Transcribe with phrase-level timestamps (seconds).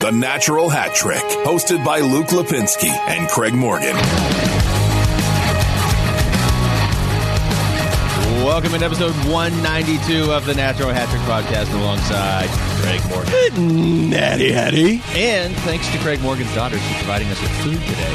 [0.00, 3.96] The Natural Hat Trick, hosted by Luke Lapinski and Craig Morgan.
[8.46, 12.46] Welcome to episode 192 of the Natural Hat Trick podcast alongside
[12.80, 14.08] Craig Morgan.
[14.08, 15.02] Natty Hattie.
[15.20, 18.14] And thanks to Craig Morgan's daughter, for providing us with food today.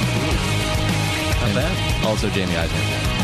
[1.41, 2.05] Not bad.
[2.05, 2.77] Also, Jaime Eisner.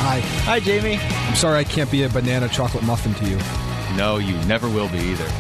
[0.03, 0.19] Hi.
[0.19, 0.97] Hi, Jaime.
[0.99, 3.39] I'm sorry I can't be a banana chocolate muffin to you.
[3.95, 5.31] No, you never will be either.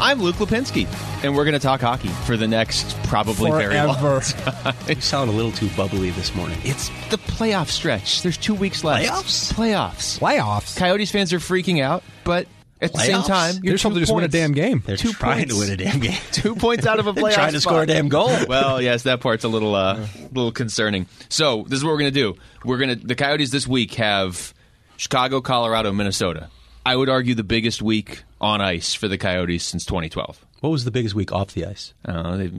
[0.00, 0.86] I'm Luke Lapinski,
[1.24, 4.20] and we're going to talk hockey for the next probably very long Forever.
[4.62, 4.74] time.
[4.88, 6.58] You sound a little too bubbly this morning.
[6.62, 8.22] It's the playoff stretch.
[8.22, 9.04] There's two weeks left.
[9.06, 9.52] Playoffs?
[9.54, 10.18] Playoffs.
[10.18, 10.76] Playoffs.
[10.76, 12.46] Coyotes fans are freaking out, but
[12.82, 13.26] at the same Playoffs?
[13.26, 14.82] time, you're They're trying to just win a points- damn game.
[14.84, 15.54] They're Two trying points.
[15.54, 16.18] to win a damn game.
[16.32, 17.70] Two points out of a They're playoff trying to spot.
[17.72, 18.30] score a damn goal.
[18.46, 21.06] Well, yes, that part's a little, uh, little concerning.
[21.30, 22.36] So this is what we're going to do.
[22.64, 24.52] We're going to the Coyotes this week have
[24.98, 26.50] Chicago, Colorado, Minnesota.
[26.86, 30.44] I would argue the biggest week on ice for the Coyotes since 2012.
[30.60, 31.94] What was the biggest week off the ice?
[32.04, 32.50] Uh, they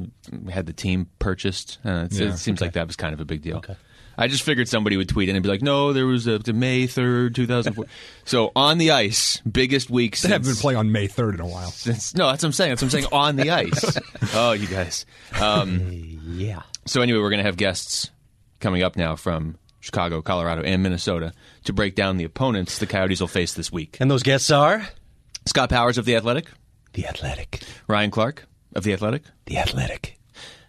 [0.52, 1.80] had the team purchased.
[1.86, 3.58] Uh, it's- it seems like that was kind of a big deal.
[3.58, 3.76] Okay.
[4.18, 6.88] I just figured somebody would tweet in and be like, "No, there was a, May
[6.88, 7.86] third, 2004."
[8.24, 11.46] so on the ice, biggest week They haven't been playing on May 3rd in a
[11.48, 11.70] while.
[11.72, 12.72] since- no, that's what I'm saying.
[12.72, 13.98] That's what I'm saying on the ice.
[14.34, 15.06] oh, you guys.
[15.40, 15.92] Um,
[16.28, 16.62] Yeah.
[16.86, 18.10] so anyway, we're going to have guests
[18.62, 21.32] coming up now from Chicago, Colorado, and Minnesota
[21.66, 23.98] to break down the opponents the Coyotes will face this week.
[24.00, 24.88] And those guests are
[25.46, 26.48] Scott Powers of the Athletic,
[26.94, 27.62] the Athletic.
[27.88, 30.18] Ryan Clark of the Athletic, The Athletic.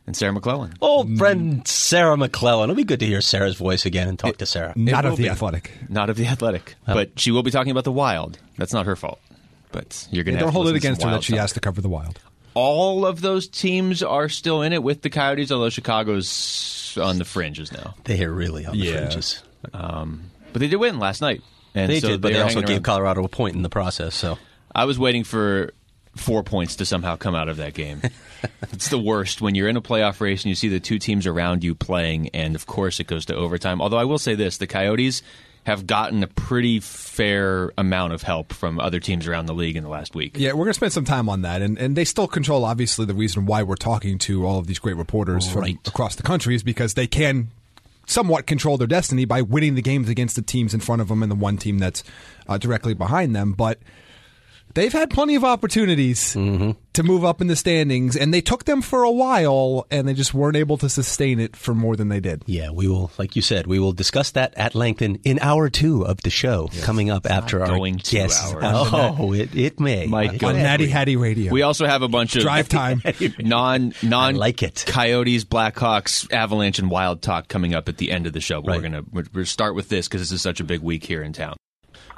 [0.06, 0.76] and Sarah McLellan.
[0.82, 2.64] Old friend Sarah McLellan.
[2.64, 4.74] It'll be good to hear Sarah's voice again and talk to Sarah.
[4.76, 5.28] Not of the be.
[5.30, 5.72] athletic.
[5.88, 7.12] Not of the Athletic, but oh.
[7.16, 8.38] she will be talking about the Wild.
[8.58, 9.18] That's not her fault.
[9.72, 11.40] But you're going They to don't hold it against her that she has.
[11.40, 12.20] has to cover the wild.
[12.56, 17.26] All of those teams are still in it with the Coyotes, although Chicago's on the
[17.26, 17.94] fringes now.
[18.04, 18.96] They are really on the Yeah.
[18.96, 19.42] fringes.
[19.74, 21.42] Um, but they did win last night.
[21.74, 22.82] And They so did, but they also gave around.
[22.84, 24.14] Colorado a point in the process.
[24.14, 24.38] So
[24.74, 25.74] I was waiting for
[26.16, 28.00] four points to somehow come out of that game.
[28.72, 31.26] it's the worst when you're in a playoff race and you see the two teams
[31.26, 33.82] around you playing, and of course it goes to overtime.
[33.82, 35.22] Although I will say this the Coyotes
[35.66, 39.82] have gotten a pretty fair amount of help from other teams around the league in
[39.82, 40.36] the last week.
[40.38, 41.60] Yeah, we're going to spend some time on that.
[41.60, 44.78] And, and they still control, obviously, the reason why we're talking to all of these
[44.78, 47.48] great reporters from across the country is because they can
[48.06, 51.20] somewhat control their destiny by winning the games against the teams in front of them
[51.20, 52.04] and the one team that's
[52.48, 53.52] uh, directly behind them.
[53.52, 53.80] But
[54.74, 56.72] they've had plenty of opportunities mm-hmm.
[56.92, 60.14] to move up in the standings, and they took them for a while, and they
[60.14, 62.42] just weren't able to sustain it for more than they did.
[62.46, 65.68] yeah, we will, like you said, we will discuss that at length in, in hour
[65.68, 68.52] two of the show coming up after our going two guests.
[68.52, 68.64] hours.
[68.64, 70.06] Oh, it, it may.
[70.06, 70.54] My Go On God.
[70.56, 70.64] ahead.
[70.64, 71.52] Natty Hattie Radio.
[71.52, 73.02] We also have a bunch of Drive time.
[73.38, 74.84] non non like it.
[74.86, 78.56] Coyotes, Blackhawks, Avalanche, and Wild talk coming up at the end of the show.
[78.56, 78.76] Right.
[78.76, 81.22] We're gonna we're, we're start with this because this is such a big week here
[81.22, 81.56] in town.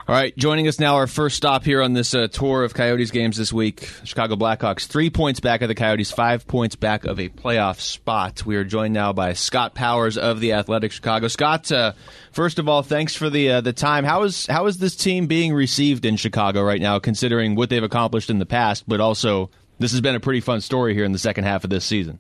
[0.09, 3.11] All right, joining us now, our first stop here on this uh, tour of Coyotes
[3.11, 3.91] games this week.
[4.05, 8.47] Chicago Blackhawks, three points back of the Coyotes, five points back of a playoff spot.
[8.47, 11.29] We are joined now by Scott Powers of the Athletic Chicago.
[11.29, 11.93] Scott, uh,
[12.33, 14.03] first of all, thanks for the uh, the time.
[14.05, 17.83] How is how is this team being received in Chicago right now, considering what they've
[17.83, 21.13] accomplished in the past, but also this has been a pretty fun story here in
[21.13, 22.19] the second half of this season.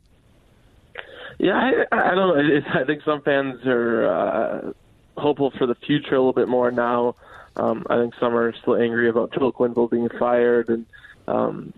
[1.38, 2.60] Yeah, I, I don't know.
[2.82, 4.72] I think some fans are uh,
[5.18, 7.16] hopeful for the future a little bit more now.
[7.58, 10.86] Um, I think some are still angry about Joel Quenneville being fired and
[11.26, 11.72] um,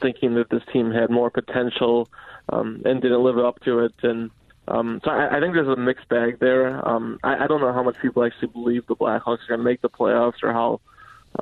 [0.00, 2.08] thinking that this team had more potential
[2.48, 3.94] um, and didn't live up to it.
[4.02, 4.30] And
[4.68, 6.86] um, so I, I think there's a mixed bag there.
[6.88, 9.64] Um, I, I don't know how much people actually believe the Blackhawks are going to
[9.64, 10.80] make the playoffs or how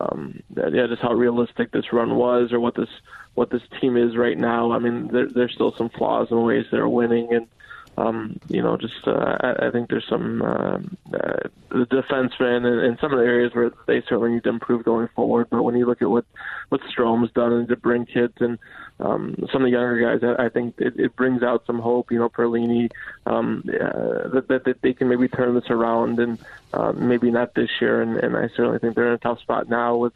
[0.01, 2.89] um, yeah, just how realistic this run was, or what this
[3.35, 4.73] what this team is right now.
[4.73, 7.47] I mean, there, there's still some flaws in ways they're winning, and
[7.97, 10.79] um, you know, just uh, I, I think there's some uh,
[11.17, 14.85] uh, the defensemen and, and some of the areas where they certainly need to improve
[14.85, 15.49] going forward.
[15.51, 16.25] But when you look at what
[16.71, 18.59] what Strome's done and to bring kids and
[18.99, 22.11] um, some of the younger guys, I, I think it, it brings out some hope.
[22.11, 22.91] You know, Perlini,
[23.27, 26.39] um, uh, that, that that they can maybe turn this around and
[26.73, 28.03] uh, maybe not this year.
[28.03, 30.13] And, and I certainly think they're in a tough spot now with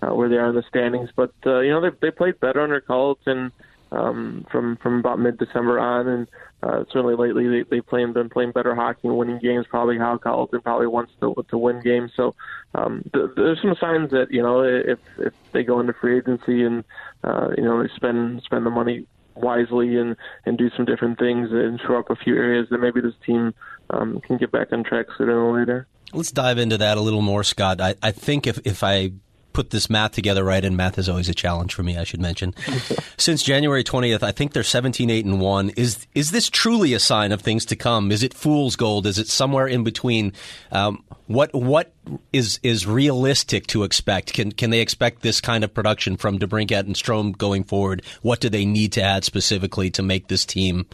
[0.00, 1.10] uh, where they are in the standings.
[1.14, 3.52] But uh, you know, they they played better under Colliton
[3.90, 6.28] um, from from about mid December on, and
[6.62, 9.66] uh, certainly lately they they played been playing better hockey and winning games.
[9.68, 12.12] Probably how Colliton probably wants to to win games.
[12.16, 12.34] So
[12.74, 16.64] um, th- there's some signs that you know if if they go into free agency
[16.64, 16.84] and
[17.24, 21.50] uh, you know they spend spend the money wisely and and do some different things
[21.52, 23.54] and shore up a few areas that maybe this team
[23.90, 25.86] um, can get back on track sooner or later.
[26.12, 27.80] Let's dive into that a little more, Scott.
[27.80, 29.12] I, I think if, if I
[29.58, 32.20] put this math together right, and math is always a challenge for me, I should
[32.20, 32.54] mention.
[33.16, 35.70] Since January 20th, I think they're 17 8 and 1.
[35.70, 38.12] Is is this truly a sign of things to come?
[38.12, 39.04] Is it fool's gold?
[39.04, 40.32] Is it somewhere in between?
[40.70, 41.92] Um, what what
[42.32, 44.32] is is realistic to expect?
[44.32, 48.02] Can can they expect this kind of production from DeBrincat and Strome going forward?
[48.22, 50.86] What do they need to add specifically to make this team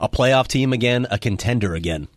[0.00, 2.08] a playoff team again, a contender again?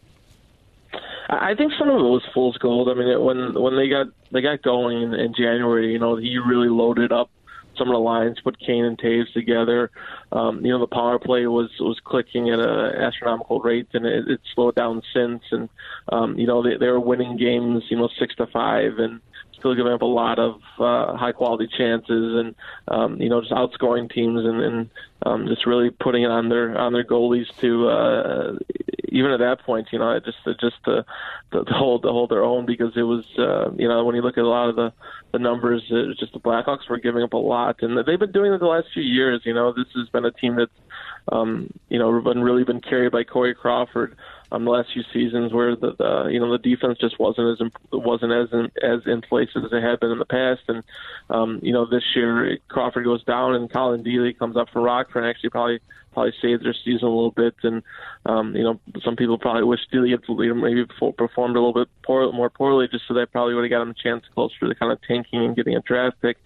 [1.32, 2.90] I think some of it was fool's gold.
[2.90, 6.38] I mean, when when they got they got going in, in January, you know, he
[6.38, 7.32] really loaded up
[7.78, 9.92] some of the lines, put Kane and Toews together.
[10.34, 14.28] Um, you know, the power play was was clicking at an astronomical rate, and it,
[14.28, 15.42] it slowed down since.
[15.52, 15.70] And
[16.12, 19.22] um, you know, they, they were winning games, you know, six to five, and
[19.62, 22.56] still giving up a lot of uh, high quality chances, and
[22.90, 24.90] um, you know, just outscoring teams, and, and
[25.26, 28.54] um, just really putting it on their on their goalies to uh,
[29.12, 31.06] even at that point, you know, just just to,
[31.52, 34.22] to, to hold to hold their own because it was, uh, you know, when you
[34.22, 34.94] look at a lot of the
[35.32, 38.32] the numbers, it was just the Blackhawks were giving up a lot, and they've been
[38.32, 39.42] doing it the last few years.
[39.46, 40.72] You know, this has been a team that's,
[41.32, 44.16] um, you know, been really been carried by Corey Crawford
[44.52, 47.72] um, the last few seasons where the, the you know the defense just wasn't as
[47.92, 50.84] wasn't as in, as in place as it had been in the past, and
[51.30, 55.24] um, you know this year Crawford goes down and Collin Delia comes up for Rockford
[55.24, 55.80] and actually probably
[56.14, 57.82] probably saved their season a little bit, and
[58.26, 60.86] um, you know some people probably wish Delia maybe
[61.18, 63.92] performed a little bit poor, more poorly just so they probably would have got him
[63.92, 66.38] a chance closer to kind of tanking and getting a draft pick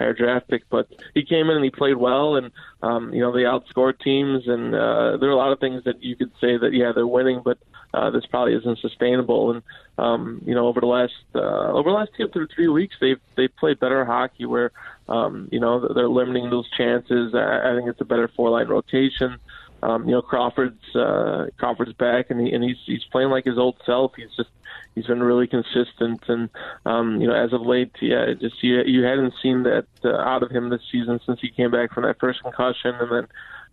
[0.00, 0.68] higher draft pick.
[0.68, 2.50] But he came in and he played well, and
[2.82, 6.02] um, you know they outscored teams, and uh, there are a lot of things that
[6.02, 7.58] you could say that yeah they're winning, but
[7.92, 9.52] uh, this probably isn't sustainable.
[9.52, 9.62] And
[9.98, 13.20] um, you know over the last uh, over the last two through three weeks they've
[13.36, 14.72] they've played better hockey where
[15.08, 17.34] um, you know they're limiting those chances.
[17.34, 19.38] I, I think it's a better four line rotation.
[19.82, 23.58] Um, you know Crawford's uh, Crawford's back and, he, and he's he's playing like his
[23.58, 24.12] old self.
[24.16, 24.50] He's just
[24.94, 26.48] he's been really consistent, and
[26.84, 30.42] um, you know, as of late, yeah, just you you hadn't seen that uh, out
[30.42, 33.26] of him this season since he came back from that first concussion, and then.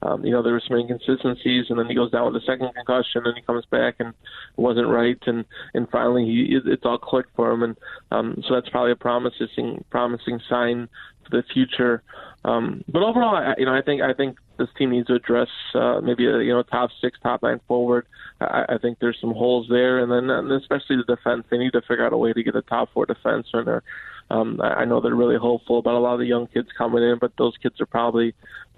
[0.04, 2.72] Um, you know, there were some inconsistencies, and then he goes down with a second
[2.76, 4.14] concussion, and he comes back and
[4.56, 5.44] wasn't right, and
[5.74, 7.78] and finally he it's all clicked for him, and
[8.12, 10.88] um, so that's probably a promising promising sign
[11.32, 12.04] the future.
[12.46, 15.50] Um, but overall, I, you know, I think I think this team needs to address
[15.74, 18.08] uh, maybe a you know top six, top nine forward.
[18.40, 21.46] I, I think there's some holes there, and then and especially the defense.
[21.50, 23.48] They need to figure out a way to get a top four defense.
[23.54, 23.84] Or
[24.30, 27.04] um, I, I know they're really hopeful about a lot of the young kids coming
[27.04, 28.34] in, but those kids are probably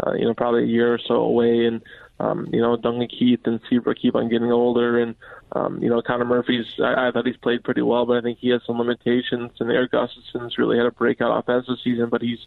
[0.05, 1.81] uh, you know probably a year or so away, and
[2.19, 5.15] um, you know Duncan Keith and Seabrook keep on getting older, and
[5.53, 6.65] um, you know Connor Murphy's.
[6.79, 9.51] I, I thought he's played pretty well, but I think he has some limitations.
[9.59, 12.39] And Erik Gustafsson's really had a breakout offensive season, but he's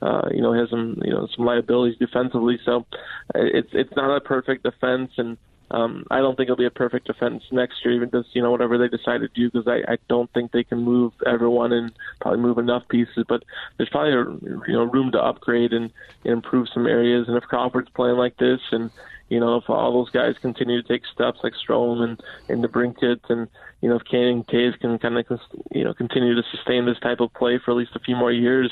[0.00, 2.58] uh, you know has some you know some liabilities defensively.
[2.64, 2.86] So
[3.34, 5.36] uh, it's it's not a perfect defense, and
[5.70, 8.50] um, I don't think it'll be a perfect defense next year, even just you know
[8.50, 11.92] whatever they decide to do, because I, I don't think they can move everyone and
[12.20, 13.24] probably move enough pieces.
[13.28, 13.42] But
[13.76, 15.90] there's probably a, you know room to upgrade and,
[16.24, 17.28] and improve some areas.
[17.28, 18.90] And if Crawford's playing like this, and
[19.28, 23.20] you know if all those guys continue to take steps like Strome and and DeBrincat,
[23.28, 23.48] and
[23.80, 25.40] you know if Kane and Toews can kind of
[25.72, 28.32] you know continue to sustain this type of play for at least a few more
[28.32, 28.70] years,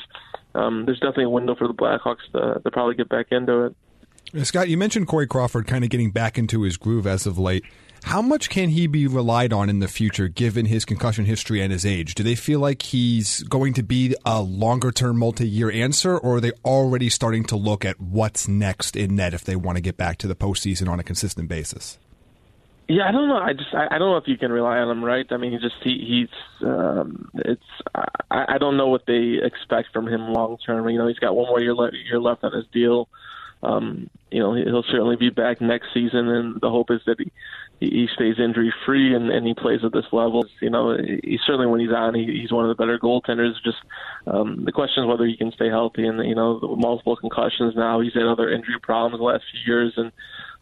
[0.55, 3.75] um, there's definitely a window for the Blackhawks to, to probably get back into it.
[4.43, 7.63] Scott, you mentioned Corey Crawford kind of getting back into his groove as of late.
[8.03, 11.71] How much can he be relied on in the future given his concussion history and
[11.71, 12.15] his age?
[12.15, 16.37] Do they feel like he's going to be a longer term, multi year answer, or
[16.37, 19.81] are they already starting to look at what's next in net if they want to
[19.81, 21.97] get back to the postseason on a consistent basis?
[22.87, 23.37] Yeah, I don't know.
[23.37, 25.25] I just I, I don't know if you can rely on him, right?
[25.29, 26.27] I mean, he just he,
[26.61, 27.61] he's um, it's
[27.93, 30.87] I, I don't know what they expect from him long term.
[30.87, 33.09] You know, he's got one more year le- year left on his deal
[33.63, 37.31] um, you know he'll certainly be back next season, and the hope is that he
[37.79, 40.45] he stays injury free and, and he plays at this level.
[40.61, 43.53] You know, he certainly when he's on, he, he's one of the better goaltenders.
[43.63, 43.77] Just
[44.25, 46.05] um, the question is whether he can stay healthy.
[46.07, 47.99] And you know, multiple concussions now.
[47.99, 50.11] He's had other injury problems the last few years, and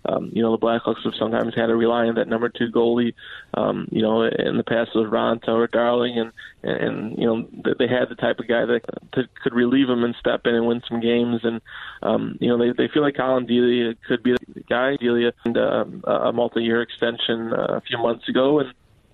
[0.08, 3.14] um, you know, the Blackhawks have sometimes had to rely on that number two goalie.
[3.54, 6.32] Um, you know, in the past it was Raanta or Darling, and
[6.64, 7.48] and you know
[7.80, 8.82] they had the type of guy that
[9.12, 11.42] could relieve him and step in and win some games.
[11.44, 11.62] And
[12.04, 14.96] um, you know they they feel like Collin Delia could be the guy.
[14.98, 18.74] Delia and uh, a multi-year extension uh, a few months ago, and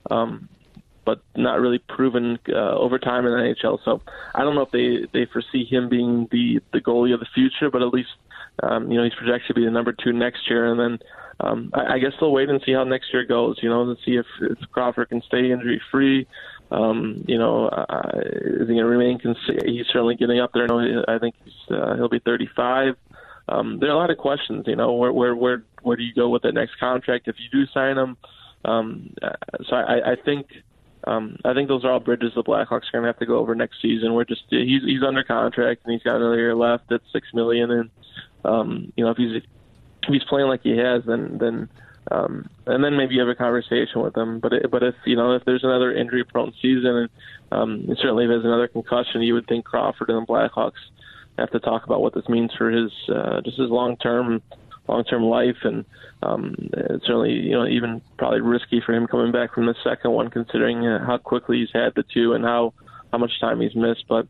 [0.09, 0.49] um,
[1.05, 3.79] but not really proven uh, over time in the NHL.
[3.83, 4.01] So
[4.35, 7.69] I don't know if they they foresee him being the the goalie of the future,
[7.71, 8.09] but at least
[8.63, 10.99] um, you know, he's projected to be the number two next year, and then
[11.39, 13.57] um, I, I guess they'll wait and see how next year goes.
[13.61, 16.27] You know, to see if, if Crawford can stay injury free.
[16.69, 19.19] Um, you know, uh, is he going to remain?
[19.19, 20.67] Cons- he's certainly getting up there.
[20.67, 22.95] Know, I think he's, uh, he'll be 35.
[23.49, 24.65] Um, there are a lot of questions.
[24.67, 27.49] You know, where where where where do you go with the next contract if you
[27.51, 28.17] do sign him?
[28.63, 29.29] Um, uh,
[29.67, 30.47] so I, I think.
[31.05, 33.37] Um, I think those are all bridges the Blackhawks are going to have to go
[33.37, 34.13] over next season.
[34.13, 37.71] We're just he's he's under contract and he's got another year left at six million,
[37.71, 37.89] and
[38.45, 39.43] um, you know, if he's if
[40.07, 41.69] he's playing like he has, then then
[42.09, 44.39] um, and then maybe you have a conversation with him.
[44.39, 47.09] But it, but if you know if there's another injury prone season, and,
[47.51, 50.81] um, and certainly if there's another concussion, you would think Crawford and the Blackhawks
[51.37, 54.41] have to talk about what this means for his uh, just his long term
[54.87, 55.85] long term life, and
[56.23, 60.11] um, it's certainly you know even probably risky for him coming back from the second
[60.11, 62.73] one, considering uh, how quickly he's had the two and how
[63.11, 64.05] how much time he's missed.
[64.07, 64.27] But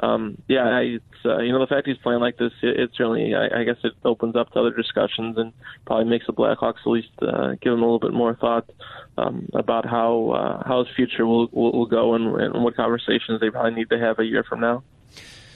[0.00, 2.90] um, yeah, I, it's, uh, you know, the fact he's playing like this, it, it
[2.96, 5.52] certainly, I, I guess, it opens up to other discussions and
[5.86, 8.68] probably makes the Blackhawks at least uh, give him a little bit more thought
[9.16, 13.40] um, about how uh, how his future will will, will go and, and what conversations
[13.40, 14.82] they probably need to have a year from now.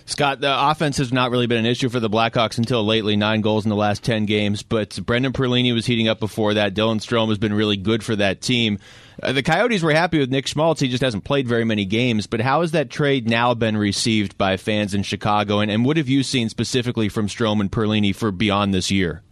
[0.09, 3.15] Scott, the offense has not really been an issue for the Blackhawks until lately.
[3.15, 6.73] Nine goals in the last 10 games, but Brendan Perlini was heating up before that.
[6.73, 8.79] Dylan Strome has been really good for that team.
[9.23, 10.81] Uh, the Coyotes were happy with Nick Schmaltz.
[10.81, 12.27] He just hasn't played very many games.
[12.27, 15.61] But how has that trade now been received by fans in Chicago?
[15.61, 19.23] And, and what have you seen specifically from Strome and Perlini for beyond this year?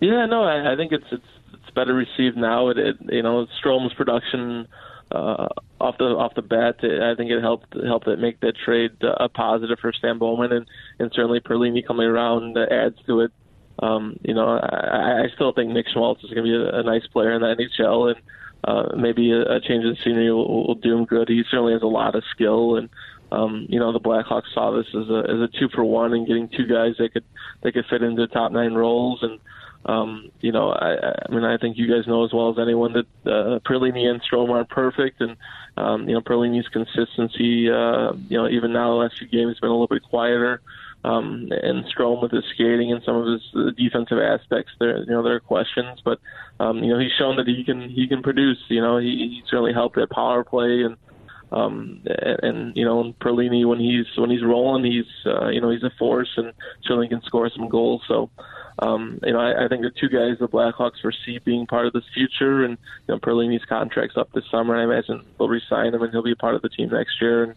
[0.00, 2.70] Yeah, no, I, I think it's it's it's better received now.
[2.70, 4.68] It, it you know Strome's production
[5.10, 5.48] uh,
[5.80, 6.76] off the off the bat.
[6.82, 10.66] I think it helped helped it make that trade a positive for Stan Bowman, and
[10.98, 13.32] and certainly Perlini coming around adds to it.
[13.78, 16.82] Um, you know, I, I still think Nick Schmaltz is going to be a, a
[16.82, 18.20] nice player in the NHL, and
[18.64, 21.28] uh, maybe a, a change of scenery will, will do him good.
[21.28, 22.88] He certainly has a lot of skill, and
[23.30, 26.26] um, you know the Blackhawks saw this as a as a two for one, and
[26.26, 27.24] getting two guys that could
[27.62, 29.38] that could fit into top nine roles, and
[29.86, 32.92] um, you know, I, I mean, I think you guys know as well as anyone
[32.92, 35.36] that uh, Perlini and Strome aren't perfect, and
[35.76, 39.60] um, you know, Perlini's consistency, uh, you know, even now the last few games has
[39.60, 40.60] been a little bit quieter.
[41.04, 45.06] Um, and Strome with his skating and some of his uh, defensive aspects, there, you
[45.06, 46.18] know, there are questions, but
[46.58, 48.58] um, you know, he's shown that he can he can produce.
[48.68, 50.96] You know, he, he certainly helped at power play and
[51.52, 52.02] um,
[52.42, 55.92] and you know Perlini when he's when he's rolling, he's uh, you know he's a
[55.96, 56.52] force and
[56.82, 58.02] certainly can score some goals.
[58.08, 58.30] So
[58.78, 61.92] um, you know, I, I think the two guys the Blackhawks foresee being part of
[61.92, 62.78] this future, and
[63.08, 64.76] you know, Perlini's contract's up this summer.
[64.76, 67.44] I imagine they'll re-sign him, and he'll be a part of the team next year,
[67.44, 67.54] and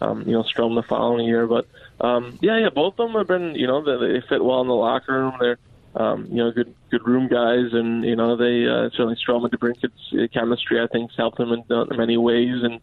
[0.00, 1.46] um, you know, Strome the following year.
[1.46, 1.66] But
[2.00, 4.68] um, yeah, yeah, both of them have been, you know, they, they fit well in
[4.68, 5.34] the locker room.
[5.40, 5.58] They're
[5.94, 9.52] um, you know, good good room guys, and you know they uh, certainly Strome and
[9.52, 12.80] DeBrincat's chemistry I think helped them in, in many ways, and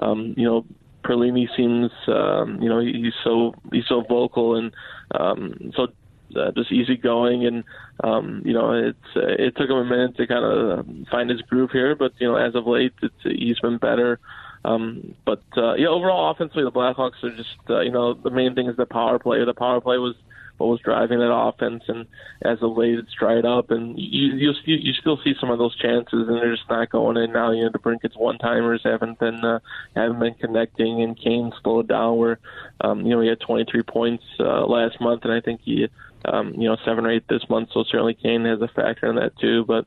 [0.00, 0.66] um, you know
[1.04, 4.74] Perlini seems um, you know he's so he's so vocal and
[5.12, 5.88] um, so
[6.36, 7.64] uh, just easygoing, and
[8.02, 11.42] um, you know, it's uh, it took him a minute to kind of find his
[11.42, 14.18] groove here, but you know, as of late, it's, he's been better.
[14.64, 18.54] Um, but uh, yeah, overall, offensively, the Blackhawks are just uh, you know the main
[18.54, 19.44] thing is the power play.
[19.44, 20.14] The power play was
[20.58, 22.06] what was driving that offense, and
[22.42, 25.76] as of late, it's dried up, and you you you still see some of those
[25.76, 27.52] chances, and they're just not going in now.
[27.52, 29.60] You know, DeBrincat's one timers haven't been uh,
[29.94, 32.16] haven't been connecting, and Kane slowed down.
[32.16, 32.40] Where
[32.80, 35.88] um, you know he had 23 points uh, last month, and I think he
[36.24, 37.70] um, you know, seven or eight this month.
[37.72, 39.64] So certainly Kane has a factor in that too.
[39.64, 39.86] But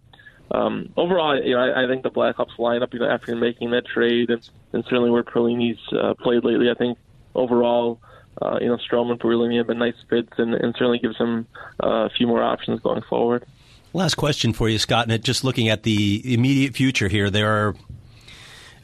[0.51, 3.85] um, overall, you know, I, I think the Blackhawks lineup, you know, after making that
[3.85, 6.97] trade, and, and certainly where Perlini's uh, played lately, I think
[7.35, 8.01] overall,
[8.41, 11.47] uh, you know, Strome and Perlini have been nice fits, and, and certainly gives them
[11.81, 13.45] uh, a few more options going forward.
[13.93, 15.09] Last question for you, Scott.
[15.09, 17.75] And just looking at the immediate future here, there are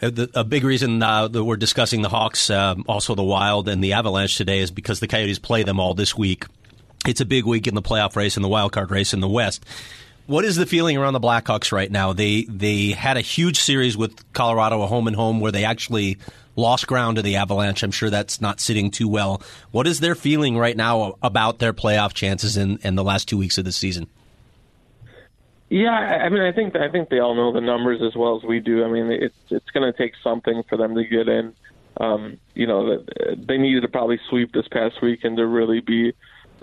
[0.02, 3.94] a big reason uh, that we're discussing the Hawks, um, also the Wild and the
[3.94, 6.46] Avalanche today, is because the Coyotes play them all this week.
[7.08, 9.30] It's a big week in the playoff race and the wild card race in the
[9.30, 9.66] West.
[10.26, 12.12] What is the feeling around the Blackhawks right now?
[12.12, 16.18] They they had a huge series with Colorado, a home and home, where they actually
[16.58, 17.82] lost ground to the Avalanche.
[17.82, 19.42] I'm sure that's not sitting too well.
[19.72, 23.38] What is their feeling right now about their playoff chances in, in the last two
[23.38, 24.08] weeks of the season?
[25.70, 28.44] Yeah, I mean, I think I think they all know the numbers as well as
[28.44, 28.84] we do.
[28.84, 31.54] I mean, it's it's going to take something for them to get in.
[32.00, 33.04] Um, you know,
[33.38, 36.14] they needed to probably sweep this past weekend to really be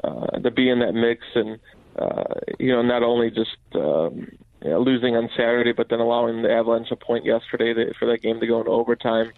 [0.02, 1.22] uh, to be in that mix.
[1.34, 1.58] And
[1.96, 2.24] uh,
[2.58, 4.28] you know, not only just um,
[4.62, 8.06] you know, losing on Saturday, but then allowing the Avalanche a point yesterday to, for
[8.06, 9.32] that game to go into overtime.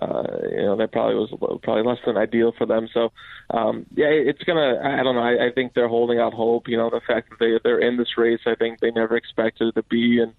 [0.00, 2.88] Uh, you know, that probably was probably less than ideal for them.
[2.94, 3.12] So,
[3.50, 4.80] um, yeah, it's gonna.
[4.82, 5.20] I don't know.
[5.20, 6.68] I, I think they're holding out hope.
[6.68, 9.74] You know, the fact that they they're in this race, I think they never expected
[9.74, 10.32] to be, and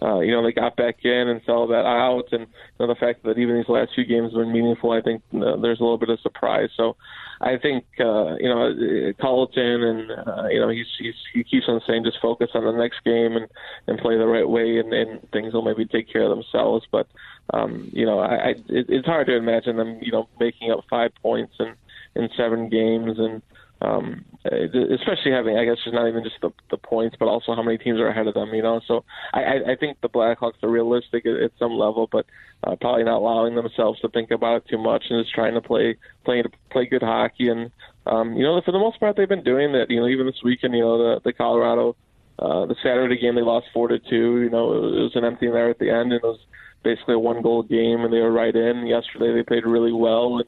[0.00, 2.46] uh, you know, they got back in and fell that out, and you
[2.78, 5.56] know, the fact that even these last few games have been meaningful, I think uh,
[5.56, 6.70] there's a little bit of surprise.
[6.76, 6.96] So,
[7.40, 11.80] I think uh, you know Colliton, and uh, you know he's, he's he keeps on
[11.86, 13.46] saying just focus on the next game and
[13.86, 16.86] and play the right way, and, and things will maybe take care of themselves.
[16.90, 17.06] But
[17.54, 20.84] um, you know, I, I it, it's hard to imagine them you know making up
[20.90, 21.74] five points in
[22.16, 23.42] in seven games and
[23.80, 27.62] um, especially having, I guess, it's not even just the, the points, but also how
[27.62, 28.52] many teams are ahead of them.
[28.52, 32.26] You know, so I, I think the Blackhawks are realistic at, at some level, but
[32.64, 35.60] uh, probably not allowing themselves to think about it too much and just trying to
[35.60, 37.48] play play play good hockey.
[37.48, 37.70] And
[38.06, 39.90] um, you know, for the most part, they've been doing that.
[39.90, 41.96] You know, even this weekend, you know, the the Colorado.
[42.40, 44.42] Uh, the Saturday game they lost four to two.
[44.42, 46.38] You know, it was, it was an empty there at the end, and it was
[46.84, 48.86] basically a one goal game, and they were right in.
[48.86, 50.44] Yesterday they played really well, and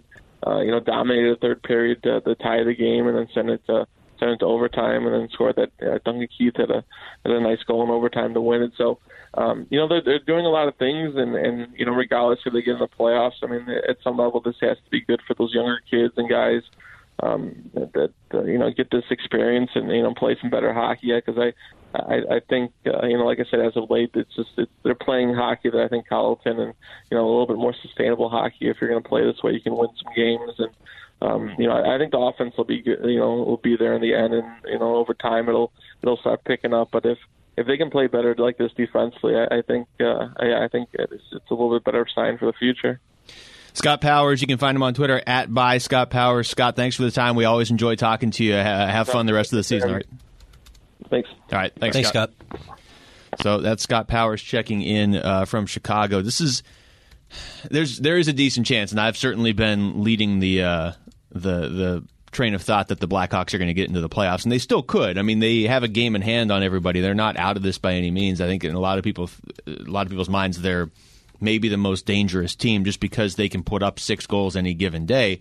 [0.47, 3.29] uh, you know, dominated the third period to the tie of the game, and then
[3.35, 3.87] sent it to
[4.19, 5.71] sent it to overtime, and then scored that.
[5.81, 6.85] Uh, Duncan Keith had a
[7.25, 8.73] had a nice goal in overtime to win it.
[8.77, 8.99] So,
[9.35, 12.41] um, you know, they're they're doing a lot of things, and and you know, regardless
[12.45, 15.01] if they get in the playoffs, I mean, at some level, this has to be
[15.01, 16.63] good for those younger kids and guys
[17.23, 20.73] um, that, that uh, you know get this experience and you know play some better
[20.73, 21.13] hockey.
[21.13, 21.53] Because I
[21.95, 24.71] I, I think uh, you know, like I said, as of late, it's just it's,
[24.85, 26.75] they're playing hockey that I think Colliton and
[27.11, 28.69] you know a little bit more sustainable hockey.
[28.69, 30.71] If you're going to play this way, you can win some games, and
[31.23, 33.77] um, you know I, I think the offense will be good, you know will be
[33.77, 35.73] there in the end, and you know over time it'll
[36.03, 36.91] it'll start picking up.
[36.93, 37.19] But if
[37.57, 40.91] if they can play better like this defensively, I, I think uh, I, I think
[40.93, 43.01] it's, it's a little bit better sign for the future.
[43.75, 46.49] Scott Powers, you can find him on Twitter at by Scott Powers.
[46.49, 47.37] Scott, thanks for the time.
[47.37, 48.53] We always enjoy talking to you.
[48.55, 49.89] Have fun the rest of the season.
[49.91, 50.07] All right.
[51.09, 51.29] Thanks.
[51.53, 51.73] All right.
[51.79, 52.31] Thanks, Thanks Scott.
[52.49, 52.69] Scott.
[53.43, 56.21] So that's Scott Powers checking in uh, from Chicago.
[56.21, 56.63] This is
[57.71, 60.93] there's there is a decent chance, and I've certainly been leading the uh,
[61.31, 64.45] the the train of thought that the Blackhawks are going to get into the playoffs,
[64.45, 65.19] and they still could.
[65.19, 67.01] I mean, they have a game in hand on everybody.
[67.01, 68.41] They're not out of this by any means.
[68.41, 69.31] I think in a lot of people,
[69.67, 70.91] a lot of people's minds, they're
[71.41, 75.07] maybe the most dangerous team just because they can put up six goals any given
[75.07, 75.41] day.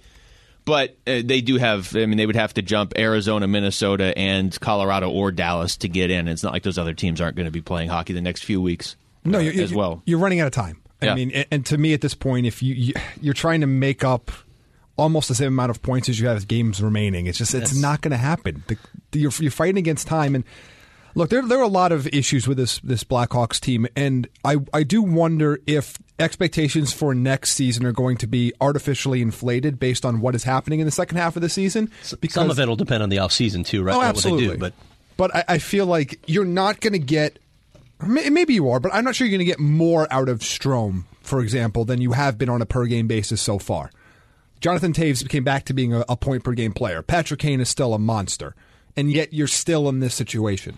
[0.65, 4.57] But uh, they do have, I mean, they would have to jump Arizona, Minnesota, and
[4.59, 6.27] Colorado or Dallas to get in.
[6.27, 8.61] It's not like those other teams aren't going to be playing hockey the next few
[8.61, 10.03] weeks No, uh, you're, as well.
[10.05, 10.81] You're running out of time.
[11.01, 11.13] Yeah.
[11.13, 14.03] I mean, and, to me at this point, if you, you you're trying to make
[14.03, 14.31] up
[14.97, 18.01] almost the same amount of points as you have games remaining, it's just it's not
[18.01, 18.63] going to happen.
[18.67, 18.77] The,
[19.11, 20.43] the, you're, you're fighting against time, and
[21.15, 24.57] look, there there are a lot of issues with this this Blackhawks team, and I
[24.73, 30.05] I do wonder if expectations for next season are going to be artificially inflated based
[30.05, 31.89] on what is happening in the second half of the season.
[32.01, 33.95] Some of it will depend on the offseason, too, right?
[33.95, 34.47] Oh, absolutely.
[34.49, 34.73] do, but
[35.17, 37.39] but I, I feel like you're not going to get.
[38.01, 41.03] Maybe you are, but I'm not sure you're going to get more out of Strome,
[41.19, 43.91] for example, than you have been on a per game basis so far.
[44.61, 47.01] Jonathan Toews came back to being a, a point per game player.
[47.01, 48.55] Patrick Kane is still a monster,
[48.95, 50.77] and yet you're still in this situation.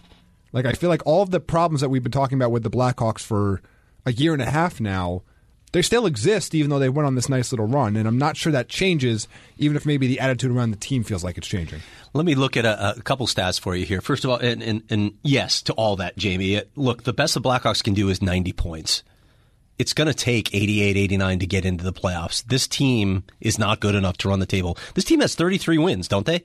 [0.54, 2.70] Like I feel like all of the problems that we've been talking about with the
[2.70, 3.62] Blackhawks for
[4.06, 5.24] a year and a half now,
[5.72, 7.96] they still exist, even though they went on this nice little run.
[7.96, 11.24] And I'm not sure that changes, even if maybe the attitude around the team feels
[11.24, 11.80] like it's changing.
[12.14, 14.02] Let me look at a, a couple stats for you here.
[14.02, 16.56] First of all, and, and, and yes to all that, Jaime.
[16.56, 19.04] It- Look, the best the Blackhawks can do is 90 points.
[19.80, 22.44] It's going to take 88, 89 to get into the playoffs.
[22.44, 24.78] This team is not good enough to run the table.
[24.96, 26.44] This team has 33 wins, don't they?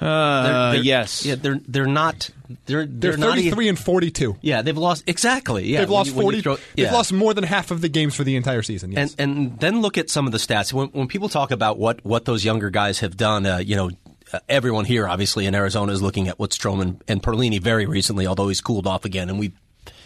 [0.00, 1.24] Uh, They're- they're- yes.
[1.24, 2.28] Yeah, they're they're not
[2.66, 4.36] they're They're they're, 33 even, and 42.
[4.42, 5.66] Yeah, they've lost exactly.
[5.68, 6.42] Yeah, they've lost you- 40.
[6.42, 8.92] throw- They've lost more than half of the games for the entire season.
[8.92, 9.14] Yes.
[9.18, 10.72] And and then look at some of the stats.
[10.72, 13.90] When when people talk about what what those younger guys have done, uh, you know,
[14.32, 18.26] uh, everyone here obviously in Arizona is looking at what Stroman and Perlini very recently,
[18.26, 19.52] although he's cooled off again, and we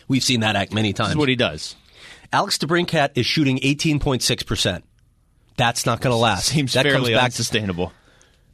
[0.08, 1.10] we've seen that act many This times.
[1.10, 1.74] is what he does.
[2.32, 4.84] Alex DeBrincat is shooting 18.6 percent.
[5.56, 6.46] That's not going to last.
[6.46, 7.24] Seems that fairly comes back.
[7.24, 7.92] unsustainable.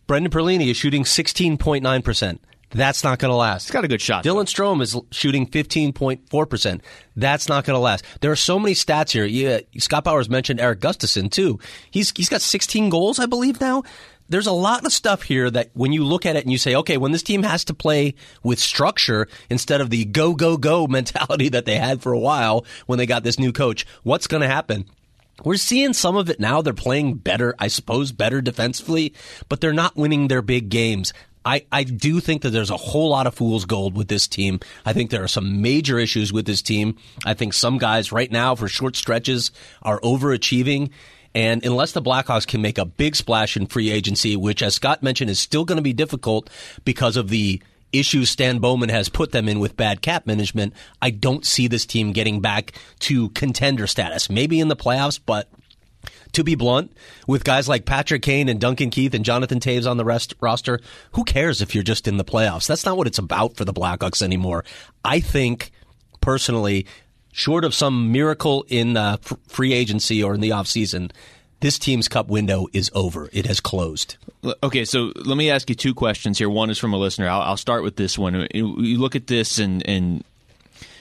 [0.07, 2.41] Brendan Perlini is shooting 16.9 percent.
[2.71, 3.65] That's not going to last.
[3.65, 4.25] He's got a good shot.
[4.25, 6.81] Dylan Strome is shooting 15.4%.
[7.15, 8.05] That's not going to last.
[8.21, 9.25] There are so many stats here.
[9.25, 11.61] Yeah, Scott Powers mentioned Erik Gustafsson, too.
[11.91, 13.85] He's, he's got 16 goals, I believe, now.
[14.29, 16.75] There's a lot of stuff here that when you look at it and you say,
[16.75, 20.87] okay, when this team has to play with structure instead of the go, go, go
[20.89, 24.41] mentality that they had for a while when they got this new coach, what's going
[24.41, 24.87] to happen?
[25.45, 26.63] We're seeing some of it now.
[26.63, 29.13] They're playing better, I suppose, better defensively,
[29.49, 31.13] but they're not winning their big games.
[31.45, 34.59] I, I do think that there's a whole lot of fool's gold with this team.
[34.85, 36.97] I think there are some major issues with this team.
[37.25, 40.91] I think some guys right now for short stretches are overachieving.
[41.37, 45.05] And unless the Blackhawks can make a big splash in free agency, which as Scott
[45.05, 46.51] mentioned is still going to be difficult
[46.85, 51.11] because of the issues Stan Bowman has put them in with bad cap management, I
[51.11, 54.29] don't see this team getting back to contender status.
[54.29, 55.49] Maybe in the playoffs, but
[56.33, 56.93] to be blunt,
[57.27, 60.81] with guys like Patrick Kane and Duncan Keith and Jonathan Toews on the rest, roster,
[61.13, 62.67] who cares if you're just in the playoffs?
[62.67, 64.65] That's not what it's about for the Blackhawks anymore.
[65.05, 65.71] I think,
[66.21, 66.87] personally,
[67.33, 71.11] short of some miracle in uh, free agency or in the offseason,
[71.61, 73.29] this team's cup window is over.
[73.33, 74.17] It has closed.
[74.63, 76.51] Okay, so let me ask you two questions here.
[76.51, 77.29] One is from a listener.
[77.29, 78.35] I'll, I'll start with this one.
[78.37, 80.23] Uh, you look at this and, and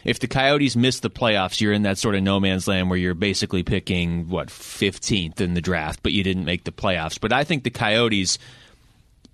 [0.05, 2.97] if the Coyotes miss the playoffs, you're in that sort of no man's land where
[2.97, 7.19] you're basically picking what 15th in the draft, but you didn't make the playoffs.
[7.19, 8.37] But I think the Coyotes,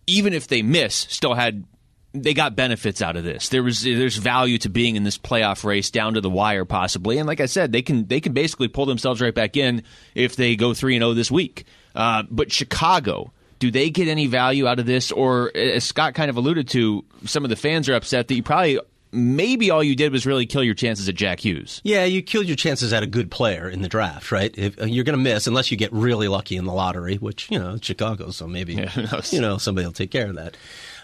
[0.08, 1.66] even if they miss, still had
[2.14, 3.50] they got benefits out of this.
[3.50, 7.18] There was there's value to being in this playoff race down to the wire possibly,
[7.18, 9.84] and like I said, they can they can basically pull themselves right back in
[10.16, 11.66] if they go three and zero oh this week.
[11.96, 15.12] Uh, but Chicago, do they get any value out of this?
[15.12, 18.44] Or as Scott kind of alluded to, some of the fans are upset that you
[18.44, 18.80] probably
[19.12, 21.82] maybe all you did was really kill your chances at Jack Hughes.
[21.84, 24.54] Yeah, you killed your chances at a good player in the draft, right?
[24.58, 27.50] If, uh, you're going to miss unless you get really lucky in the lottery, which
[27.52, 30.58] you know Chicago, so maybe yeah, you know somebody will take care of that.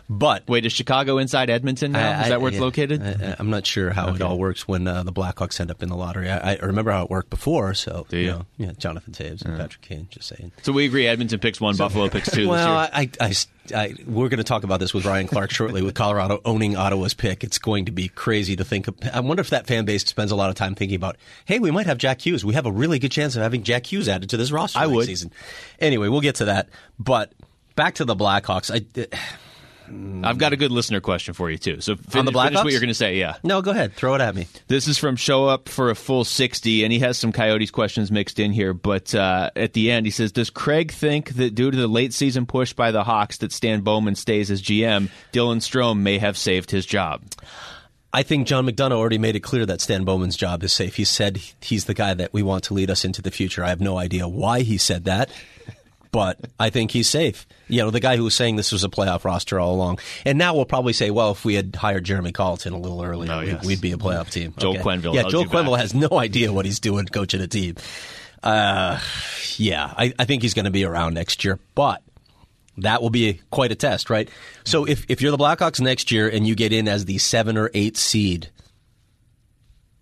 [0.09, 2.19] But wait, is Chicago inside Edmonton now?
[2.19, 3.01] I, is that where it's located?
[3.01, 4.15] I, am not sure how okay.
[4.15, 6.29] it all works when uh, the Blackhawks end up in the lottery.
[6.29, 7.73] I, I, remember how it worked before.
[7.73, 8.23] So Do you?
[8.23, 10.07] you know, yeah, Jonathan Toews and Patrick Kane.
[10.09, 10.53] Just saying.
[10.61, 11.07] So we agree.
[11.07, 12.47] Edmonton picks one, so, Buffalo picks two.
[12.47, 15.81] Well, I, I, we're going to talk about this with Ryan Clark shortly.
[15.81, 18.87] With Colorado owning Ottawa's pick, it's going to be crazy to think.
[18.87, 21.59] Of, I wonder if that fan base spends a lot of time thinking about, hey,
[21.59, 22.45] we might have Jack Hughes.
[22.45, 24.79] We have a really good chance of having Jack Hughes added to this roster.
[24.79, 25.05] I would.
[25.05, 25.31] Season.
[25.81, 26.69] Anyway, we'll get to that.
[26.97, 27.33] But
[27.75, 28.71] back to the Blackhawks.
[28.73, 29.07] I.
[30.23, 31.81] I've got a good listener question for you too.
[31.81, 33.17] So fin- on the Blackhawks, what you're going to say.
[33.17, 33.37] Yeah.
[33.43, 33.93] No, go ahead.
[33.93, 34.47] Throw it at me.
[34.67, 38.11] This is from Show Up for a Full 60, and he has some Coyotes questions
[38.11, 38.73] mixed in here.
[38.73, 42.13] But uh, at the end, he says, "Does Craig think that due to the late
[42.13, 46.37] season push by the Hawks that Stan Bowman stays as GM, Dylan Strome may have
[46.37, 47.23] saved his job?"
[48.13, 50.95] I think John McDonough already made it clear that Stan Bowman's job is safe.
[50.95, 53.63] He said he's the guy that we want to lead us into the future.
[53.63, 55.29] I have no idea why he said that
[56.11, 57.47] but I think he's safe.
[57.67, 59.99] You know, the guy who was saying this was a playoff roster all along.
[60.25, 63.31] And now we'll probably say, well, if we had hired Jeremy Colliton a little earlier,
[63.31, 63.65] oh, yes.
[63.65, 64.53] we'd be a playoff team.
[64.57, 64.83] Joel okay.
[64.83, 65.13] Quenneville.
[65.13, 67.75] Yeah, Joel Quenneville has no idea what he's doing coaching a team.
[68.43, 68.99] Uh,
[69.57, 72.03] yeah, I, I think he's going to be around next year, but
[72.77, 74.29] that will be quite a test, right?
[74.63, 77.57] So if, if you're the Blackhawks next year and you get in as the seven
[77.57, 78.51] or eight seed,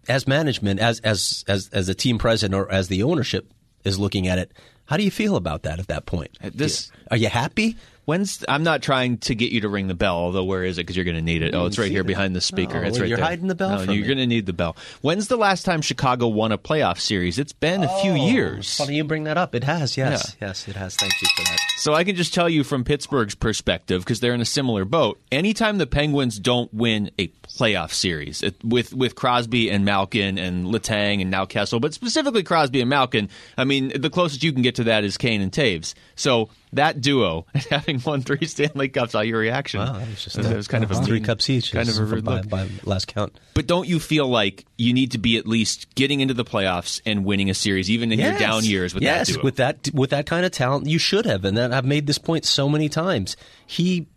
[0.07, 3.51] as management, as as as as the team president or as the ownership
[3.83, 4.51] is looking at it,
[4.85, 6.37] how do you feel about that at that point?
[6.41, 7.75] This are you happy?
[8.05, 10.83] When's I'm not trying to get you to ring the bell, although where is it?
[10.83, 11.55] Because you're going to need it.
[11.55, 12.07] Oh, it's right here it.
[12.07, 12.77] behind the speaker.
[12.77, 13.25] Oh, it's right you're there.
[13.25, 13.83] hiding the bell.
[13.83, 14.75] No, you're going to need the bell.
[15.01, 17.39] When's the last time Chicago won a playoff series?
[17.39, 18.77] It's been a few oh, years.
[18.77, 19.55] Funny you bring that up.
[19.55, 19.97] It has.
[19.97, 20.49] Yes, yeah.
[20.49, 20.95] yes, it has.
[20.95, 21.57] Thank you for that.
[21.77, 25.19] So I can just tell you from Pittsburgh's perspective, because they're in a similar boat.
[25.31, 30.67] Anytime the Penguins don't win a playoff series it, with with Crosby and Malkin and
[30.67, 34.61] Letang and now Kessel, but specifically Crosby and Malkin, I mean the closest you can
[34.61, 35.93] get to that is Kane and Toews.
[36.15, 39.79] So that duo having won three Stanley Cups, all your reaction.
[39.79, 42.03] Wow, that was just it was kind of a three cups each, kind of a
[42.03, 43.37] rude by, by last count.
[43.53, 47.01] But don't you feel like you need to be at least getting into the playoffs
[47.05, 48.31] and winning a series, even in yes.
[48.31, 48.93] your down years?
[48.93, 49.43] With yes, that duo?
[49.43, 51.45] with that with that kind of talent, you should have.
[51.45, 53.37] And that I've made this point so many times.
[53.65, 54.07] He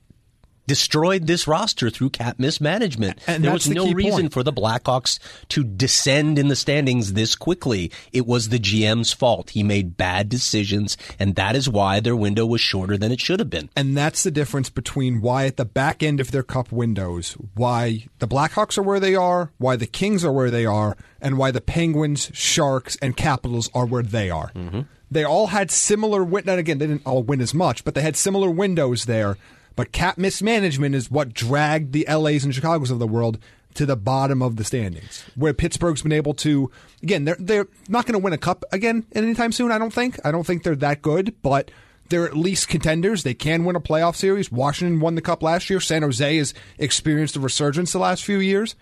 [0.69, 3.19] destroyed this roster through cap mismanagement.
[3.27, 4.33] And there was the no reason point.
[4.35, 7.91] for the Blackhawks to descend in the standings this quickly.
[8.13, 9.51] It was the GM's fault.
[9.51, 13.41] He made bad decisions, and that is why their window was shorter than it should
[13.41, 13.71] have been.
[13.75, 18.07] And that's the difference between why at the back end of their cup windows, why
[18.19, 21.51] the Blackhawks are where they are, why the Kings are where they are, and why
[21.51, 24.53] the Penguins, Sharks, and Capitals are where they are.
[24.55, 24.83] Mm-hmm.
[25.11, 28.03] They all had similar, win- and again, they didn't all win as much, but they
[28.03, 29.39] had similar windows there
[29.79, 33.39] but cap mismanagement is what dragged the LAs and Chicago's of the world
[33.75, 36.69] to the bottom of the standings, where Pittsburgh's been able to.
[37.01, 39.71] Again, they're they're not going to win a cup again anytime soon.
[39.71, 40.19] I don't think.
[40.25, 41.71] I don't think they're that good, but
[42.09, 43.23] they're at least contenders.
[43.23, 44.51] They can win a playoff series.
[44.51, 45.79] Washington won the cup last year.
[45.79, 48.75] San Jose has experienced a resurgence the last few years.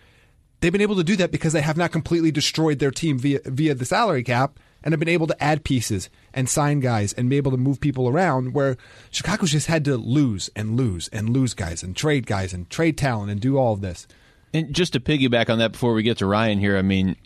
[0.60, 3.40] They've been able to do that because they have not completely destroyed their team via
[3.44, 7.30] via the salary cap and have been able to add pieces and sign guys and
[7.30, 8.76] be able to move people around where
[9.10, 12.96] Chicago's just had to lose and lose and lose guys and trade guys and trade
[12.96, 14.06] talent and do all of this.
[14.54, 17.16] And just to piggyback on that before we get to Ryan here, I mean,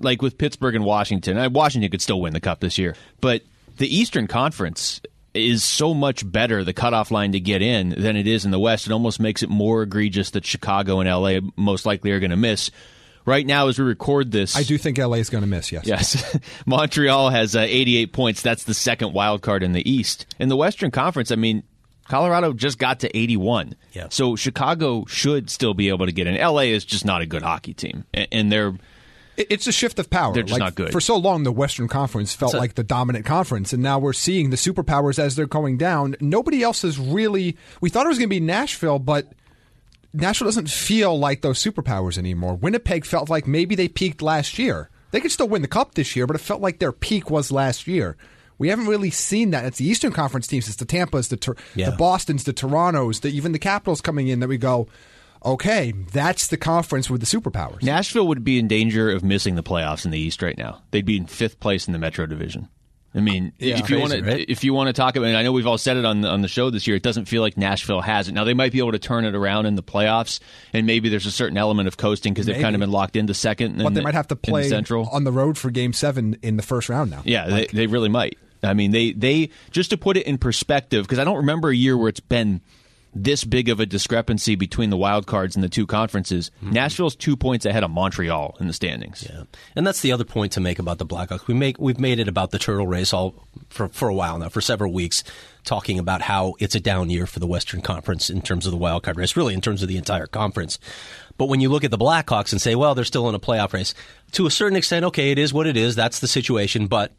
[0.00, 3.42] like with Pittsburgh and Washington, Washington could still win the cup this year, but
[3.76, 5.00] the Eastern Conference
[5.32, 8.58] is so much better the cutoff line to get in than it is in the
[8.58, 8.86] West.
[8.86, 12.36] It almost makes it more egregious that Chicago and LA most likely are going to
[12.36, 12.70] miss
[13.24, 14.56] right now as we record this.
[14.56, 15.70] I do think LA is going to miss.
[15.72, 15.86] Yes.
[15.86, 16.38] Yes.
[16.66, 18.42] Montreal has uh, 88 points.
[18.42, 20.26] That's the second wild card in the East.
[20.38, 21.62] In the Western Conference, I mean,
[22.08, 23.76] Colorado just got to 81.
[23.92, 24.06] Yeah.
[24.10, 26.34] So Chicago should still be able to get in.
[26.36, 28.74] LA is just not a good hockey team, and they're
[29.36, 30.34] It's a shift of power.
[30.34, 30.90] They're just Like, not good.
[30.92, 34.12] For so long, the Western Conference felt So- like the dominant conference, and now we're
[34.12, 36.16] seeing the superpowers as they're going down.
[36.20, 37.56] Nobody else is really.
[37.80, 39.28] We thought it was going to be Nashville, but
[40.12, 42.54] Nashville doesn't feel like those superpowers anymore.
[42.54, 44.90] Winnipeg felt like maybe they peaked last year.
[45.12, 47.50] They could still win the cup this year, but it felt like their peak was
[47.52, 48.16] last year.
[48.58, 49.64] We haven't really seen that.
[49.64, 50.68] It's the Eastern Conference teams.
[50.68, 51.90] It's the Tampa's, the Yeah.
[51.90, 54.86] the Boston's, the Toronto's, the, even the Capitals coming in that we go,
[55.44, 57.82] okay, that's the conference with the superpowers.
[57.82, 60.82] Nashville would be in danger of missing the playoffs in the East right now.
[60.90, 62.68] They'd be in fifth place in the Metro Division.
[63.14, 63.74] I mean, Yeah.
[63.74, 64.44] if you Crazy, want to, right?
[64.48, 66.28] if you want to talk about, and I know we've all said it on the,
[66.28, 68.32] on the show this year, it doesn't feel like Nashville has it.
[68.32, 70.38] Now they might be able to turn it around in the playoffs,
[70.72, 73.34] and maybe there's a certain element of coasting because they've kind of been locked into
[73.34, 73.78] second.
[73.78, 76.36] But in they the- might have to play Central on the road for Game Seven
[76.42, 77.22] in the first round now.
[77.24, 78.38] Yeah, they, they really might.
[78.62, 81.74] I mean, they they just to put it in perspective because I don't remember a
[81.76, 82.60] year where it's been
[83.14, 86.50] this big of a discrepancy between the wild cards and the two conferences.
[86.60, 86.70] Hmm.
[86.70, 89.26] Nashville's two points ahead of Montreal in the standings.
[89.28, 89.44] Yeah.
[89.74, 91.46] And that's the other point to make about the Blackhawks.
[91.46, 93.34] We make we've made it about the turtle race all
[93.68, 95.24] for for a while now, for several weeks,
[95.64, 98.78] talking about how it's a down year for the Western Conference in terms of the
[98.78, 100.78] wild card race, really in terms of the entire conference.
[101.36, 103.72] But when you look at the Blackhawks and say, well, they're still in a playoff
[103.72, 103.94] race,
[104.32, 105.96] to a certain extent, okay, it is what it is.
[105.96, 107.12] That's the situation, but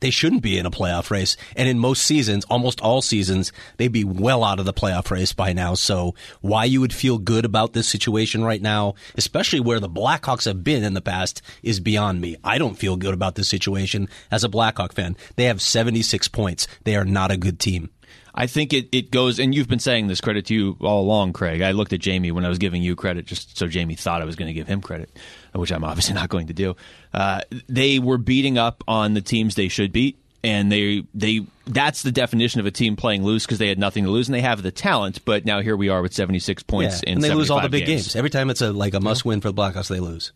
[0.00, 1.36] they shouldn't be in a playoff race.
[1.56, 5.32] And in most seasons, almost all seasons, they'd be well out of the playoff race
[5.32, 5.74] by now.
[5.74, 10.44] So why you would feel good about this situation right now, especially where the Blackhawks
[10.46, 12.36] have been in the past, is beyond me.
[12.42, 15.16] I don't feel good about this situation as a Blackhawk fan.
[15.36, 16.66] They have 76 points.
[16.84, 17.90] They are not a good team.
[18.34, 21.32] I think it, it goes, and you've been saying this credit to you all along,
[21.32, 21.62] Craig.
[21.62, 24.24] I looked at Jaime when I was giving you credit, just so Jaime thought I
[24.24, 25.10] was going to give him credit,
[25.52, 26.76] which I'm obviously not going to do.
[27.12, 32.02] Uh, they were beating up on the teams they should beat, and they they that's
[32.02, 34.40] the definition of a team playing loose because they had nothing to lose and they
[34.40, 35.24] have the talent.
[35.24, 37.70] But now here we are with 76 points in and they lose all the 75
[37.70, 38.16] big games.
[38.16, 40.32] Every time it's a like a must win for the Blackhawks, they lose.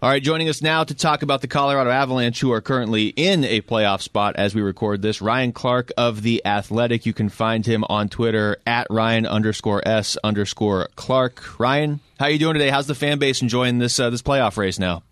[0.00, 3.42] All right, joining us now to talk about the Colorado Avalanche, who are currently in
[3.42, 7.04] a playoff spot as we record this, Ryan Clark of The Athletic.
[7.04, 11.58] You can find him on Twitter at Ryan underscore S underscore Clark.
[11.58, 12.70] Ryan, how are you doing today?
[12.70, 15.02] How's the fan base enjoying this uh, this playoff race now?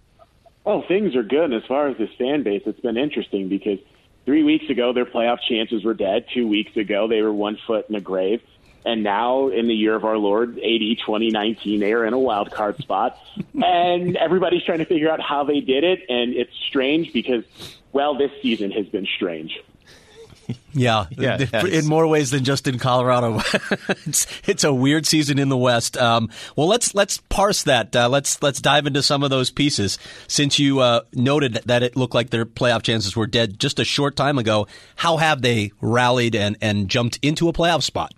[0.67, 1.45] Oh, things are good.
[1.45, 3.79] And As far as this fan base, it's been interesting because
[4.25, 6.27] three weeks ago their playoff chances were dead.
[6.35, 8.43] Two weeks ago they were one foot in a grave.
[8.85, 12.53] And now, in the year of our Lord, 80, 2019, they are in a wild
[12.53, 13.19] card spot.
[13.63, 16.05] and everybody's trying to figure out how they did it.
[16.09, 17.45] And it's strange because,
[17.93, 19.61] well, this season has been strange.
[20.73, 21.65] Yeah, Yeah, th- yes.
[21.65, 23.41] in more ways than just in Colorado.
[24.07, 25.97] it's it's a weird season in the West.
[25.97, 27.97] Um, well, let's let's parse that.
[27.97, 29.99] Uh, let's let's dive into some of those pieces.
[30.29, 33.85] Since you uh, noted that it looked like their playoff chances were dead just a
[33.85, 38.13] short time ago, how have they rallied and and jumped into a playoff spot?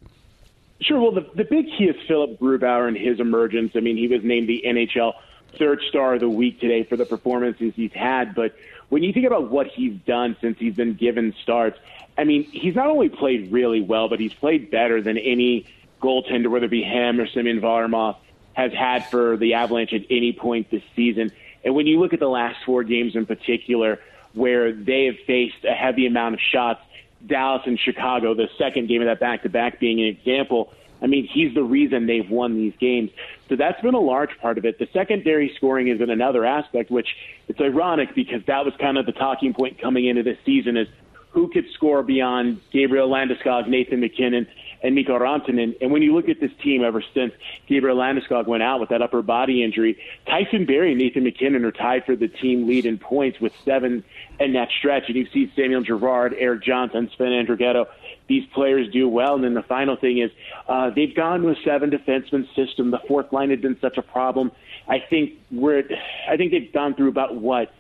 [0.81, 1.01] Sure.
[1.01, 3.73] Well, the, the big key is Philipp Grubauer and his emergence.
[3.77, 5.13] I mean, he was named the NHL
[5.59, 8.35] third star of the week today for the performances he's had.
[8.35, 8.55] But
[8.89, 11.79] when you think about what he's done since he's been given starts,
[12.19, 15.67] I mean, he's not only played really well, but he's played better than any
[16.03, 18.17] goaltender, whether it be him or Semyon Varlamov,
[18.55, 21.31] has had for the Avalanche at any point this season.
[21.65, 24.01] And when you look at the last four games in particular,
[24.35, 26.81] where they have faced a heavy amount of shots,
[27.25, 30.73] Dallas and Chicago, the second game of that back to back being an example.
[31.01, 33.11] I mean, he's the reason they've won these games.
[33.49, 34.81] So that's been a large part of it.
[34.81, 37.09] The secondary scoring is in another aspect, which
[37.47, 40.89] it's ironic because that was kind of the talking point coming into this season is
[41.31, 44.47] who could score beyond Gabriel Landeskog, Nathan MacKinnon,
[44.83, 45.77] and Mikko Rantanen.
[45.81, 47.33] And when you look at this team ever since
[47.67, 51.73] Gabriel Landeskog went out with that upper body injury, Tyson Barrie and Nathan MacKinnon are
[51.73, 54.05] tied for the team lead in points with seven
[54.39, 55.05] in that stretch.
[55.09, 57.87] And you see Samuel Girard, Erik Johnson, Sven Andrighetto,
[58.29, 59.35] these players do well.
[59.35, 60.31] And then the final thing is
[60.69, 62.91] uh, they've gone a seven defenseman system.
[62.91, 64.53] The fourth line had been such a problem.
[64.87, 65.85] I think we're,
[66.29, 67.73] I think they've gone through about what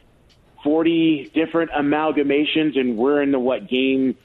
[0.65, 4.17] 40 different amalgamations, and we're in the what game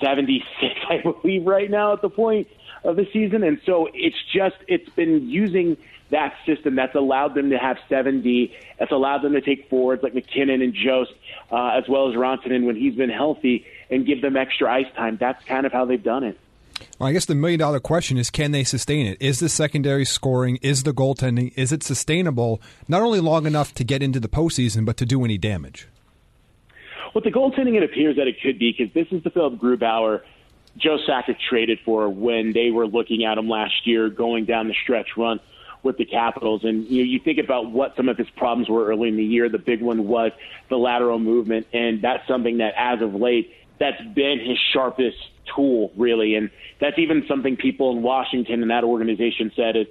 [0.00, 2.48] 76, I believe, right now at the point
[2.84, 3.42] of the season.
[3.42, 5.76] And so it's just it's been using
[6.10, 8.52] that system that's allowed them to have 7D.
[8.78, 11.12] That's allowed them to take forwards like MacKinnon and Jost,
[11.50, 15.16] uh, as well as Rantanen when he's been healthy, and give them extra ice time.
[15.18, 16.38] That's kind of how they've done it.
[16.98, 19.20] Well, I guess the million dollar question is can they sustain it?
[19.20, 23.84] Is the secondary scoring, is the goaltending, is it sustainable not only long enough to
[23.84, 25.88] get into the postseason, but to do any damage?
[27.14, 30.22] With the goaltending, it appears that it could be because this is the Philipp Grubauer
[30.76, 34.74] Joe Sakic traded for when they were looking at him last year, going down the
[34.82, 35.40] stretch run
[35.82, 36.64] with the Capitals.
[36.64, 39.24] And you know, you think about what some of his problems were early in the
[39.24, 39.48] year.
[39.48, 40.32] The big one was
[40.70, 45.18] the lateral movement, and that's something that, as of late, that's been his sharpest
[45.54, 46.34] tool, really.
[46.34, 49.86] And that's even something people in Washington and that organization said is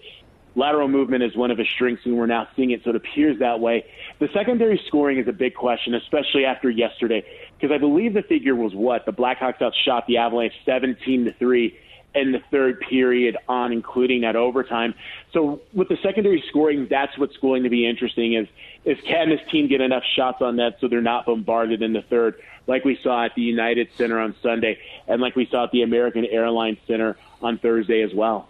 [0.56, 3.40] lateral movement is one of his strengths, and we're now seeing it, so it appears
[3.40, 3.86] that way.
[4.20, 7.24] The secondary scoring is a big question, especially after yesterday,
[7.60, 11.78] because I believe the figure was what the Blackhawks outshot the Avalanche 17 to three
[12.14, 14.94] in the third period on including that overtime.
[15.32, 18.48] So with the secondary scoring, that's what's going to be interesting is
[18.84, 22.02] is can this team get enough shots on net so they're not bombarded in the
[22.02, 22.36] third
[22.68, 25.84] like we saw at the United Center on Sunday and like we saw at the
[25.84, 28.48] American Airlines Center on Thursday as well.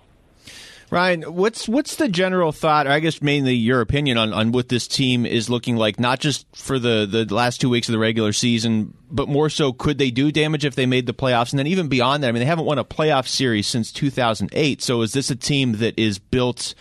[0.91, 4.67] Ryan, what's what's the general thought, or I guess mainly your opinion on, on what
[4.67, 7.99] this team is looking like, not just for the, the last two weeks of the
[7.99, 11.53] regular season, but more so could they do damage if they made the playoffs?
[11.53, 14.81] And then even beyond that, I mean, they haven't won a playoff series since 2008.
[14.81, 16.75] So is this a team that is built,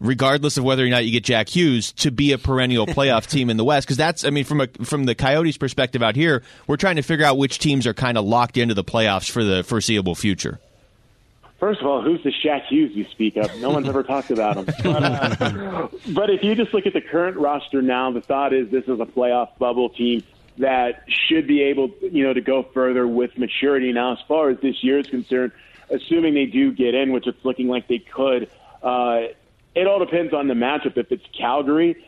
[0.00, 3.48] regardless of whether or not you get Jack Hughes, to be a perennial playoff team
[3.48, 3.86] in the West?
[3.86, 7.02] Because that's, I mean, from a, from the Coyotes' perspective out here, we're trying to
[7.02, 10.58] figure out which teams are kind of locked into the playoffs for the foreseeable future.
[11.60, 13.54] First of all, who's the Jack Hughes you speak of?
[13.60, 14.66] No one's ever talked about him.
[14.82, 18.70] But, uh, but if you just look at the current roster now, the thought is
[18.70, 20.22] this is a playoff bubble team
[20.56, 23.92] that should be able, you know, to go further with maturity.
[23.92, 25.52] Now, as far as this year is concerned,
[25.90, 28.50] assuming they do get in, which it's looking like they could,
[28.82, 29.20] uh,
[29.74, 30.96] it all depends on the matchup.
[30.96, 32.02] If it's Calgary,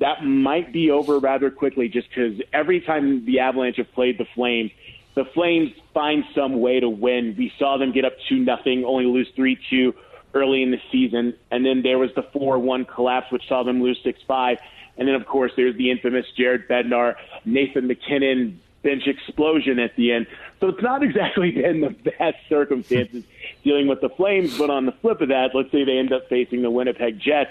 [0.00, 4.26] that might be over rather quickly, just because every time the Avalanche have played the
[4.34, 4.70] Flames
[5.18, 7.34] the Flames find some way to win.
[7.36, 9.96] We saw them get up two nothing, only lose three two
[10.32, 13.82] early in the season, and then there was the four one collapse, which saw them
[13.82, 14.58] lose six five.
[14.96, 20.12] And then, of course, there's the infamous Jared Bednar, Nathan MacKinnon bench explosion at the
[20.12, 20.28] end.
[20.60, 23.24] So it's not exactly been the best circumstances
[23.64, 24.56] dealing with the Flames.
[24.56, 27.50] But on the flip of that, let's say they end up facing the Winnipeg Jets.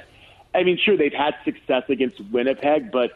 [0.56, 3.12] I mean, sure, they've had success against Winnipeg, but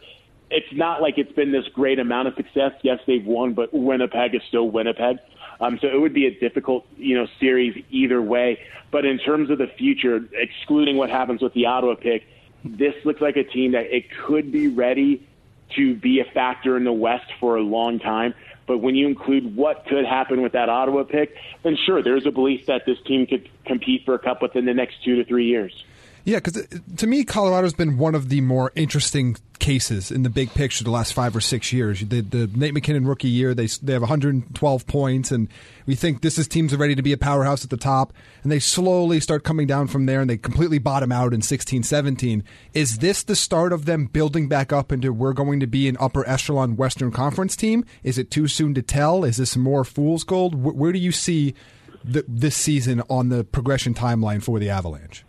[0.51, 2.73] it's not like it's been this great amount of success.
[2.81, 5.17] Yes, they've won, but Winnipeg is still Winnipeg.
[5.59, 8.59] Um, so it would be a difficult, you know, series either way.
[8.91, 12.25] But in terms of the future, excluding what happens with the Ottawa pick,
[12.63, 15.27] this looks like a team that it could be ready
[15.75, 18.33] to be a factor in the West for a long time.
[18.67, 22.31] But when you include what could happen with that Ottawa pick, then sure, there's a
[22.31, 25.45] belief that this team could compete for a cup within the next two to three
[25.45, 25.83] years.
[26.23, 30.29] Yeah, because uh, to me, Colorado's been one of the more interesting cases in the
[30.29, 32.01] big picture the last five or six years.
[32.01, 35.47] The, the Nate MacKinnon rookie year, they they have 112 points, and
[35.85, 38.51] we think this is teams are ready to be a powerhouse at the top, and
[38.51, 42.43] they slowly start coming down from there, and they completely bottom out in 16, 17.
[42.73, 45.97] Is this the start of them building back up into we're going to be an
[45.99, 47.83] upper echelon Western Conference team?
[48.03, 49.23] Is it too soon to tell?
[49.23, 50.55] Is this more fool's gold?
[50.55, 51.55] Where, where do you see
[52.03, 55.23] the, this season on the progression timeline for the Avalanche?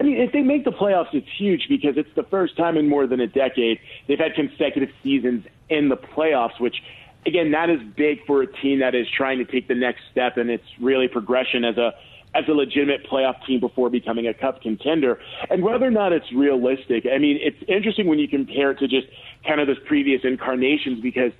[0.00, 2.88] I mean, if they make the playoffs, it's huge because it's the first time in
[2.88, 3.78] more than a decade
[4.08, 6.76] they've had consecutive seasons in the playoffs, which,
[7.26, 10.36] again, that is big for a team that is trying to take the next step,
[10.36, 11.92] and it's really progression as a
[12.34, 15.20] as a legitimate playoff team before becoming a cup contender.
[15.50, 18.88] And whether or not it's realistic, I mean, it's interesting when you compare it to
[18.88, 19.06] just
[19.46, 21.30] kind of those previous incarnations because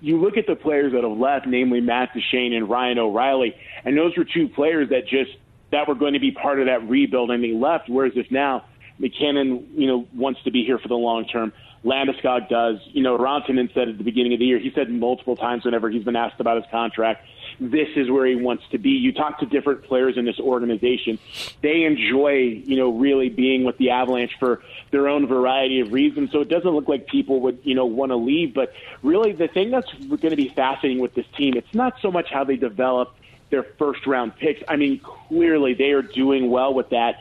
[0.00, 3.96] you look at the players that have left, namely Matt Duchene and Ryan O'Reilly, and
[3.96, 5.30] those were two players that just
[5.72, 7.88] that were going to be part of that rebuild and they left.
[7.88, 8.64] Whereas if now
[8.98, 11.52] MacKinnon, you know, wants to be here for the long term,
[11.84, 12.78] Landeskog does.
[12.92, 15.88] You know, Rantanen said at the beginning of the year, he said multiple times whenever
[15.88, 17.26] he's been asked about his contract,
[17.58, 18.90] this is where he wants to be.
[18.90, 21.18] You talk to different players in this organization,
[21.62, 26.32] they enjoy, you know, really being with the Avalanche for their own variety of reasons.
[26.32, 28.54] So it doesn't look like people would, you know, want to leave.
[28.54, 32.10] But really, the thing that's going to be fascinating with this team, it's not so
[32.10, 33.14] much how they develop
[33.50, 34.62] their first round picks.
[34.68, 37.16] I mean, clearly they are doing well with that.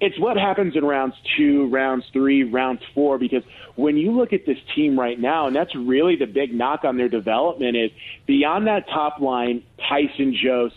[0.00, 3.42] It's what happens in rounds two, rounds three, rounds four, because
[3.74, 6.96] when you look at this team right now, and that's really the big knock on
[6.96, 7.90] their development is
[8.26, 10.76] beyond that top line, Tyson Jost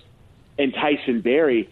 [0.58, 1.70] and Tyson Barrie,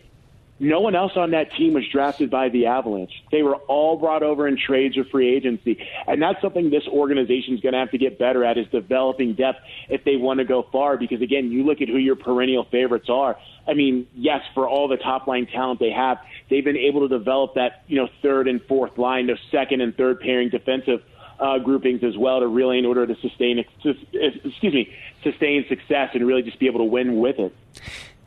[0.59, 3.13] no one else on that team was drafted by the Avalanche.
[3.31, 5.81] They were all brought over in trades or free agency.
[6.05, 9.35] And that's something this organization is going to have to get better at is developing
[9.35, 10.97] depth if they want to go far.
[10.97, 13.37] Because again, you look at who your perennial favorites are.
[13.67, 16.17] I mean, yes, for all the top line talent they have,
[16.49, 19.95] they've been able to develop that, you know, third and fourth line, those second and
[19.95, 21.01] third pairing defensive
[21.39, 24.93] uh, groupings as well to really in order to sustain, excuse me,
[25.23, 27.55] sustain success and really just be able to win with it.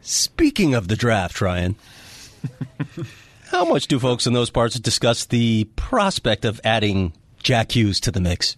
[0.01, 1.77] Speaking of the draft, Ryan,
[3.51, 7.13] how much do folks in those parts discuss the prospect of adding
[7.43, 8.57] Jack Hughes to the mix?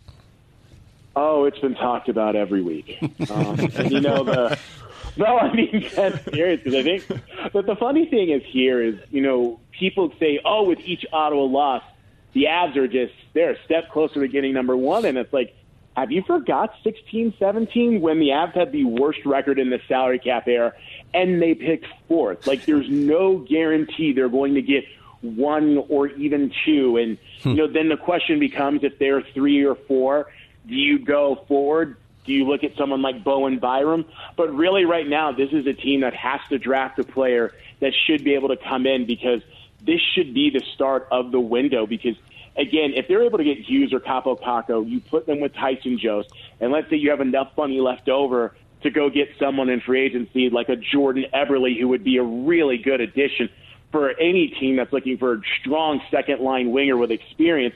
[1.17, 2.99] Oh, it's been talked about every week.
[3.31, 4.59] Um, and you know the.
[5.17, 7.07] No, I mean that's serious because I think.
[7.53, 11.45] But the funny thing is here is you know people say, oh, with each Ottawa
[11.45, 11.85] loss,
[12.33, 15.55] the Avs are just they're a step closer to getting number one, and it's like
[15.97, 20.19] have you forgot 16 17 when the Avs had the worst record in the salary
[20.19, 20.73] cap era
[21.13, 22.47] and they picked fourth?
[22.47, 24.85] Like, there's no guarantee they're going to get
[25.23, 26.97] one or even two.
[26.97, 27.51] And, hmm.
[27.51, 30.33] you know, then the question becomes if they're three or four,
[30.67, 31.97] do you go forward?
[32.25, 34.07] Do you look at someone like Bowen Byram?
[34.37, 37.93] But really, right now, this is a team that has to draft a player that
[38.07, 39.43] should be able to come in because
[39.85, 42.17] this should be the start of the window because
[42.57, 45.99] again, if they're able to get Hughes or Kaapo Kakko, you put them with Tyson
[45.99, 46.31] Jost,
[46.61, 50.05] and let's say you have enough money left over to go get someone in free
[50.05, 53.49] agency like a Jordan Eberle, who would be a really good addition
[53.91, 57.75] for any team that's looking for a strong second line winger with experience.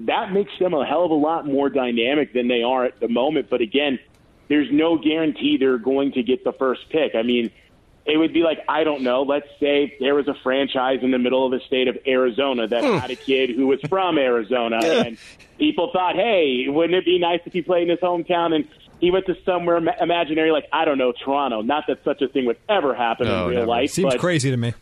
[0.00, 3.08] That makes them a hell of a lot more dynamic than they are at the
[3.08, 3.48] moment.
[3.50, 3.98] But again,
[4.48, 7.14] there's no guarantee they're going to get the first pick.
[7.14, 7.50] I mean,
[8.06, 9.22] it would be like I don't know.
[9.22, 12.84] Let's say there was a franchise in the middle of the state of Arizona that
[12.84, 15.18] had a kid who was from Arizona, and
[15.58, 18.68] people thought, "Hey, wouldn't it be nice if he played in his hometown?" And
[19.00, 21.62] he went to somewhere imaginary, like I don't know, Toronto.
[21.62, 23.66] Not that such a thing would ever happen No, in real never.
[23.66, 23.90] life.
[23.90, 24.74] Seems but, crazy to me.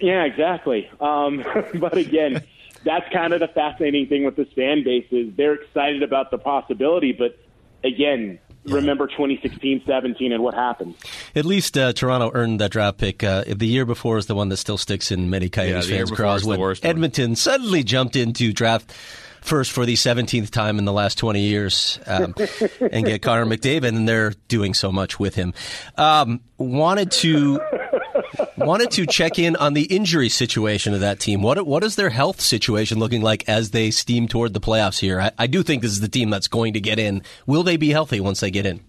[0.00, 0.90] Yeah, exactly.
[1.00, 1.44] Um,
[1.74, 2.42] but again,
[2.84, 6.38] that's kind of the fascinating thing with this fan base is they're excited about the
[6.38, 7.38] possibility, but
[7.82, 8.38] again.
[8.66, 10.94] Remember 2016-17 and what happened.
[11.34, 13.22] At least uh, Toronto earned that draft pick.
[13.22, 16.10] Uh, the year before is the one that still sticks in many Coyotes the fans'
[16.10, 16.90] before craws is when worst one.
[16.90, 18.92] Edmonton suddenly jumped into draft
[19.44, 22.34] first for the 17th time in the last 20 years um,
[22.90, 25.52] and get Connor McDavid, and they're doing so much with him.
[25.96, 27.60] Um, wanted to
[28.56, 31.42] wanted to check in on the injury situation of that team.
[31.42, 35.20] What what is their health situation looking like as they steam toward the playoffs here?
[35.20, 37.22] I, I do think this is the team that's going to get in.
[37.46, 38.80] Will they be healthy once they get in?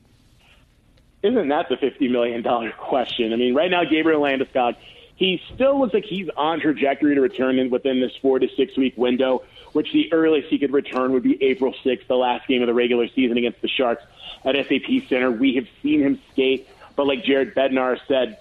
[1.24, 2.44] Isn't that the $50 million
[2.78, 3.34] question?
[3.34, 4.76] I mean, right now, Gabriel Landeskog,
[5.16, 8.78] he still looks like he's on trajectory to return in within this four to six
[8.78, 9.44] week window,
[9.74, 12.76] which the earliest he could return would be April 6th, the last game of the
[12.76, 14.04] regular season against the Sharks
[14.44, 15.32] at SAP Center.
[15.32, 18.38] We have seen him skate, but like Jared Bednar said,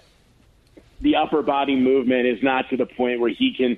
[1.01, 3.77] the upper body movement is not to the point where he can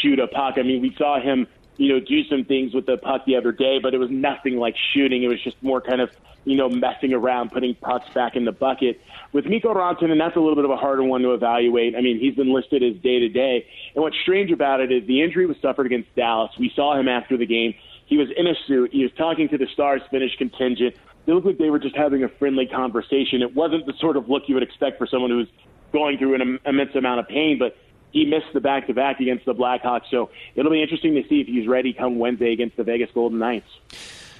[0.00, 0.54] shoot a puck.
[0.58, 1.46] I mean, we saw him,
[1.76, 4.56] you know, do some things with the puck the other day, but it was nothing
[4.56, 5.22] like shooting.
[5.22, 6.10] It was just more kind of,
[6.44, 9.00] you know, messing around, putting pucks back in the bucket.
[9.32, 11.94] With Mikko Rantanen, that's a little bit of a harder one to evaluate.
[11.96, 13.66] I mean, he's been listed as day to day.
[13.94, 16.50] And what's strange about it is the injury was suffered against Dallas.
[16.58, 17.74] We saw him after the game.
[18.06, 18.92] He was in a suit.
[18.92, 20.96] He was talking to the Stars Finnish contingent.
[21.26, 23.42] They looked like they were just having a friendly conversation.
[23.42, 25.48] It wasn't the sort of look you would expect for someone who's
[25.92, 27.76] going through an immense amount of pain, but
[28.10, 30.10] he missed the back to back against the Blackhawks.
[30.10, 33.38] So it'll be interesting to see if he's ready come Wednesday against the Vegas Golden
[33.38, 33.68] Knights.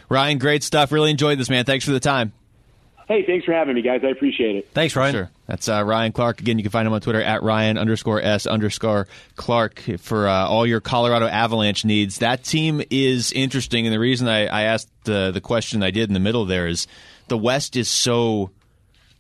[0.09, 0.91] Ryan, great stuff.
[0.91, 1.65] Really enjoyed this, man.
[1.65, 2.33] Thanks for the time.
[3.09, 4.03] Hey, thanks for having me, guys.
[4.05, 4.69] I appreciate it.
[4.75, 5.15] Thanks, Ryan.
[5.15, 5.31] Sure.
[5.47, 6.41] That's uh, Ryan Clark.
[6.41, 10.47] Again, you can find him on Twitter at Ryan underscore S underscore Clark for uh,
[10.47, 12.19] all your Colorado Avalanche needs.
[12.19, 16.11] That team is interesting, and the reason I, I asked the the question I did
[16.11, 16.87] in the middle there is
[17.29, 18.51] the West is so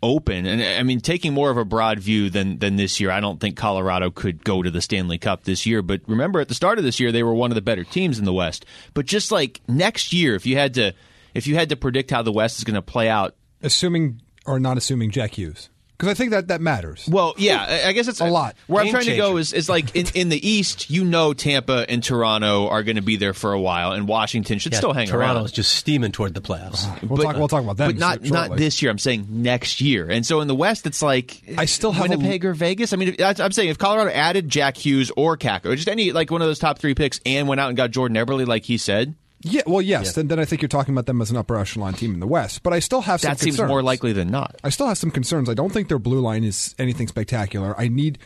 [0.02, 3.10] open, and I mean taking more of a broad view than than this year.
[3.10, 6.48] I don't think Colorado could go to the Stanley Cup this year, but remember at
[6.48, 8.64] the start of this year they were one of the better teams in the West.
[8.94, 10.92] But just like next year, if you had to
[11.34, 14.60] if you had to predict how the West is going to play out Assuming or
[14.60, 15.68] not assuming Jack Hughes.
[15.98, 17.08] Because I think that that matters.
[17.10, 18.54] Well, yeah, I- I guess it's A lot.
[18.68, 21.34] Where I'm Game trying to go is, is like in, in the East, you know,
[21.34, 24.78] Tampa and Toronto are going to be there for a while, and Washington should Yeah,
[24.78, 25.18] still hang around.
[25.18, 25.54] Toronto's around.
[25.54, 26.86] just steaming toward the playoffs.
[27.02, 27.36] We'll talk.
[27.36, 28.30] We'll talk about that, but not shortly.
[28.30, 28.92] not this year.
[28.92, 30.08] I'm saying next year.
[30.08, 32.92] And so in the West, it's like I still have a- Winnipeg or Vegas.
[32.92, 36.12] I mean, if- I'm saying if Colorado added Jack Hughes or Kakko, or just any
[36.12, 38.62] like one of those top three picks, and went out and got Jordan Eberle, like
[38.64, 39.62] he said, Yeah.
[39.66, 40.14] Well, yes.
[40.14, 42.26] Then, then I think you're talking about them as an upper echelon team in the
[42.26, 42.62] West.
[42.62, 43.68] But I still have some that seems concerns.
[43.68, 44.56] more likely than not.
[44.64, 45.48] I still have some concerns.
[45.48, 47.78] I don't think their blue line is anything spectacular.
[47.78, 48.18] I need.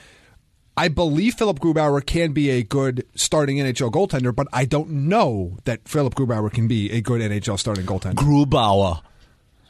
[0.75, 5.59] I believe Philipp Grubauer can be a good starting NHL goaltender, but I don't know
[5.65, 8.15] that Philipp Grubauer can be a good NHL starting goaltender.
[8.15, 9.03] Grubauer.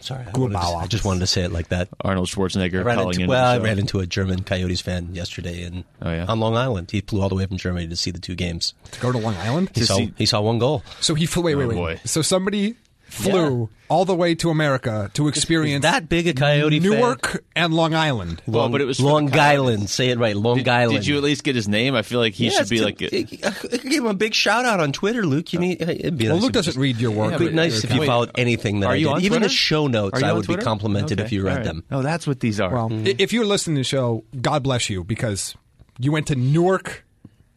[0.02, 1.88] Sorry, I, wanted to- I just wanted to say it like that.
[2.00, 3.28] Arnold Schwarzenegger I ran calling into, in.
[3.30, 6.26] well, I ran into a German Coyotes fan yesterday in Oh, yeah?
[6.28, 6.90] on Long Island.
[6.90, 8.74] He flew all the way from Germany to see the two games.
[8.90, 9.70] to go to Long Island.
[9.74, 10.82] He saw see- he saw one goal.
[11.00, 11.42] So he flew.
[11.44, 11.74] Wait, wait, Oh, wait.
[11.76, 12.00] boy.
[12.04, 12.74] So somebody
[13.12, 16.90] flew all the way to America to experience that big a Coyote fan?
[16.90, 18.40] Newark and Long Island.
[18.46, 19.90] Well, but it was Long Island.
[19.90, 21.00] Say it right, Long Did, Island.
[21.00, 21.94] did you at least get his name?
[21.94, 23.02] I feel like he Yeah, should be to- like.
[23.02, 25.52] A, Give him a big shout out on Twitter, Luke.
[25.52, 25.82] You need.
[25.82, 27.34] It'd be Well, nice Luke if doesn't just- read your work.
[27.34, 29.12] It'd be nice if you Wait, followed anything that are I you did.
[29.12, 29.44] on Even Twitter?
[29.46, 31.64] the show notes, I would be complimented Okay, if you read all right.
[31.64, 31.84] them.
[31.90, 32.72] Oh, that's what these are.
[32.72, 35.54] Well, i- if you're listening to the show, God bless you because
[35.98, 37.04] you went to Newark.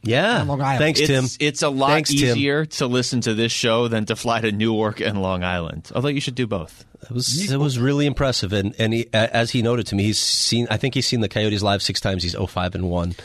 [0.05, 0.41] Yeah.
[0.41, 0.79] On Long Island.
[0.79, 1.25] Thanks, it's, Tim.
[1.45, 2.19] It's a lot Thanks, Tim.
[2.37, 5.91] easier to listen to this show than to fly to Newark and Long Island.
[5.93, 6.85] Although you should do both.
[7.03, 10.17] It was it was really impressive, and and he, as he noted to me, he's
[10.17, 10.67] seen.
[10.71, 12.23] I think he's seen the Coyotes live six times.
[12.23, 13.15] He's 05 and one.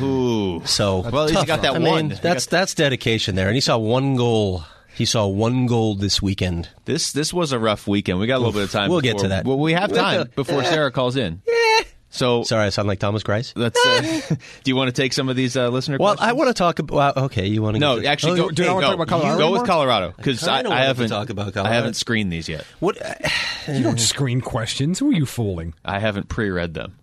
[0.00, 0.62] Ooh.
[0.64, 1.46] So Well, he tough.
[1.46, 2.10] got that I one.
[2.10, 4.64] He That's that's dedication there, and he saw one goal
[4.96, 6.68] He saw one goal this weekend.
[6.86, 8.18] This this was a rough weekend.
[8.18, 8.90] We got a little bit of time.
[8.90, 9.44] We'll get to that.
[9.44, 11.42] Well, we have time before Sarah calls in.
[12.14, 13.52] So Sorry, I sound like Thomas Greiss.
[13.56, 13.84] let's.
[13.84, 15.98] Uh, do you want to take some of these uh, listener?
[15.98, 16.30] Well, questions?
[16.30, 17.16] I want to talk about.
[17.16, 17.80] Okay, you want to?
[17.80, 18.86] No, get actually, Oh, go, do I wanna go.
[18.86, 19.64] talk about Colorado Go with?
[19.66, 21.72] Colorado because I, kinda I to haven't talk about Colorado.
[21.72, 22.64] I haven't screened these yet.
[22.80, 22.96] What?
[23.66, 24.98] You don't screen questions.
[24.98, 25.72] Who are you fooling?
[25.86, 26.96] I haven't pre-read them.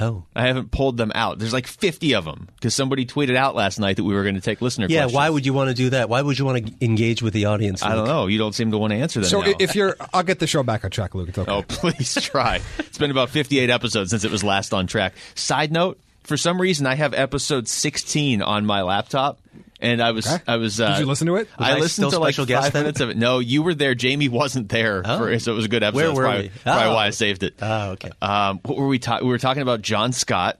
[0.00, 1.38] Oh, I haven't pulled them out.
[1.38, 4.36] There's like 50 of them because somebody tweeted out last night that we were going
[4.36, 5.00] to take listener yeah.
[5.00, 5.14] questions.
[5.14, 6.08] Why would you want to do that?
[6.08, 7.82] Why would you want to engage with the audience?
[7.82, 8.26] I don't know.
[8.26, 9.28] You don't seem to want to answer them.
[9.28, 9.52] So now.
[9.58, 11.28] if you're, I'll get the show back on track, Luke.
[11.30, 11.50] It's okay.
[11.50, 12.60] Oh, please try.
[12.78, 15.14] It's been about 58 episodes since it was last on track.
[15.34, 19.40] Side note, for some reason I have episode 16 on my laptop
[19.80, 20.42] and I was Okay.
[20.46, 21.48] I was uh, Did you listen to it?
[21.58, 22.82] Was I I listened still to like special 5 then?
[22.82, 23.16] minutes of it.
[23.16, 23.94] No, you were there.
[24.00, 25.18] Jaime wasn't there, Oh.
[25.18, 25.96] for, so it was a good episode.
[25.96, 26.48] Where That's were probably, we?
[26.64, 26.94] probably Oh.
[26.94, 27.54] why I saved it.
[27.62, 28.10] Oh, okay.
[28.22, 29.26] Um, what were we talking?
[29.26, 30.58] We were talking about John Scott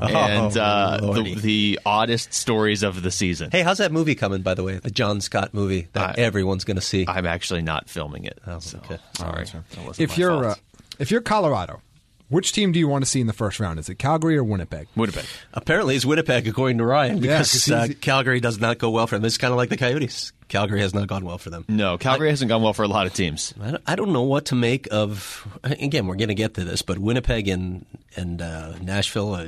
[0.00, 3.50] and uh, the, the oddest stories of the season.
[3.50, 4.42] Hey, how's that movie coming?
[4.42, 7.04] By the way, the John Scott movie that I- everyone's going to see.
[7.08, 8.38] I'm actually not filming it.
[8.46, 8.98] Oh, so, okay.
[9.16, 9.44] Sorry.
[9.46, 10.54] That if you're, uh,
[11.00, 11.80] if you're Colorado,
[12.28, 13.78] which team do you want to see in the first round?
[13.78, 14.88] Is it Calgary or Winnipeg?
[14.96, 15.24] Winnipeg.
[15.52, 19.24] Apparently, it's Winnipeg, according to Ryan, Yeah, uh, Calgary does not go well for them.
[19.24, 20.32] It's kind of like the Coyotes.
[20.48, 21.64] Calgary has not gone well for them.
[21.68, 23.52] No, Calgary hasn't gone well for a lot of teams.
[23.86, 25.46] I don't, know what to make of.
[25.62, 27.84] Again, we're going to get to this, but Winnipeg and
[28.16, 29.44] and uh, Nashville uh,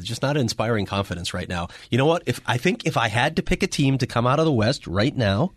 [0.00, 1.68] just not inspiring confidence right now.
[1.90, 2.22] You know what?
[2.26, 4.52] If I think if I had to pick a team to come out of the
[4.52, 5.52] West right now,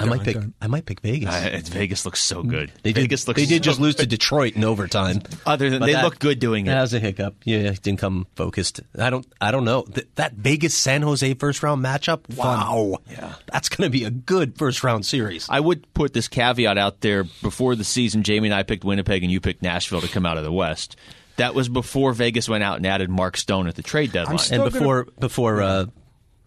[0.00, 0.34] I might pick.
[0.40, 0.46] go.
[0.60, 1.28] I might pick Vegas.
[1.34, 2.72] Uh, it's- Vegas looks so good.
[2.82, 3.02] they did.
[3.02, 4.06] Vegas looks They did so just lose to.
[4.06, 5.22] Detroit in overtime.
[5.46, 6.70] Other than But they that- look good doing it.
[6.70, 7.36] That was a hiccup.
[7.44, 8.80] Yeah, it didn't come focused.
[8.98, 9.26] I don't.
[9.40, 12.20] I don't know Th- that Vegas San Jose first round matchup.
[12.36, 12.98] Wow.
[13.10, 13.34] Yeah.
[13.52, 15.46] that's going to be a good first round series.
[15.50, 18.22] I would put this caveat out there before the season.
[18.22, 20.96] Jamie and I picked Winnipeg, and you picked Nashville to come out of the West.
[21.36, 24.38] That was before Vegas went out and added Mark Stone at the trade deadline.
[24.38, 25.86] still- and Still before before uh,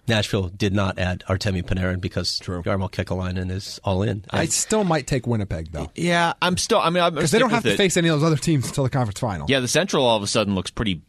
[0.07, 4.25] Nashville did not add Artemi Panarin because Jarmo Kekalainen is all in.
[4.29, 6.79] I still might take Winnipeg though, yeah, I'm still.
[6.79, 7.77] I mean, because they don't have to it.
[7.77, 9.47] face any of those other teams until the conference final.
[9.49, 11.01] Yeah, the Central all of a sudden looks pretty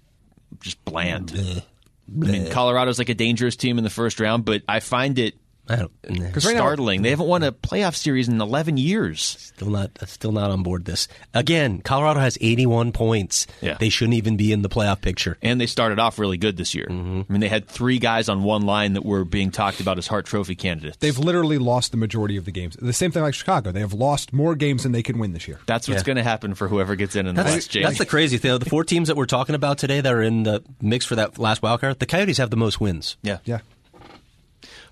[0.60, 1.32] just bland.
[1.34, 1.62] I
[2.08, 5.34] mean, Colorado's like a dangerous team in the first round, but I find it
[5.68, 5.90] I don't.
[6.10, 6.24] nah.
[6.26, 7.02] right now- startling.
[7.02, 9.22] they haven't won a playoff series in 11 years.
[9.54, 10.84] Still not, still not on board.
[10.84, 11.80] This again.
[11.80, 13.46] Colorado has 81 points.
[13.62, 13.76] Yeah.
[13.80, 15.38] they shouldn't even be in the playoff picture.
[15.40, 16.86] And they started off really good this year.
[16.90, 17.22] Mm-hmm.
[17.28, 20.06] I mean, they had three guys on one line that were being talked about as
[20.06, 20.98] Hart Trophy candidates.
[20.98, 22.76] They've literally lost the majority of the games.
[22.80, 23.72] The same thing like Chicago.
[23.72, 25.60] They have lost more games than they can win this year.
[25.66, 26.06] That's what's Yeah.
[26.06, 27.86] going to happen for whoever gets in in the That's, West, James.
[27.86, 28.58] that's the crazy thing.
[28.58, 31.38] The four teams that we're talking about today that are in the mix for that
[31.38, 33.16] last wild card, the Coyotes have the most wins.
[33.22, 33.38] yeah.
[33.44, 33.60] Yeah.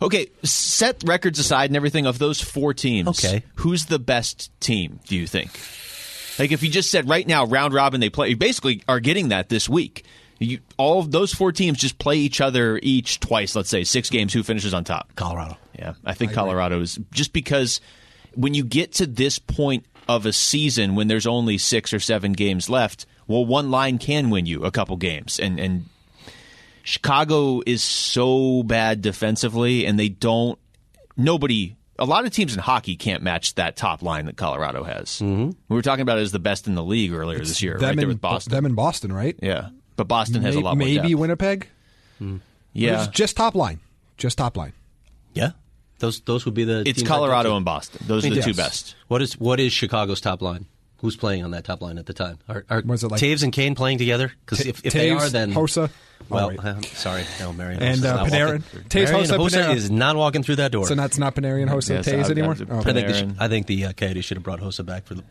[0.02, 3.08] Okay, set records aside and everything of those four teams.
[3.08, 3.42] Okay.
[3.56, 5.50] Who's the best team, do you think?
[6.38, 9.28] Like if you just said right now round robin they play you basically are getting
[9.28, 10.04] that this week.
[10.38, 14.10] You, all of those four teams just play each other each twice, let's say, six
[14.10, 15.14] games who finishes on top.
[15.14, 15.56] Colorado.
[15.78, 17.80] Yeah, I think Colorado is just because
[18.34, 22.32] when you get to this point of a season when there's only six or seven
[22.32, 25.84] games left, well, one line can win you a couple games, and and
[26.84, 30.58] Chicago is so bad defensively, and they don't.
[31.16, 35.08] Nobody, a lot of teams in hockey can't match that top line that Colorado has.
[35.20, 35.50] Mm-hmm.
[35.68, 37.88] We were talking about it as the best in the league earlier this year, them
[37.90, 38.50] right there in with Boston.
[38.52, 39.36] Them in Boston, right?
[39.42, 41.14] yeah, but Boston has a May- lot more Maybe depth.
[41.20, 41.68] Winnipeg.
[42.72, 43.80] yeah, It's just top line.
[44.16, 44.72] Just top line.
[45.34, 45.50] Yeah,
[45.98, 46.80] those those would be the.
[46.86, 48.04] it's teams Colorado and Boston.
[48.06, 48.44] Those are the Yes.
[48.44, 48.96] two best.
[49.08, 50.66] What is what is Chicago's top line?
[51.02, 52.38] Who's playing on that top line at the time?
[52.48, 54.32] Are, are Was it like- Toews and Kane playing together?
[54.46, 55.90] Because Ta- if, if they are, then Hossa.
[56.28, 56.62] Well, Oh.
[56.68, 58.62] I'm sorry, no, Marian And, Hossa's uh, Panarin.
[58.62, 59.76] walking- Toews, Marian Hossa, Hossa Panarin.
[59.76, 60.86] is not walking through that door.
[60.86, 62.52] So that's not Panarin, Hossa, Yes, Toews I'd- anymore.
[62.52, 64.86] I'd- Oh, I think they should, I think the uh, Coyotes should have brought Hossa
[64.86, 65.24] back for the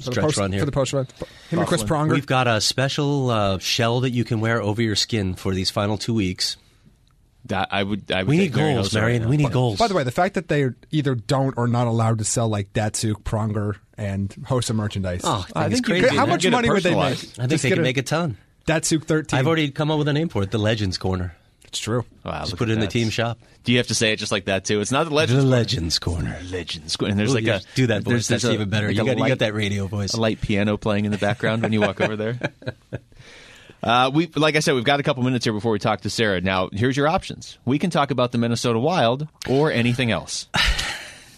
[0.00, 0.60] for the post, run here.
[0.60, 1.06] for the post run.
[1.50, 2.12] Him and Chris Pronger.
[2.12, 5.68] We've got a special uh, shell that you can wear over your skin for these
[5.70, 6.56] final two weeks.
[7.46, 8.10] That I would.
[8.12, 9.28] I would We need goals, Hossa right Marian.
[9.28, 9.78] we need goals.
[9.78, 12.72] By the way, the fact that they either don't or not allowed to sell like
[12.72, 15.22] Datsyuk, Pronger, and Hossa merchandise.
[15.24, 16.08] Oh, I I think it's think crazy.
[16.08, 17.00] could- How much money would they make?
[17.02, 18.36] I think Just they get can a make a ton.
[18.66, 19.38] Datsyuk 13.
[19.38, 21.34] I've already come up with a name for it: the Legends Corner.
[21.64, 22.04] It's true.
[22.24, 23.38] Wow, Just put it at in the team shop.
[23.62, 24.80] Do you have to say it just like that too?
[24.80, 25.44] It's not the Legends.
[25.44, 25.82] The legends.
[25.94, 26.38] Legends Corner.
[26.50, 26.96] legends.
[26.96, 27.10] Corner.
[27.12, 28.28] And there's Ooh, like a do that there's- voice.
[28.28, 28.88] That's there's a- even better.
[28.88, 30.12] like you, a got, you light- got that radio voice.
[30.14, 32.38] A light piano playing in the background when you walk over there.
[33.82, 36.10] Uh, we, like I said, we've got a couple minutes here before we talk to
[36.10, 36.40] Sarah.
[36.40, 37.58] Now, here's your options.
[37.64, 40.48] We can talk about the Minnesota Wild or anything else.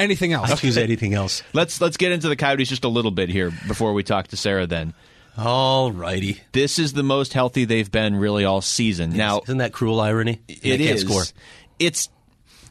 [0.01, 0.51] Anything else?
[0.51, 1.45] I choose anything else.
[1.53, 4.37] Let's let's get into the Coyotes just a little bit here before we talk to
[4.37, 4.67] Sarah.
[4.67, 4.95] Then
[5.39, 6.41] All righty.
[6.51, 9.11] this is the most healthy they've been really all season.
[9.17, 10.41] Now, isn't that cruel irony?
[10.49, 11.23] It they can't score.
[11.79, 12.09] It's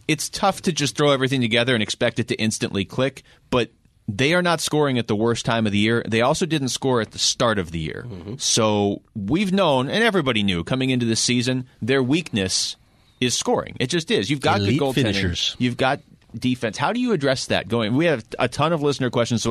[0.10, 3.72] it's tough to just throw everything together and expect it to instantly click, but
[4.18, 6.04] they are not scoring at the worst time of the year.
[6.08, 8.06] They also didn't score at the start of the year.
[8.08, 8.36] Mm-hmm.
[8.38, 12.76] So we've known, and everybody knew coming into this season, their weakness
[13.20, 13.78] is scoring.
[13.80, 14.30] It just is.
[14.30, 14.94] You've got Elite good goaltending.
[14.94, 15.56] finishers.
[15.60, 16.02] You've got
[16.38, 16.78] defense.
[16.78, 17.68] How do you address that?
[17.68, 19.46] Going, we have a ton of listener questions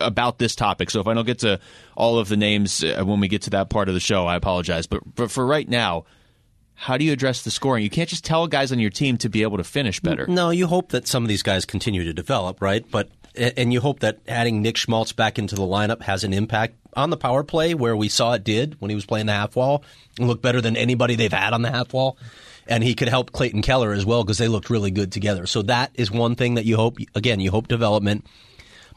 [0.00, 0.90] about this topic.
[0.90, 1.60] So if I don't get to
[1.96, 4.36] all of the names uh, when we get to that part of the show, I
[4.36, 4.86] apologize.
[4.86, 6.04] But but for right now,
[6.74, 7.84] how do you address the scoring?
[7.84, 10.26] You can't just tell guys on your team to be able to finish better.
[10.26, 12.84] No, you hope that some of these guys continue to develop, right?
[12.90, 16.76] But and you hope that adding Nick Schmaltz back into the lineup has an impact
[16.94, 19.56] on the power play, where we saw it did when he was playing the half
[19.56, 19.82] wall,
[20.18, 22.16] and looked better than anybody they've had on the half wall.
[22.66, 25.46] And he could help Clayton Keller as well because they looked really good together.
[25.46, 26.98] So that is one thing that you hope.
[27.14, 28.24] Again, you hope development.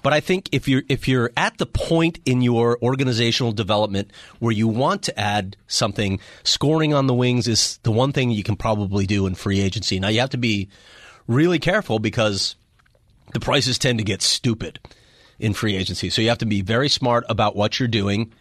[0.03, 4.53] But I think if you're if you're at the point in your organizational development where
[4.53, 8.55] you want to add something, scoring on the wings is the one thing you can
[8.55, 9.99] probably do in free agency.
[9.99, 10.69] Now you have to be
[11.27, 12.55] really careful because
[13.33, 14.79] the prices tend to get stupid
[15.39, 16.09] in free agency.
[16.09, 18.33] So you have to be very smart about what you're doing,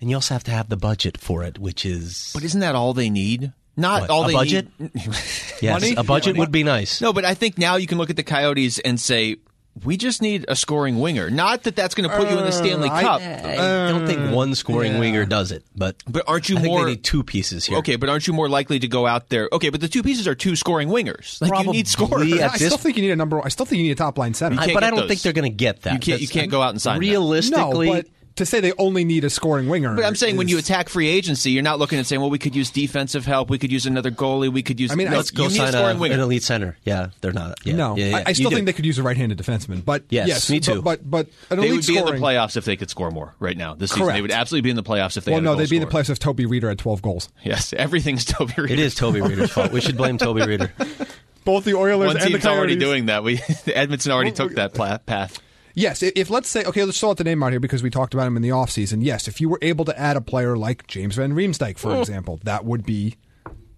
[0.00, 2.74] and you also have to have the budget for it, which is But isn't that
[2.74, 3.52] all they need?
[3.76, 4.68] Not What, all a they budget?
[4.78, 4.90] need.
[4.94, 5.94] yes, Money?
[5.96, 6.38] a budget Money?
[6.40, 7.00] would be nice.
[7.00, 9.36] No, but I think now you can look at the Coyotes and say
[9.82, 11.30] we just need a scoring winger.
[11.30, 13.20] Not that that's going to put you in the Stanley uh, I- Cup.
[13.22, 14.32] I don't think mm.
[14.32, 14.98] one scoring yeah.
[15.00, 17.78] winger does it, but But aren't you I think more- they need two pieces here?
[17.78, 19.48] Okay, but aren't you more likely to go out there?
[19.52, 21.40] Okay, but the two pieces are two scoring wingers.
[21.40, 22.32] Like you need Probably scorers.
[22.34, 23.44] at I this- still think you need a number.
[23.44, 24.60] I still think you need a top line center.
[24.60, 25.08] I- but I don't those.
[25.08, 25.94] think they're going to get that.
[25.94, 27.06] You can't- you can't go out and sign that.
[27.06, 28.06] no, Realistically, but
[28.36, 29.94] to say they only need a scoring winger.
[29.94, 32.38] But I'm saying when you attack free agency, you're not looking and saying, "Well, we
[32.38, 33.48] could use defensive help.
[33.50, 34.52] We could use another goalie.
[34.52, 36.14] We could use." I mean, no, let's go you need a scoring a, winger.
[36.14, 36.76] an elite center.
[36.84, 37.58] Yeah, they're not.
[37.64, 38.56] Yeah, no, yeah, yeah, I, I you still do.
[38.56, 39.84] think they could use a right-handed defenseman.
[39.84, 40.82] But Yes, yes, me too.
[40.82, 42.90] But but, but an They elite would be scoring, in the playoffs if they could
[42.90, 44.06] score more right now this season.
[44.12, 45.76] They would absolutely be in the playoffs if they Well, had no, goal they'd be
[45.76, 46.02] in the scorer.
[46.02, 47.28] playoffs if Toby Rieder had 12 goals.
[47.44, 48.70] Yes, everything's Toby Rieder.
[48.70, 49.70] It is Toby Rieder's fault.
[49.72, 50.70] We should blame Toby Rieder.
[51.44, 52.58] Both the Oilers One and the team's Coyotes.
[52.58, 53.22] already doing that.
[53.22, 55.38] We Edmonton already Well, took that path.
[55.74, 57.90] Yes, i- if let's say okay, let's throw out the name out here because we
[57.90, 59.02] talked about him in the offseason.
[59.02, 62.00] Yes, if you were able to add a player like James Van Riemsdyk, for mm.
[62.00, 63.16] example, that would be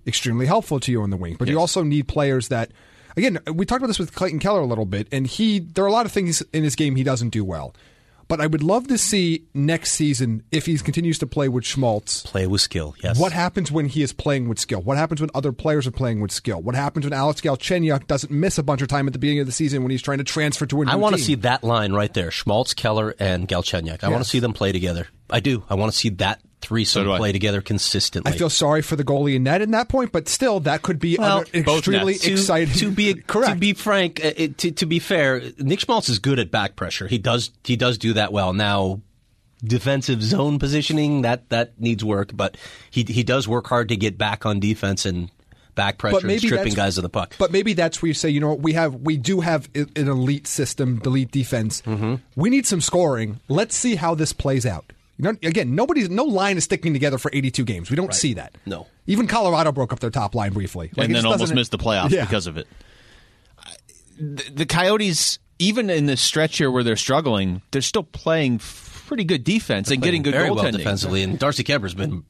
[0.07, 1.37] extremely helpful to you on the wing.
[1.39, 2.71] But you also need players that
[3.17, 5.89] again, we talked about this with Clayton Keller a little bit, and he there are
[5.89, 7.75] a lot of things in his game he doesn't do well.
[8.29, 12.23] But I would love to see next season if he continues to play with Schmaltz.
[12.23, 12.95] Play with skill.
[13.03, 13.19] Yes.
[13.19, 14.83] What happens when he is playing with skill?
[14.83, 16.61] What happens when other players are playing with skill?
[16.61, 19.47] What happens when Alex Galchenyuk doesn't miss a bunch of time at the beginning of
[19.47, 21.63] the season when he's trying to transfer to a new I want to see that
[21.63, 24.03] line right there: Schmaltz, Keller, and Galchenyuk.
[24.03, 25.07] I want to see them play together.
[25.31, 25.65] I do.
[25.69, 27.19] I want to see that threesome do I.
[27.19, 28.33] play together consistently.
[28.33, 30.99] I feel sorry for the goalie in net in that point, but still, that could
[30.99, 32.25] be Well, under- both extremely nets.
[32.25, 32.75] to, exciting.
[32.75, 33.53] to be correct.
[33.55, 37.07] to be frank, uh, to, to be fair, Nick Schmaltz is good at back pressure.
[37.07, 38.53] He does he does do that well.
[38.53, 39.01] Now,
[39.65, 42.57] defensive zone positioning that that needs work, but
[42.91, 45.31] he he does work hard to get back on defense and
[45.75, 47.35] back pressure but and maybe stripping that's- guys of the puck.
[47.39, 49.91] But maybe that's where you say, you know, what, we have we do have an
[50.09, 51.83] elite system, elite defense.
[51.83, 52.15] Mm-hmm.
[52.35, 53.41] We need some scoring.
[53.49, 54.91] Let's see how this plays out.
[55.19, 57.89] You know, again, nobody's no line is sticking together for 82 games.
[57.91, 58.55] We don't see that.
[58.67, 58.87] No.
[59.07, 62.11] even Colorado broke up their top line briefly, Like, and then almost missed the playoffs
[62.11, 62.25] Yeah.
[62.25, 62.67] because of it.
[64.19, 68.61] The, the Coyotes, even in this stretch here where they're struggling, they're still playing
[69.07, 70.55] pretty good defense and getting good very goaltending.
[70.63, 72.27] well defensively, and Darcy Kuemper's been im-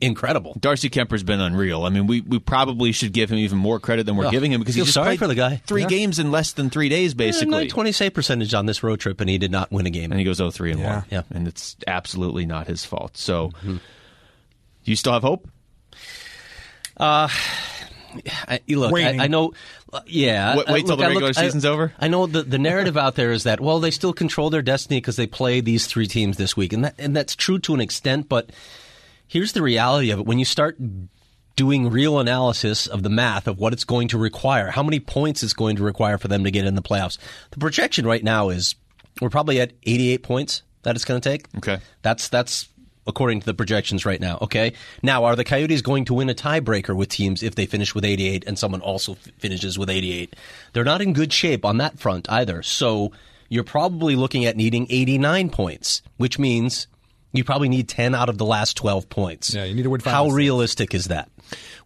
[0.00, 0.56] incredible.
[0.58, 1.84] Darcy Kuemper's been unreal.
[1.84, 4.50] I mean, we, we probably should give him even more credit than we're Oh, giving
[4.52, 5.62] him because he feel just sorry played for the guy.
[5.66, 5.88] three Yeah.
[5.88, 7.68] games in less than three days, basically.
[7.68, 10.10] twenty save percentage on this road trip, and he did not win a game.
[10.10, 10.94] and he goes 0 3 and Yeah.
[10.96, 11.04] 1.
[11.10, 11.22] Yeah.
[11.30, 13.16] And it's absolutely not his fault.
[13.16, 13.76] So, Mm-hmm.
[14.84, 15.48] you still have hope?
[17.00, 17.28] I,
[18.68, 19.52] look, I, I know.
[19.92, 21.92] uh, Yeah, Wait- wait till look, the I look- regular I- season's over?
[22.00, 24.96] I know the the narrative out there is that well, they still control their destiny
[24.98, 27.80] because they play these three teams this week, and that and that's true to an
[27.80, 28.28] extent.
[28.28, 28.50] But
[29.28, 30.76] here's the reality of it: when you start
[31.56, 35.42] doing real analysis of the math of what it's going to require, how many points
[35.42, 37.18] it's going to require for them to get in the playoffs,
[37.50, 38.76] the projection right now is
[39.20, 41.46] we're probably at 88 points that it's going to take.
[41.56, 41.78] Okay.
[42.02, 42.68] That's that's
[43.08, 44.38] according to the projections right now.
[44.42, 44.74] Okay.
[45.02, 48.04] Now, are the Coyotes going to win a tiebreaker with teams if they finish with
[48.04, 50.36] 88 and someone also f- finishes with 88?
[50.74, 52.62] They're not in good shape on that front either.
[52.62, 53.12] So
[53.48, 56.86] you're probably looking at needing 89 points, which means
[57.32, 59.54] you probably need 10 out of the last 12 points.
[59.54, 60.36] Yeah, you need to win five How out of six.
[60.36, 61.30] realistic is that?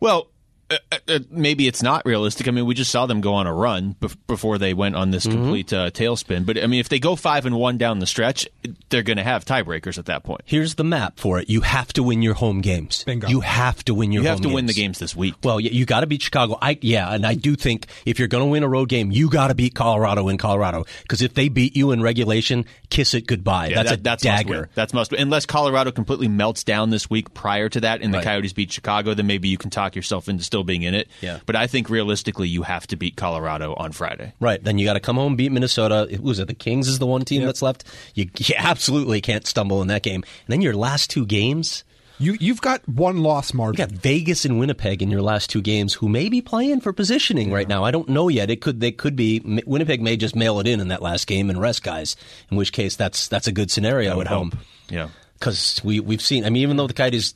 [0.01, 0.29] Well,
[0.73, 2.49] uh, uh, uh, maybe it's not realistic.
[2.49, 5.11] I mean, we just saw them go on a run bef- before they went on
[5.11, 5.39] this Mm-hmm.
[5.43, 6.45] complete uh, tailspin.
[6.47, 8.49] But I mean, if they go five and one down the stretch,
[8.89, 10.41] they're going to have tiebreakers at that point.
[10.45, 11.49] Here's the map for it.
[11.49, 13.05] You have to win your home games.
[13.05, 13.29] Bingo.
[13.29, 14.83] You have to win your You home have to win the games.
[14.83, 15.35] games this week.
[15.45, 16.59] Well, you, you got to beat Chicago.
[16.61, 19.31] I yeah, and I do think if you're going to win a road game, you
[19.31, 23.27] got to beat Colorado in Colorado because if they beat you in regulation, kiss it
[23.27, 23.69] goodbye.
[23.69, 24.51] Yeah, that's that- a that's dagger.
[24.63, 24.69] win.
[24.75, 25.21] That's must win.
[25.21, 28.25] Unless Colorado completely melts down this week prior to that, and the Right.
[28.25, 31.09] Coyotes beat Chicago, then maybe you can talk yourself into still being in it.
[31.21, 31.41] Yeah.
[31.47, 34.33] But I think realistically, you have to beat Colorado on Friday.
[34.41, 34.63] Right.
[34.63, 36.09] Then you got to come home, beat Minnesota.
[36.21, 37.85] Was it the Kings is the one team that's left.
[38.15, 40.23] You, you absolutely can't stumble in that game.
[40.25, 41.85] And then your last two games.
[42.19, 43.89] You you've got one loss You margin.
[43.89, 47.51] got Vegas and Winnipeg in your last two games, who may be playing for positioning
[47.51, 47.83] right now.
[47.83, 48.49] I don't know yet.
[48.49, 51.51] It could they could be Winnipeg may just mail it in in that last game
[51.51, 52.15] and rest guys.
[52.51, 54.53] In which case, that's that's a good scenario at home.
[54.89, 55.09] Yeah.
[55.41, 56.45] because we we've seen.
[56.45, 57.35] I mean, even though the Coyotes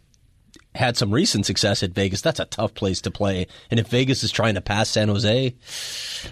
[0.76, 3.46] had some recent success at Vegas, that's a tough place to play.
[3.70, 5.54] And if Vegas is trying to pass San Jose,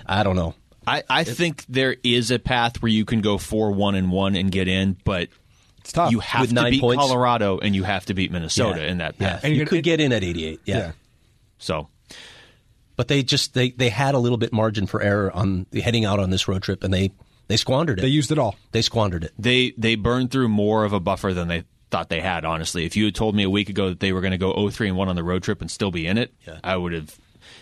[0.06, 0.54] I don't know.
[0.86, 4.36] I, I think there is a path where you can go four one and one
[4.36, 5.28] and get in, but
[5.78, 6.12] It's tough.
[6.12, 7.02] you have With to beat points?
[7.02, 9.44] Colorado and you have to beat Minnesota in that Yeah, path.
[9.44, 10.60] And you you're could get in at 88.
[10.66, 10.76] Yeah.
[10.76, 10.92] yeah.
[11.58, 11.88] So
[12.96, 16.20] but they just they they had a little bit margin for error on heading out
[16.20, 17.10] on this road trip, and they
[17.48, 18.02] they squandered it.
[18.02, 18.54] They used it all.
[18.72, 19.32] They squandered it.
[19.38, 21.64] they they burned through more of a buffer than they
[21.94, 22.44] thought they had.
[22.44, 24.52] Honestly, if you had told me a week ago that they were going to go
[24.52, 26.58] 0-3 and one on the road trip and still be in it, Yeah.
[26.64, 27.16] I would have.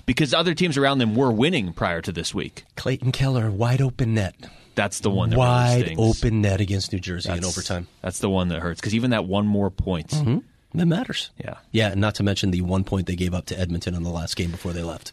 [0.06, 2.64] Because other teams around them were winning prior to this week.
[2.76, 4.34] Clayton Keller, wide open net,
[4.74, 6.00] That's the one that wide stings.
[6.00, 7.88] open net against New Jersey in overtime.
[8.00, 10.08] That's the one that hurts because even that one more point.
[10.08, 10.38] Mm-hmm.
[10.78, 11.30] That matters.
[11.38, 11.56] Yeah.
[11.70, 14.10] Yeah, and not to mention the one point they gave up to Edmonton in the
[14.10, 15.12] last game before they left.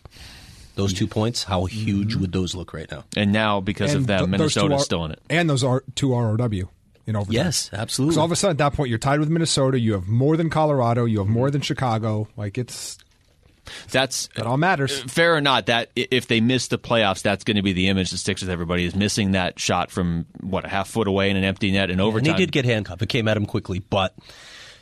[0.75, 2.21] Those two points, how huge mm-hmm.
[2.21, 3.03] would those look right now?
[3.17, 5.21] And now because of And that, th- those Minnesota's are- still in it.
[5.29, 6.69] And those are two ROW
[7.09, 7.33] in overtime.
[7.33, 8.11] Yes, absolutely.
[8.13, 9.79] Because all of a sudden, at that point, you're tied with Minnesota.
[9.79, 11.05] You have more than Colorado.
[11.05, 12.27] You have more than Chicago.
[12.37, 12.97] Like it's
[13.91, 15.01] That's that all matters.
[15.03, 15.65] Uh, fair or not.
[15.67, 18.49] That if they miss the playoffs, that's going to be the image that sticks with
[18.49, 18.85] everybody.
[18.85, 21.93] Is missing that shot from what a half foot away in an empty net in
[21.93, 22.35] and overtime.
[22.35, 23.01] he did get handcuffed.
[23.01, 24.15] It came at him quickly, but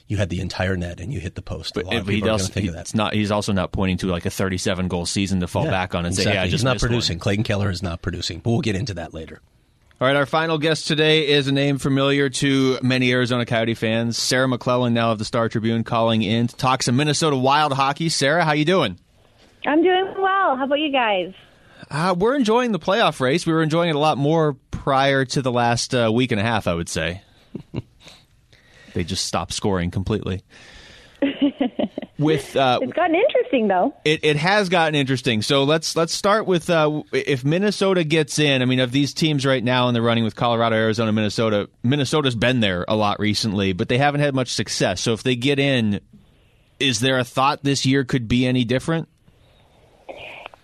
[0.08, 1.76] you had the entire net and you hit the post.
[1.76, 3.14] A But lot of he people are going also, to think of it's not.
[3.14, 6.06] He's also not pointing to like a 37 goal season to fall Yeah, back on
[6.06, 7.20] and say, "Yeah, I just he's not missed one." producing.
[7.20, 9.42] Clayton Keller is not producing, but we'll get into that later.
[10.00, 14.16] All right, our final guest today is a name familiar to many Arizona Coyote fans.
[14.16, 18.08] Sarah McLellan, now of the Star Tribune, calling in to talk some Minnesota Wild hockey.
[18.10, 19.00] Sarah, how you doing?
[19.66, 20.56] I'm doing well.
[20.56, 21.34] How about you guys?
[21.90, 23.48] Uh, we're enjoying the playoff race.
[23.48, 26.44] We were enjoying it a lot more prior to the last uh, week and a
[26.44, 27.24] half, I would say.
[28.94, 30.44] they just stopped scoring completely.
[32.20, 33.94] With uh, It's gotten interesting, though.
[34.04, 35.42] it, it has gotten interesting.
[35.44, 38.62] So let's let's start with uh, if Minnesota gets in.
[38.62, 42.36] I mean, of these teams right now in the running with Colorado, Arizona, Minnesota, Minnesota's
[42.36, 45.00] been there a lot recently, but they haven't had much success.
[45.00, 46.00] So if they get in,
[46.80, 49.10] is there a thought this year could be any different?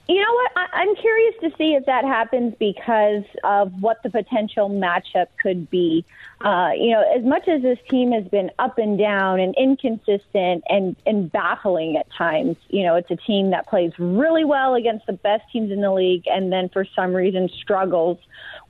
[0.08, 0.52] You know what?
[0.58, 5.70] I, I'm curious to see if that happens because of what the potential matchup could
[5.70, 6.04] be.
[6.42, 10.62] Uh, you know, as much as this team has been up and down and inconsistent
[10.68, 15.06] and, and baffling at times, you know, it's a team that plays really well against
[15.06, 18.18] the best teams in the league and then for some reason struggles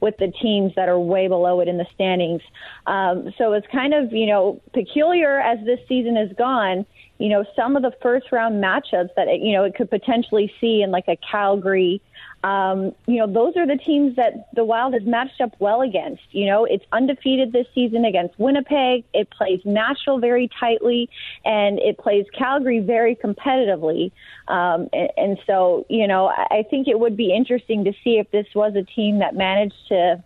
[0.02, 2.44] with the teams that are way below it in the standings.
[2.86, 6.86] Um, so it's kind of, you know, peculiar as this season has gone
[7.24, 10.54] you know, some of the first round matchups that, it, you know, it could potentially
[10.60, 12.02] see in like a Calgary,
[12.44, 16.24] um, you know, those are the teams that the Wild has matched up well against.
[16.32, 19.06] You know, it's undefeated this season against Winnipeg.
[19.14, 21.10] It plays Nashville very tightly,
[21.46, 24.12] and it plays Calgary very competitively.
[24.50, 28.20] Um, and, and so, you know, I I think it would be interesting to see
[28.20, 30.22] if this was a team that managed to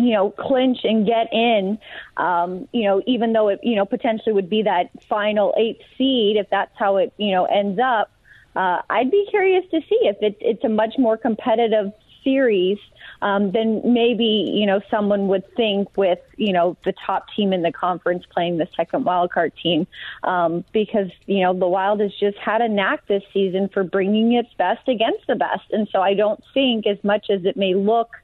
[0.00, 1.78] you know, clinch and get in,
[2.16, 6.36] um, you know, even though it, you know, potentially would be that final eighth seed,
[6.36, 8.10] if that's how it, you know, ends up,
[8.56, 11.92] uh, I'd be curious to see if it, it's a much more competitive
[12.24, 12.78] series
[13.22, 17.62] um, than maybe, you know, someone would think with, you know, the top team in
[17.62, 19.86] the conference playing the second wild card team.
[20.24, 24.32] Um, because, you know, the Wild has just had a knack this season for bringing
[24.32, 25.70] its best against the best.
[25.70, 28.10] And so I don't think as much as it may look–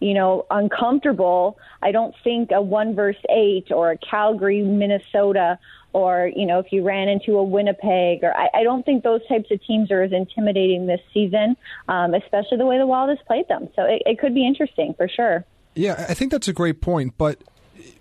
[0.00, 1.58] you know, uncomfortable.
[1.82, 5.58] I don't think a one versus eight or a Calgary, Minnesota,
[5.92, 9.26] or, you know, if you ran into a Winnipeg, or I, I don't think those
[9.26, 11.56] types of teams are as intimidating this season,
[11.88, 13.68] um, especially the way the Wild has played them.
[13.74, 15.44] So it, it could be interesting for sure.
[15.74, 17.14] Yeah, I think that's a great point.
[17.16, 17.42] But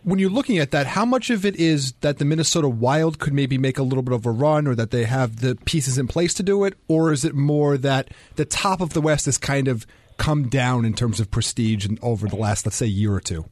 [0.03, 3.33] when you're looking at that, how much of it is that the Minnesota Wild could
[3.33, 6.07] maybe make a little bit of a run or that they have the pieces in
[6.07, 6.73] place to do it?
[6.87, 9.87] Or is it more that the top of the West is kind of
[10.17, 13.45] come down in terms of prestige over the last, let's say, year or two?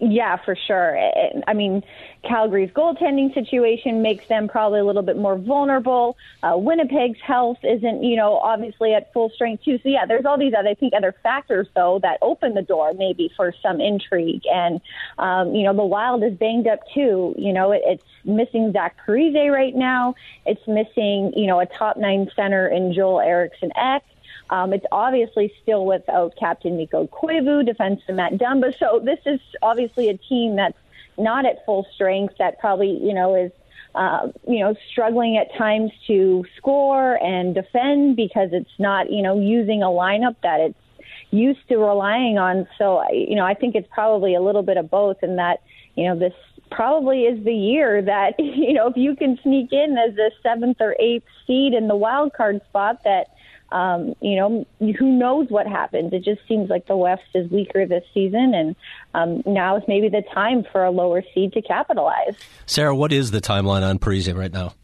[0.00, 0.98] Yeah, for sure.
[1.46, 1.82] I mean,
[2.24, 6.16] Calgary's goaltending situation makes them probably a little bit more vulnerable.
[6.42, 9.78] Uh, Winnipeg's health isn't, you know, obviously at full strength too.
[9.82, 12.92] So yeah, there's all these other, I think, other factors though that open the door
[12.92, 14.42] maybe for some intrigue.
[14.52, 14.80] And
[15.18, 17.34] um, you know, the Wild is banged up too.
[17.38, 20.16] You know, it, it's missing Zach Parise right now.
[20.44, 24.02] It's missing, you know, a top nine center in Joel Eriksson Ek.
[24.50, 28.76] Um, it's obviously still without Captain Mikko Koivu, defenseman Matt Dumba.
[28.78, 30.76] So this is obviously a team that's
[31.16, 32.34] not at full strength.
[32.38, 33.52] That probably you know is
[33.94, 39.40] uh, you know struggling at times to score and defend because it's not you know
[39.40, 40.78] using a lineup that it's
[41.30, 42.66] used to relying on.
[42.78, 45.62] So you know I think it's probably a little bit of both, in that
[45.94, 46.34] you know this
[46.70, 50.78] probably is the year that you know if you can sneak in as a seventh
[50.80, 53.28] or eighth seed in the wild card spot that
[53.74, 56.12] um, you know, who knows what happens?
[56.12, 58.76] It just seems like the West is weaker this season, and
[59.14, 62.36] um, now is maybe the time for a lower seed to capitalize.
[62.66, 64.74] Sarah, what is the timeline on Parise right now?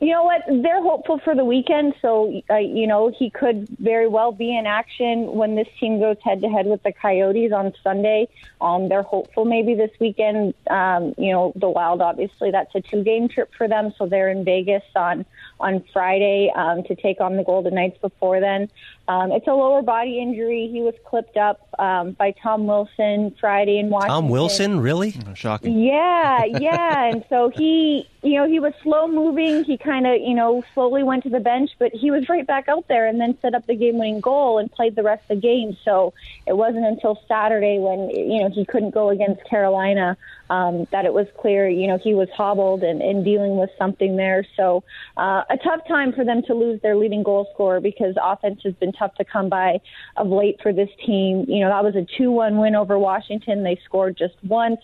[0.00, 0.42] You know what?
[0.48, 4.66] They're hopeful for the weekend, so uh, you know he could very well be in
[4.66, 8.28] action when this team goes head to head with the Coyotes on Sunday.
[8.60, 10.54] Um, they're hopeful maybe this weekend.
[10.68, 14.30] Um, you know, the Wild obviously that's a two game trip for them, so they're
[14.30, 15.24] in Vegas on
[15.62, 18.68] on Friday um, to take on the Golden Knights before then.
[19.08, 20.68] Um, it's a lower body injury.
[20.72, 24.14] He was clipped up um, by Tom Wilson Friday in Washington.
[24.14, 25.14] Tom Wilson, really?
[25.28, 25.80] Oh, shocking.
[25.80, 27.06] Yeah, yeah.
[27.06, 29.64] and so he, you know, he was slow moving.
[29.64, 32.68] He kind of, you know, slowly went to the bench, but he was right back
[32.68, 35.40] out there and then set up the game winning goal and played the rest of
[35.40, 35.76] the game.
[35.84, 36.14] So
[36.46, 40.16] it wasn't until Saturday when, you know, he couldn't go against Carolina
[40.52, 44.16] um, that it was clear, you know, he was hobbled and, and dealing with something
[44.16, 44.46] there.
[44.54, 44.84] So
[45.16, 48.74] uh, a tough time for them to lose their leading goal scorer because offense has
[48.74, 49.80] been tough to come by
[50.18, 51.46] of late for this team.
[51.48, 53.64] You know, that was a 2 1 win over Washington.
[53.64, 54.80] They scored just once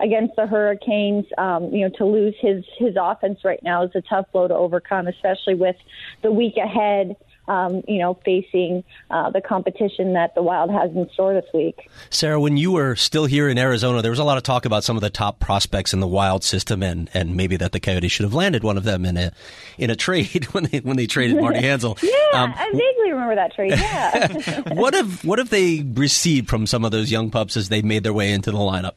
[0.00, 1.26] against the Hurricanes.
[1.36, 4.54] Um, you know, to lose his his offense right now is a tough blow to
[4.54, 5.76] overcome, especially with
[6.22, 7.14] the week ahead
[7.50, 11.90] um, you know, facing uh, the competition that the Wild has in store this week.
[12.08, 14.84] Sarah, when you were still here in Arizona, there was a lot of talk about
[14.84, 18.12] some of the top prospects in the Wild system, and, and maybe that the Coyotes
[18.12, 19.32] should have landed one of them in a
[19.78, 22.00] in a trade when they when they traded Marty Hanzal.
[22.02, 23.72] yeah, um, I vaguely remember that trade.
[23.72, 24.72] Yeah.
[24.74, 28.04] what have what have they received from some of those young pups as they made
[28.04, 28.92] their way into the lineup?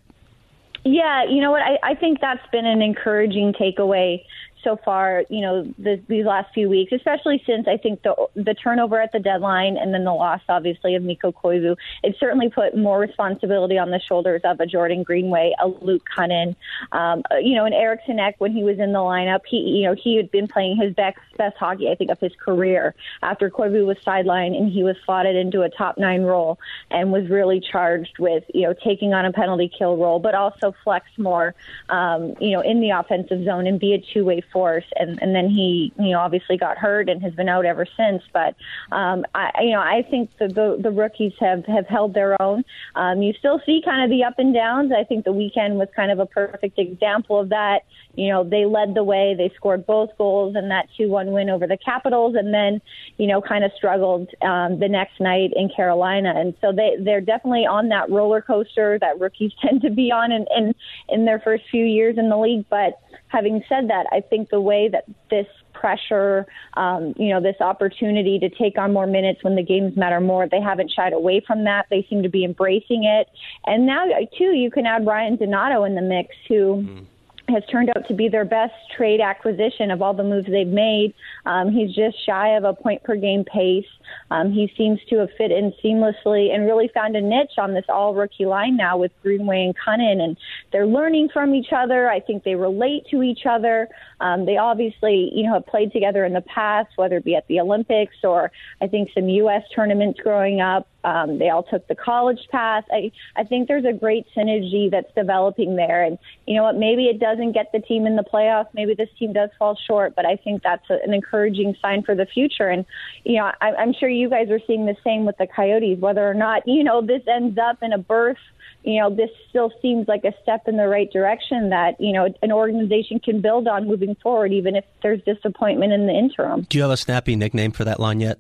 [0.86, 1.64] Yeah, you know what?
[1.64, 4.24] I, I think that's been an encouraging takeaway
[4.64, 8.54] so far, you know, the, these last few weeks, especially since I think the the
[8.54, 12.76] turnover at the deadline and then the loss, obviously, of Mikko Koivu, it certainly put
[12.78, 16.56] more responsibility on the shoulders of a Jordan Greenway, a Luke Kunin,
[16.92, 19.42] um, uh, you know, and Eriksson Ek when he was in the lineup.
[19.48, 22.34] He, you know, he had been playing his best best hockey, I think, of his
[22.36, 26.60] career after Koivu was sidelined and he was slotted into a top nine role
[26.92, 30.74] and was really charged with, you know, taking on a penalty kill role, but also
[30.84, 31.56] flex more,
[31.90, 34.86] um, you know, in the offensive zone and be a two way force.
[34.96, 38.24] And, and then he, you know, obviously got hurt and has been out ever since.
[38.32, 38.56] But,
[38.92, 42.64] um, I, you know, I think the, the, the rookies have, have held their own.
[42.96, 44.92] Um, you still see kind of the up and downs.
[44.98, 47.82] I think the weekend was kind of a perfect example of that.
[48.16, 49.34] You know, they led the way.
[49.36, 52.80] They scored both goals in that 2 1 win over the Capitals and then,
[53.18, 56.34] you know, kind of struggled um, the next night in Carolina.
[56.36, 60.32] And so they, they're definitely on that roller coaster that rookies tend to be on
[60.32, 60.76] in, in,
[61.10, 62.66] in their first few years in the league.
[62.70, 67.58] But having said that, I think the way that this pressure, um, you know, this
[67.60, 70.48] opportunity to take on more minutes when the games matter more.
[70.48, 71.88] They haven't shied away from that.
[71.90, 73.28] They seem to be embracing it.
[73.66, 74.06] And now,
[74.38, 76.84] too, you can add Ryan Donato in the mix, who.
[76.86, 77.06] Mm
[77.50, 81.14] has turned out to be their best trade acquisition of all the moves they've made.
[81.46, 83.86] Um, he's just shy of a point per game pace.
[84.32, 87.86] Um, he seems to have fit in seamlessly and really found a niche on this
[87.90, 90.38] all rookie line now with Greenway and Kunin, and
[90.72, 92.10] they're learning from each other.
[92.10, 93.88] I think they relate to each other.
[94.20, 97.48] Um, they obviously, you know, have played together in the past, whether it be at
[97.48, 98.52] the Olympics or
[98.82, 99.64] I think some U.S.
[99.76, 100.88] tournaments growing up.
[101.04, 102.86] Um, they all took the college path.
[102.90, 106.04] I, I think there's a great synergy that's developing there.
[106.04, 106.78] And you know what?
[106.78, 108.68] Maybe it doesn't get the team in the playoffs.
[108.74, 112.16] Maybe this team does fall short, but I think that's a, an encouraging sign for
[112.16, 112.70] the future.
[112.70, 112.86] And
[113.26, 116.00] you know, I, I'm sure you guys are seeing the same with the Coyotes.
[116.00, 118.38] Whether or not you know this ends up in a berth
[118.84, 122.28] you know, this still seems like a step in the right direction that, you know,
[122.42, 126.64] an organization can build on moving forward, even if there's disappointment in the interim.
[126.70, 128.40] Do you have a snappy nickname for that line yet?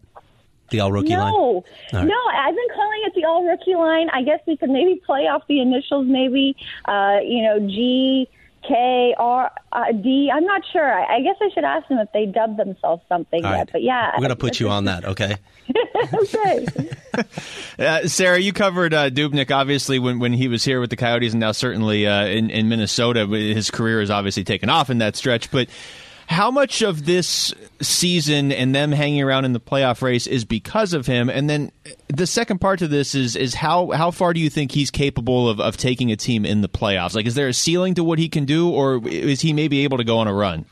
[0.69, 1.19] The all rookie no.
[1.19, 1.33] line?
[1.33, 1.63] No.
[1.93, 2.07] Right.
[2.07, 4.09] No, I've been calling it the all rookie line.
[4.09, 8.27] I guess we could maybe play off the initials, maybe, uh, you know, G.
[8.67, 9.51] K R
[10.01, 10.31] D.
[10.33, 10.93] I'm not sure.
[10.93, 13.57] I, I, guess I should ask them if they dubbed themselves something All yet.
[13.57, 13.69] Right.
[13.71, 15.05] But yeah, I'm gonna put you on that.
[15.05, 15.35] Okay.
[16.13, 16.67] okay.
[17.79, 21.33] uh, Sarah, you covered uh, Dubnyk obviously when, when he was here with the Coyotes,
[21.33, 23.25] and now certainly uh, in, in Minnesota.
[23.27, 25.69] His career has obviously taken off in that stretch, but.
[26.33, 30.93] How much of this season and them hanging around in the playoff race is because
[30.93, 31.29] of him?
[31.29, 31.71] And then
[32.07, 35.47] the second part to this is is how how far do you think he's capable
[35.47, 37.13] of, of taking a team in the playoffs?
[37.13, 39.97] Like, is there a ceiling to what he can do, or is he maybe able
[39.97, 40.65] to go on a run?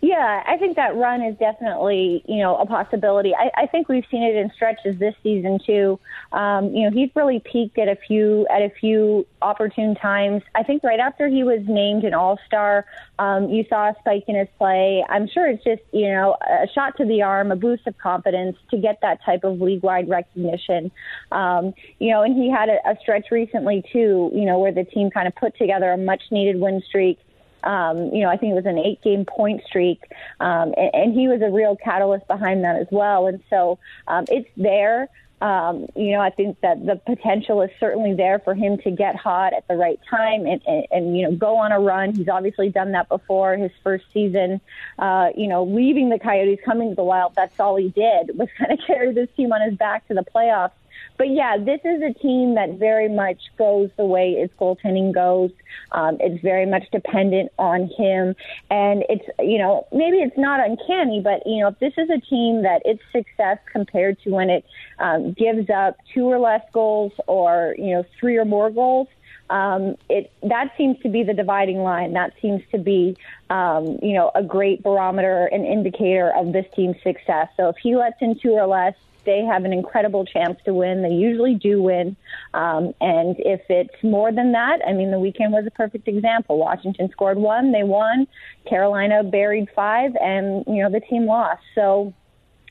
[0.00, 3.34] Yeah, I think that run is definitely, you know, a possibility.
[3.34, 6.00] I, I think we've seen it in stretches this season too.
[6.32, 10.42] Um, you know, he's really peaked at a few at a few opportune times.
[10.54, 12.86] I think right after he was named an All Star,
[13.18, 15.04] um, you saw a spike in his play.
[15.08, 18.56] I'm sure it's just, you know, a shot to the arm, a boost of confidence
[18.70, 20.90] to get that type of league wide recognition.
[21.30, 24.84] Um, you know, and he had a, a stretch recently too, you know, where the
[24.84, 27.18] team kind of put together a much needed win streak
[27.64, 30.02] um, you know, I think it was an eight game point streak.
[30.40, 33.26] Um, and, and he was a real catalyst behind that as well.
[33.26, 35.08] And so um, it's there.
[35.40, 39.14] Um, you know, I think that the potential is certainly there for him to get
[39.14, 42.12] hot at the right time and, and, and you know, go on a run.
[42.12, 44.60] He's obviously done that before his first season.
[44.98, 48.48] Uh, you know, leaving the Coyotes, coming to the Wild, that's all he did was
[48.58, 50.72] kind of carry this team on his back to the playoffs
[51.18, 55.50] but yeah, this is a team that very much goes the way its goaltending goes.
[55.90, 58.36] Um, it's very much dependent on him,
[58.70, 62.20] and it's you know maybe it's not uncanny, but you know if this is a
[62.20, 64.64] team that its success compared to when it
[65.00, 69.08] um, gives up two or less goals or you know three or more goals,
[69.50, 72.12] um, it that seems to be the dividing line.
[72.12, 73.16] That seems to be,
[73.50, 77.48] um, you know, a great barometer an indicator of this team's success.
[77.56, 78.94] So if he lets in two or less,
[79.28, 81.02] they have an incredible chance to win.
[81.02, 82.16] They usually do win.
[82.54, 86.56] Um, and if it's more than that, I mean, the weekend was a perfect example.
[86.58, 88.26] Washington scored one, they won.
[88.66, 91.60] Carolina buried five, and, you know, the team lost.
[91.74, 92.14] So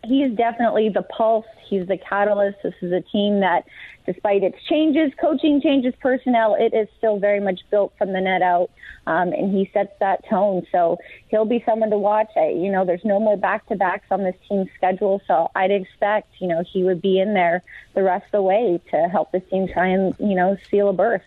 [0.08, 1.46] he is definitely the pulse.
[1.70, 2.60] He's the catalyst.
[2.64, 3.66] This is a team that,
[4.06, 8.42] despite its changes, coaching changes, personnel, it is still very much built from the net
[8.42, 8.70] out.
[9.06, 10.66] Um, and he sets that tone.
[10.72, 10.98] So
[11.28, 12.30] he'll be someone to watch.
[12.38, 15.22] I, you know, there's no more back to backs on this team's schedule.
[15.28, 17.62] So I'd expect, you know, he would be in there
[17.94, 20.94] the rest of the way to help this team try and, you know, seal a
[20.94, 21.22] berth.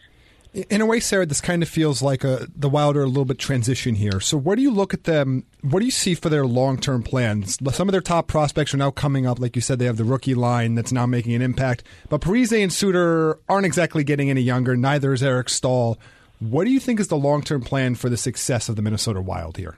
[0.52, 3.24] In a way, Sarah, this kind of feels like a, the Wild are a little
[3.24, 4.18] bit transition here.
[4.18, 5.44] So, where do you look at them?
[5.62, 7.58] What do you see for their long term plans?
[7.72, 9.38] Some of their top prospects are now coming up.
[9.38, 11.84] Like you said, they have the rookie line that's now making an impact.
[12.08, 14.76] But Parise and Suter aren't exactly getting any younger.
[14.76, 15.98] Neither is Eric Staal.
[16.40, 19.20] What do you think is the long term plan for the success of the Minnesota
[19.20, 19.76] Wild here?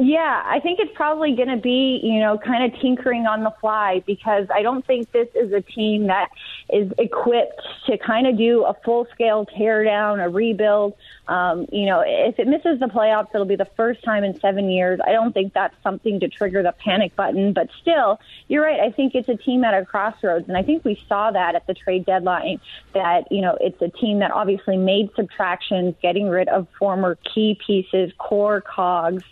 [0.00, 3.52] Yeah, I think it's probably going to be, you know, kind of tinkering on the
[3.60, 6.30] fly because I don't think this is a team that
[6.70, 10.94] is equipped to kind of do a full scale teardown, a rebuild.
[11.26, 14.70] Um, you know, if it misses the playoffs, it'll be the first time in seven
[14.70, 15.00] years.
[15.04, 18.80] I don't think that's something to trigger the panic button, but still, you're right.
[18.80, 21.66] I think it's a team at a crossroads, and I think we saw that at
[21.66, 22.60] the trade deadline.
[22.94, 27.58] That you know, it's a team that obviously made subtractions, getting rid of former key
[27.66, 29.24] pieces, core cogs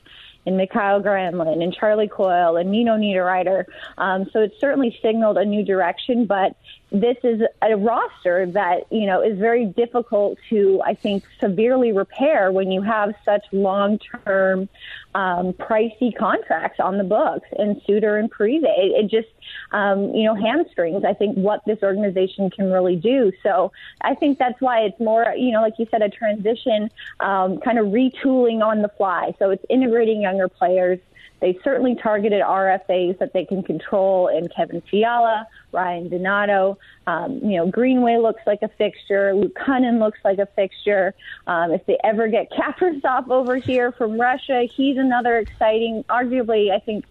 [0.46, 3.64] and Mikael Granlund and Charlie Coyle and Nino Niederreiter.
[3.98, 6.56] Um, so it certainly signaled a new direction, but
[6.92, 12.52] this is a roster that you know is very difficult to I think severely repair
[12.52, 14.68] when you have such long term
[15.14, 18.62] um, pricey contracts on the books and Suter and Parise.
[18.62, 19.28] It, it just
[19.72, 23.32] um, you know hamstrings I think what this organization can really do.
[23.42, 23.72] So
[24.02, 27.78] I think that's why it's more you know like you said a transition um, kind
[27.80, 29.34] of retooling on the fly.
[29.40, 31.00] So it's integrating younger players.
[31.40, 36.78] They certainly targeted RFAs that they can control in Kevin Fiala, Ryan Donato.
[37.06, 39.34] Um, you know, Greenway looks like a fixture.
[39.34, 41.14] Luke Kunin looks like a fixture.
[41.46, 46.78] Um, if they ever get Kaprizov over here from Russia, he's another exciting, arguably, I
[46.78, 47.04] think,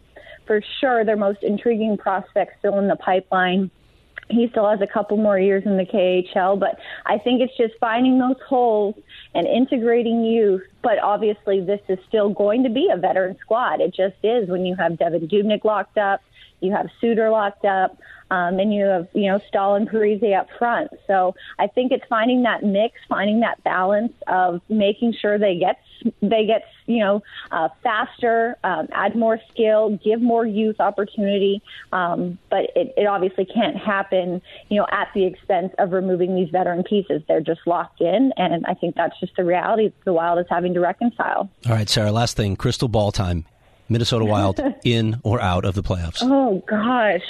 [0.47, 3.69] for sure, their most intriguing prospect still in the pipeline
[4.29, 7.73] he still has a couple more years in the KHL, but I think it's just
[7.79, 8.95] finding those holes
[9.33, 10.63] and integrating youth.
[10.85, 13.81] But obviously, this is still going to be a veteran squad.
[13.81, 16.21] It just is when you have Devin Dubnyk locked up,
[16.61, 17.97] you have Suter locked up,
[18.29, 20.91] um, and you have you know Staal and Parise up front.
[21.07, 25.79] So I think it's finding that mix, finding that balance of making sure they get
[26.21, 31.61] they get you know uh, faster, um, add more skill, give more youth opportunity.
[31.91, 36.49] Um, but it, it obviously can't happen you know at the expense of removing these
[36.49, 37.21] veteran pieces.
[37.27, 40.73] They're just locked in, and I think that's just the reality the Wild is having
[40.73, 41.49] to reconcile.
[41.67, 42.11] All right, Sarah.
[42.11, 43.45] Last thing, crystal ball time.
[43.89, 46.19] Minnesota Wild in or out of the playoffs?
[46.21, 47.23] Oh gosh,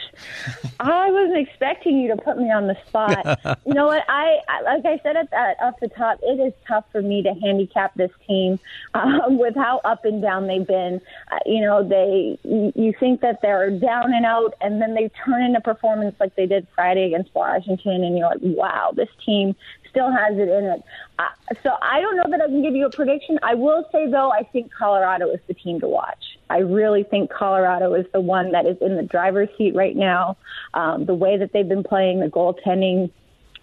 [0.80, 3.40] I wasn't expecting you to put me on the spot.
[3.66, 4.04] you know what?
[4.08, 7.22] I, I like I said at that off the top, it is tough for me
[7.24, 8.60] to handicap this team
[8.94, 11.02] um, with how up and down they've been.
[11.32, 15.44] Uh, you know, they you think that they're down and out, and then they turn
[15.44, 19.56] into performance like they did Friday against Washington, and you're like, wow, this team
[19.96, 20.84] still has it in it.
[21.18, 21.30] Uh,
[21.64, 23.40] so I don't know that I can give you a prediction.
[23.44, 26.35] I will say though, I think Colorado is the team to watch.
[26.50, 30.38] I really think Colorado is the one that is in the driver's seat right now.
[30.74, 33.10] Um, the way that they've been playing, the goaltending,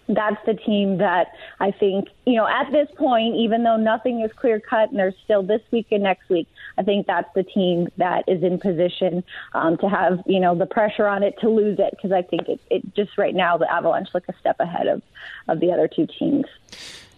[0.09, 1.27] that's the team that
[1.59, 5.15] I think, you know, at this point, even though nothing is clear cut and there's
[5.23, 9.23] still this week and next week, I think that's the team that is in position
[9.53, 12.49] um, to have, you know, the pressure on it to lose it because I think
[12.49, 15.01] it, it just right now the Avalanche look a step ahead of,
[15.47, 16.45] of the other two teams.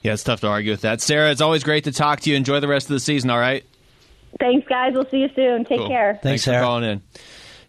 [0.03, 1.01] Yeah, it's tough to argue with that.
[1.01, 2.35] Sarah, it's always great to talk to you.
[2.35, 3.65] Enjoy the rest of the season, all right?
[4.39, 4.93] Thanks, guys.
[4.93, 5.65] We'll see you soon.
[5.65, 5.87] Take Cool.
[5.89, 6.19] care.
[6.21, 7.01] Thanks, for calling in.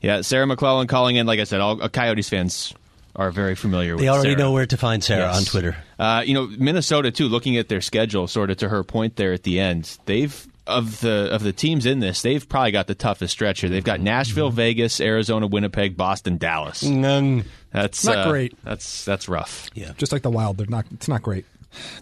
[0.00, 1.26] Yeah, Sarah McLellan calling in.
[1.26, 2.74] Like I said, all uh, Coyotes fans
[3.14, 4.38] are very familiar with They already Sarah.
[4.38, 5.36] know where to find Sarah Yes.
[5.38, 5.76] on Twitter.
[5.98, 7.28] Uh, you know, Minnesota too.
[7.28, 11.00] Looking at their schedule, sort of to her point there at the end, they've of
[11.00, 13.70] the of the teams in this, they've probably got the toughest stretch here.
[13.70, 14.56] They've got Nashville, Mm-hmm.
[14.56, 16.80] Vegas, Arizona, Winnipeg, Boston, Dallas.
[16.80, 18.56] That's Not uh, great.
[18.64, 19.70] That's that's rough.
[19.74, 20.84] Yeah, Just like the Wild, they're not.
[20.92, 21.46] It's not great.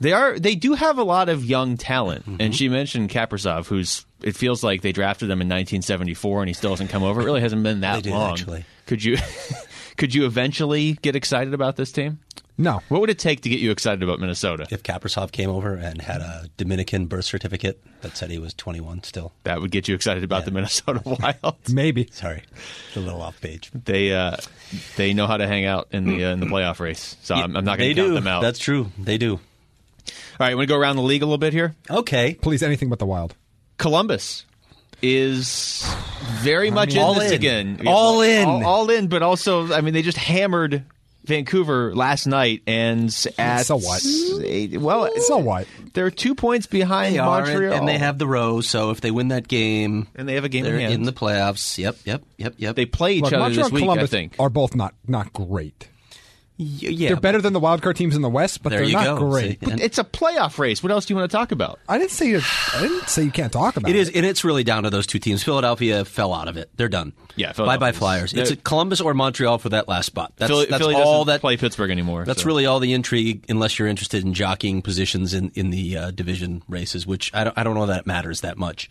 [0.01, 0.39] They are.
[0.39, 2.37] They do have a lot of young talent, Mm-hmm.
[2.41, 4.05] and she mentioned Kaprizov, who's.
[4.25, 7.21] It feels like they drafted him in 1974, and he still hasn't come over.
[7.21, 8.33] It really hasn't been that They did, long.
[8.33, 8.65] actually.
[8.87, 9.19] Could you?
[9.97, 12.19] could you eventually get excited about this team?
[12.57, 12.81] No.
[12.89, 14.67] What would it take to get you excited about Minnesota?
[14.71, 19.03] If Kaprizov came over and had a Dominican birth certificate that said he was 21
[19.03, 19.33] still.
[19.43, 21.57] That would get you excited about the Minnesota Wild.
[21.73, 22.09] Maybe.
[22.13, 22.43] Sorry,
[22.89, 23.73] It's a little off page.
[23.75, 24.37] They uh,
[24.97, 27.57] they know how to hang out in the uh, in the playoff race, so I'm,
[27.57, 28.15] I'm not going to count do.
[28.15, 28.41] them out.
[28.43, 28.91] That's true.
[28.99, 29.33] They do.
[29.35, 29.41] All
[30.39, 31.75] right, want to go around the league a little bit here?
[31.91, 32.35] Okay.
[32.35, 33.35] Please, anything but the Wild.
[33.79, 34.45] Columbus
[35.03, 35.85] is
[36.43, 37.35] very much All in this in.
[37.37, 37.83] again.
[37.87, 38.47] All in.
[38.49, 40.85] All, all in, but also, I mean, they just hammered
[41.25, 43.05] Vancouver last night, and
[43.39, 44.03] at So what?
[44.45, 45.67] eight- well, So what?
[45.95, 48.61] they're two points behind They are, and, Montreal, and they have the row.
[48.61, 50.93] So if they win that game, and they have a game they're in hand.
[50.95, 51.79] in the playoffs.
[51.79, 52.77] Yep, yep, yep, yep.
[52.77, 54.37] they play each Look, other Montreal this week, Columbus I think.
[54.39, 55.89] Are both not not great.
[56.57, 59.19] Y- yeah, They're better than the wild card teams in the West, but they're not
[59.19, 59.29] go.
[59.29, 59.59] great.
[59.65, 60.85] See, and- It's a playoff race.
[60.85, 61.81] What else do you want to talk about?
[61.89, 63.99] I didn't say I didn't say you can't talk about It it.
[63.99, 65.43] is, and it's really down to those two teams.
[65.43, 67.13] Philadelphia fell out of it; they're done.
[67.35, 68.33] Yeah, bye bye Flyers.
[68.35, 70.33] It's they're- a Columbus or Montreal for that last spot.
[70.37, 71.41] That's, Philly, that's Philly all that.
[71.41, 72.25] play Pittsburgh anymore.
[72.25, 72.47] That's so.
[72.47, 76.63] really all the intrigue, unless you're interested in jockeying positions in in the uh, division
[76.69, 78.89] races, which I don't, I don't know that it matters that much.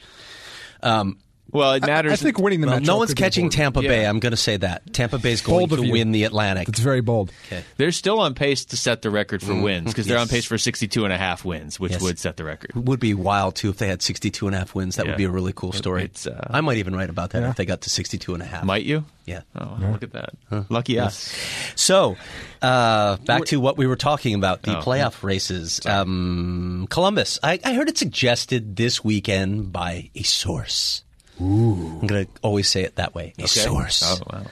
[0.82, 1.18] Um,
[1.52, 1.74] well.
[1.74, 2.14] It matters.
[2.14, 3.76] I think winning the well, Metro no one's could catching important.
[3.76, 4.02] Tampa Bay.
[4.04, 4.10] Yeah.
[4.10, 5.92] I'm going to say that Tampa Bay's going Bold to you.
[5.92, 6.70] win the Atlantic.
[6.70, 7.32] It's very bold.
[7.48, 7.64] Okay.
[7.78, 10.28] They're still on pace to set the record for wins because they're on.
[10.28, 12.02] Pace for 62 and a half wins, which Yes.
[12.02, 12.72] would set the record.
[12.76, 14.96] Would be wild too if they had 62 and a half wins.
[14.96, 15.12] That Yeah.
[15.12, 16.04] would be a really cool story.
[16.06, 17.50] It's, uh, I might even write about that Yeah.
[17.50, 18.64] if they got to 62 and a half.
[18.64, 19.06] Might you?
[19.26, 19.42] Yeah.
[19.58, 20.32] Oh, look at that.
[20.70, 21.34] Lucky us.
[21.76, 22.18] So,
[22.62, 25.80] uh, back to what we were talking about the Oh, playoff races.
[25.86, 27.40] Um, Columbus.
[27.44, 31.04] I, I heard it suggested this weekend by a source.
[31.42, 32.00] Ooh.
[32.02, 33.34] I'm going to always say it that way.
[33.40, 34.04] A source.
[34.06, 34.46] Oh, wow.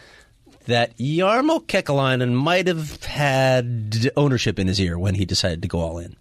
[0.67, 5.79] That Jarmo Kekalainen might have had ownership in his ear when he decided to go
[5.79, 6.15] all in.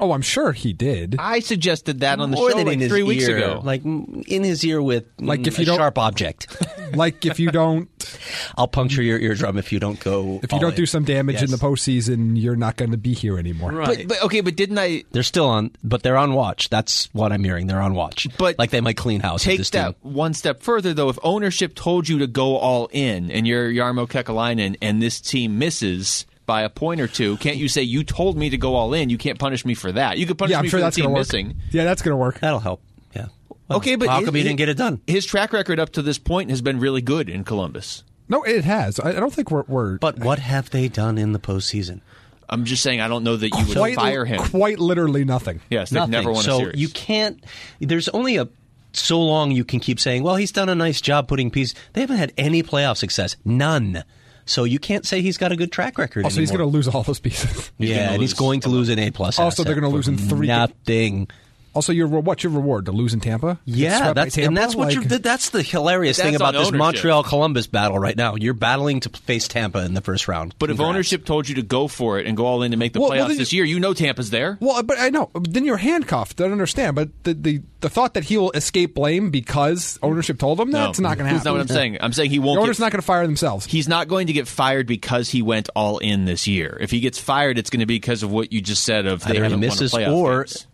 [0.00, 1.16] Oh, I'm sure he did.
[1.18, 3.60] I suggested that on the More show than like in his three weeks ear, ago.
[3.64, 6.56] Like mm, in his ear with Like mm, if you a don't- sharp object.
[6.94, 7.88] like if you don't
[8.56, 10.40] I'll puncture your eardrum if you don't go.
[10.42, 10.76] if you all don't in.
[10.76, 11.58] do some damage in Yes.
[11.58, 13.72] the postseason, you're not going to be here anymore.
[13.72, 13.98] Right.
[13.98, 16.68] but, but okay, but didn't I They're still on, but they're on watch.
[16.70, 17.66] That's what I'm hearing.
[17.66, 18.26] They're on watch.
[18.38, 19.40] But like they might clean house.
[19.44, 20.12] with take this that team.
[20.14, 21.08] one step further though?
[21.08, 25.58] If ownership told you to go all in, and you're Jarmo Kekalainen, and this team
[25.58, 28.92] misses by a point or two, can't you say you told me to go all
[28.94, 29.08] in?
[29.10, 30.18] You can't punish me for that.
[30.18, 31.52] You could punish Yeah, I'm me sure for that's the going team to work.
[31.52, 31.60] missing.
[31.70, 32.40] Yeah, that's going to work.
[32.40, 32.82] That'll help.
[33.14, 33.26] Yeah.
[33.68, 35.00] Well, Okay, but how his- come he didn't get it done?
[35.06, 38.02] His track record up to this point has been really good in Columbus.
[38.30, 38.98] No, it has.
[38.98, 42.00] I, I don't think we're, we're But what have they done in the postseason?
[42.48, 44.40] I'm just saying I don't know that you would quite fire him.
[44.42, 45.60] quite literally nothing.
[45.68, 46.12] yes, they've Nothing.
[46.12, 46.80] never won so a series.
[46.80, 47.44] you can't.
[47.78, 48.48] There's only a
[48.94, 52.00] so long you can keep saying, "Well, he's done a nice job putting pieces." They
[52.00, 53.36] haven't had any playoff success.
[53.44, 54.02] None.
[54.48, 56.24] So you can't say he's got a good track record.
[56.24, 57.70] Also, he's going to lose all those pieces.
[57.78, 59.38] Yeah, gonna and he's going to lose an A plus.
[59.38, 61.28] Also, they're gonna lose in three- Nothing.
[61.74, 63.58] Also, your what's your reward to lose in Tampa?
[63.64, 64.48] Yeah, that's Tampa?
[64.48, 66.78] and that's what Like, you're, that's the hilarious But thing about this ownership.
[66.78, 68.34] Montreal Columbus battle right now.
[68.36, 70.54] You're battling to face Tampa in the first round.
[70.58, 72.92] but if ownership told you to go for it and go all in to make
[72.94, 74.56] the Well, well, playoffs then this you- year, you know Tampa's there.
[74.60, 75.30] Well, uh, but I know.
[75.40, 76.40] Then you're handcuffed.
[76.40, 76.96] I don't understand.
[76.96, 81.16] But the, the, the thought that he'll escape blame because ownership told him that's not
[81.16, 81.34] going to happen.
[81.36, 81.44] That's happen.
[81.44, 81.98] not what I'm saying.
[82.00, 82.58] I'm saying he won't.
[82.60, 83.66] owner's Get, not going to fire themselves.
[83.66, 86.76] he's not going to get fired because he went all in this year.
[86.80, 89.20] If he gets fired, it's going to be because of what you just said of
[89.22, 90.66] they either he haven't misses won a playoff or games.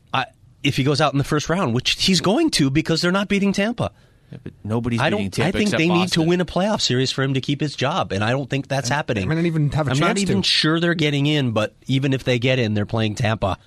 [0.64, 3.12] I, if he goes out in the first round, which he's going to because they're
[3.12, 3.92] not beating Tampa.
[4.32, 5.34] Yeah, but nobody's I beating don't.
[5.34, 7.60] Tampa I think except they need to win a playoff series for him to keep
[7.60, 9.30] his job, and I don't think that's happening.
[9.30, 10.48] I mean, even have a I'm chance not even to.
[10.48, 13.58] sure they're getting in, but even if they get in, they're playing Tampa.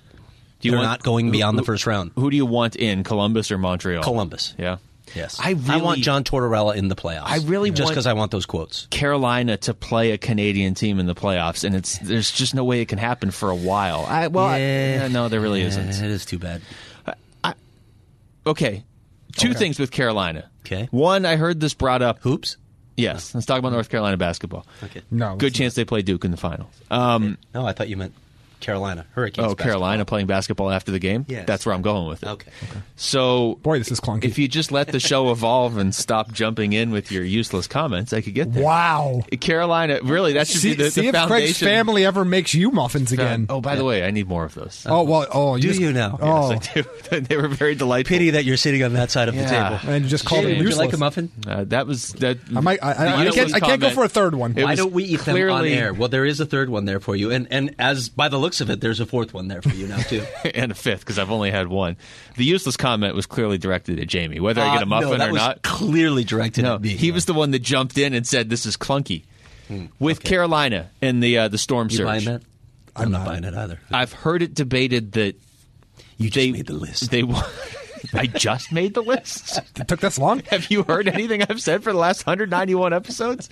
[0.60, 2.12] Do you they're want- not going who- beyond the first round.
[2.16, 4.02] Who do you want in Columbus or Montreal?
[4.04, 4.56] Columbus.
[4.58, 4.78] Yeah.
[5.16, 7.24] Yes, I really want John Tortorella in the playoffs.
[7.26, 8.88] I really just because I want those quotes.
[8.88, 12.82] Carolina to play a Canadian team in the playoffs, and it's there's just no way
[12.82, 14.06] it can happen for a while.
[14.08, 15.88] I, well, I- yeah, no, there really isn't.
[15.90, 16.62] It is too bad.
[18.46, 18.86] Okay,
[19.36, 20.50] two things with Carolina.
[20.66, 20.88] Okay.
[20.92, 22.20] one, I heard this brought up.
[22.22, 22.58] Hoops.
[22.96, 24.66] Yes, let's talk about North Carolina basketball.
[24.84, 25.02] Okay.
[25.12, 26.70] No, Good let's chance they play Duke in the final.
[26.90, 28.14] Um, No, I thought you meant
[28.60, 29.46] Carolina Hurricanes.
[29.46, 29.64] oh, basketball.
[29.66, 31.26] Carolina playing basketball after the game.
[31.28, 31.46] Yes.
[31.48, 32.30] That's where I'm going with it.
[32.30, 32.52] Okay.
[32.96, 34.24] So, Boy, this is clunky.
[34.26, 38.14] if you just let the show evolve and stop jumping in with your useless comments,
[38.14, 38.64] I could get there.
[38.64, 39.22] Wow.
[39.40, 41.46] Carolina, really, that should See, be the, see the if foundation.
[41.46, 43.46] Craig's family ever makes you muffins again.
[43.50, 44.84] Oh, by the way, I need more of those.
[44.88, 45.28] Oh well.
[45.32, 46.18] Oh, Do just- you now?
[46.22, 47.20] Oh, Yes, I do.
[47.22, 48.10] they were very delightful.
[48.16, 49.44] Pity that you're sitting on that side of Yeah.
[49.72, 49.94] the table.
[49.94, 50.86] and you just called Jay, it would you useless.
[50.88, 51.32] like a muffin?
[51.48, 52.38] Uh, that was that.
[52.56, 52.84] I might.
[52.84, 53.54] I, I, I can't.
[53.54, 53.94] I can't go comment.
[53.94, 54.54] for a third one.
[54.58, 55.94] It Why was don't we eat them on clearly- air?
[55.94, 58.62] Well, there is a third one there for you, and and as by the looks
[58.62, 60.24] of it, there's a fourth one there for you now too.
[60.56, 61.98] and a fifth because I've only had one.
[62.38, 65.28] The useless comment was clearly directed at Jamie, whether I get a Uh, muffin no,
[65.28, 65.62] or was not.
[65.64, 66.90] clearly directed No, at me.
[66.90, 69.24] he was the one that jumped in and said this is clunky.
[70.00, 72.26] With Carolina and the uh, the storm You surge?
[72.28, 72.42] I'm,
[72.96, 73.26] I'm not not.
[73.28, 73.80] buying it either.
[73.92, 75.36] I've heard it debated that
[76.18, 77.12] You just they made the list.
[77.12, 77.24] They
[78.14, 79.60] I just made the list.
[79.80, 80.40] It took this long.
[80.52, 83.50] Have you heard anything I've said for the last 191 episodes?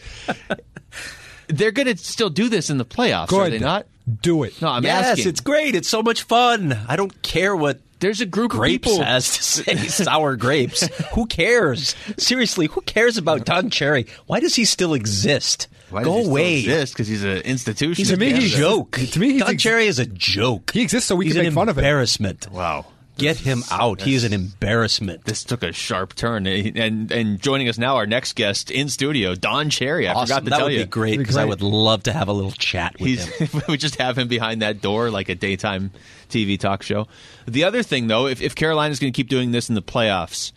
[1.47, 3.85] They're going to still do this in the playoffs, are they not?
[4.21, 4.61] Do it.
[4.61, 5.27] No, I'm yes, asking.
[5.29, 5.73] it's great.
[5.75, 6.77] It's so much fun.
[6.87, 9.03] I don't care what There's a group grapes of people.
[9.05, 9.43] has to
[9.75, 9.75] say.
[9.87, 10.87] Sour grapes.
[11.13, 11.95] who cares?
[12.17, 14.05] Seriously, who cares about Don Cherry?
[14.27, 15.67] Why does he still exist?
[15.89, 16.59] Why does Go he still away.
[16.59, 16.93] exist?
[16.93, 17.95] Because he's an institution.
[17.95, 18.91] He's To a me, big he's- joke.
[18.97, 20.71] to me, he's Don ex- Cherry is a joke.
[20.71, 21.83] He exists so we he's can make fun of him.
[21.83, 22.47] embarrassment.
[22.51, 22.85] wow.
[23.17, 24.01] Get him out.
[24.01, 25.23] He is an embarrassment.
[25.23, 29.35] This took a sharp turn, and and joining us now, our next guest in studio,
[29.35, 30.07] Don Cherry.
[30.07, 30.25] I awesome.
[30.27, 32.33] forgot to that tell would you, be great because I would love to have a
[32.33, 33.61] little chat with He's, him.
[33.69, 35.91] we just have him behind that door like a daytime
[36.29, 37.07] TV talk show.
[37.47, 40.51] The other thing, though, if, if Carolina's going to keep doing this in the playoffs,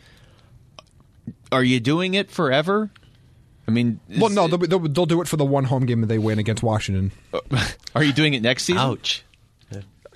[1.52, 2.90] are you doing it forever?
[3.66, 6.00] I mean, Well, no, it- they'll, they'll, they'll do it for the one home game
[6.00, 7.12] that they win against Washington.
[7.94, 8.80] are you doing it next season?
[8.80, 9.24] Ouch.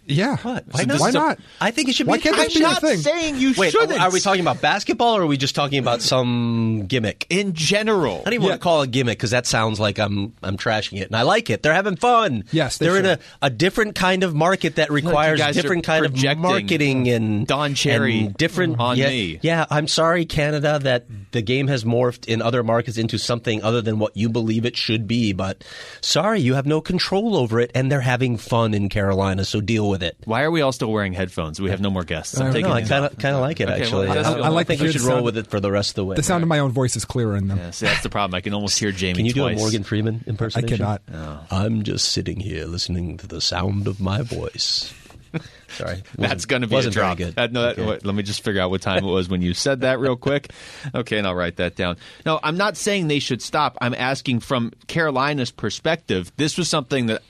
[0.06, 0.36] Yeah.
[0.38, 0.64] What?
[0.70, 1.00] Why So not?
[1.00, 1.38] Why not?
[1.60, 2.22] I think it should Why be.
[2.22, 2.98] can't I'm this be a not thing?
[2.98, 4.00] saying you Wait, shouldn't.
[4.00, 7.26] are we talking about basketball or are we just talking about some gimmick?
[7.30, 8.16] in general?
[8.20, 8.48] I don't even Yeah.
[8.50, 11.14] want to call it a gimmick because that sounds like I'm I'm trashing it, and
[11.16, 11.62] I like it.
[11.62, 12.44] They're having fun.
[12.52, 15.84] Yes, they are in a, a different kind of market that requires guys are different
[15.84, 19.38] kind of marketing and Don Cherry and different on yeah, me.
[19.42, 23.80] Yeah, I'm sorry, Canada, that the game has morphed in other markets into something other
[23.82, 25.32] than what you believe it should be.
[25.32, 25.62] But
[26.00, 29.88] sorry, you have no control over it, and they're having fun in Carolina, so deal
[29.88, 30.16] with it.
[30.24, 31.60] Why are we all still wearing headphones?
[31.60, 32.38] We have no more guests.
[32.38, 34.08] I'm taking No, I kind of kind of like it Okay, actually.
[34.08, 34.40] well, I, good.
[34.42, 35.94] I, I like think to we should roll sound- with it for the rest of
[35.96, 36.16] the way.
[36.16, 37.58] The sound of my own voice is clearer in them.
[37.58, 38.34] Yeah, see, that's the problem.
[38.34, 40.82] I can almost hear Jamie Can you do a Morgan Freeman impersonation?
[40.82, 41.46] I cannot.
[41.50, 44.94] I'm just sitting here listening to the sound of my voice.
[45.68, 47.16] Sorry, That's going to be a drop.
[47.16, 47.38] Very good.
[47.38, 47.86] Uh, no, that, Okay.
[47.86, 50.16] wait, let me just figure out what time it was when you said that real
[50.16, 50.50] quick.
[50.94, 51.96] Okay, and I'll write that down.
[52.26, 53.78] No, I'm not saying they should stop.
[53.80, 56.30] I'm asking from Carolina's perspective.
[56.36, 57.22] This was something that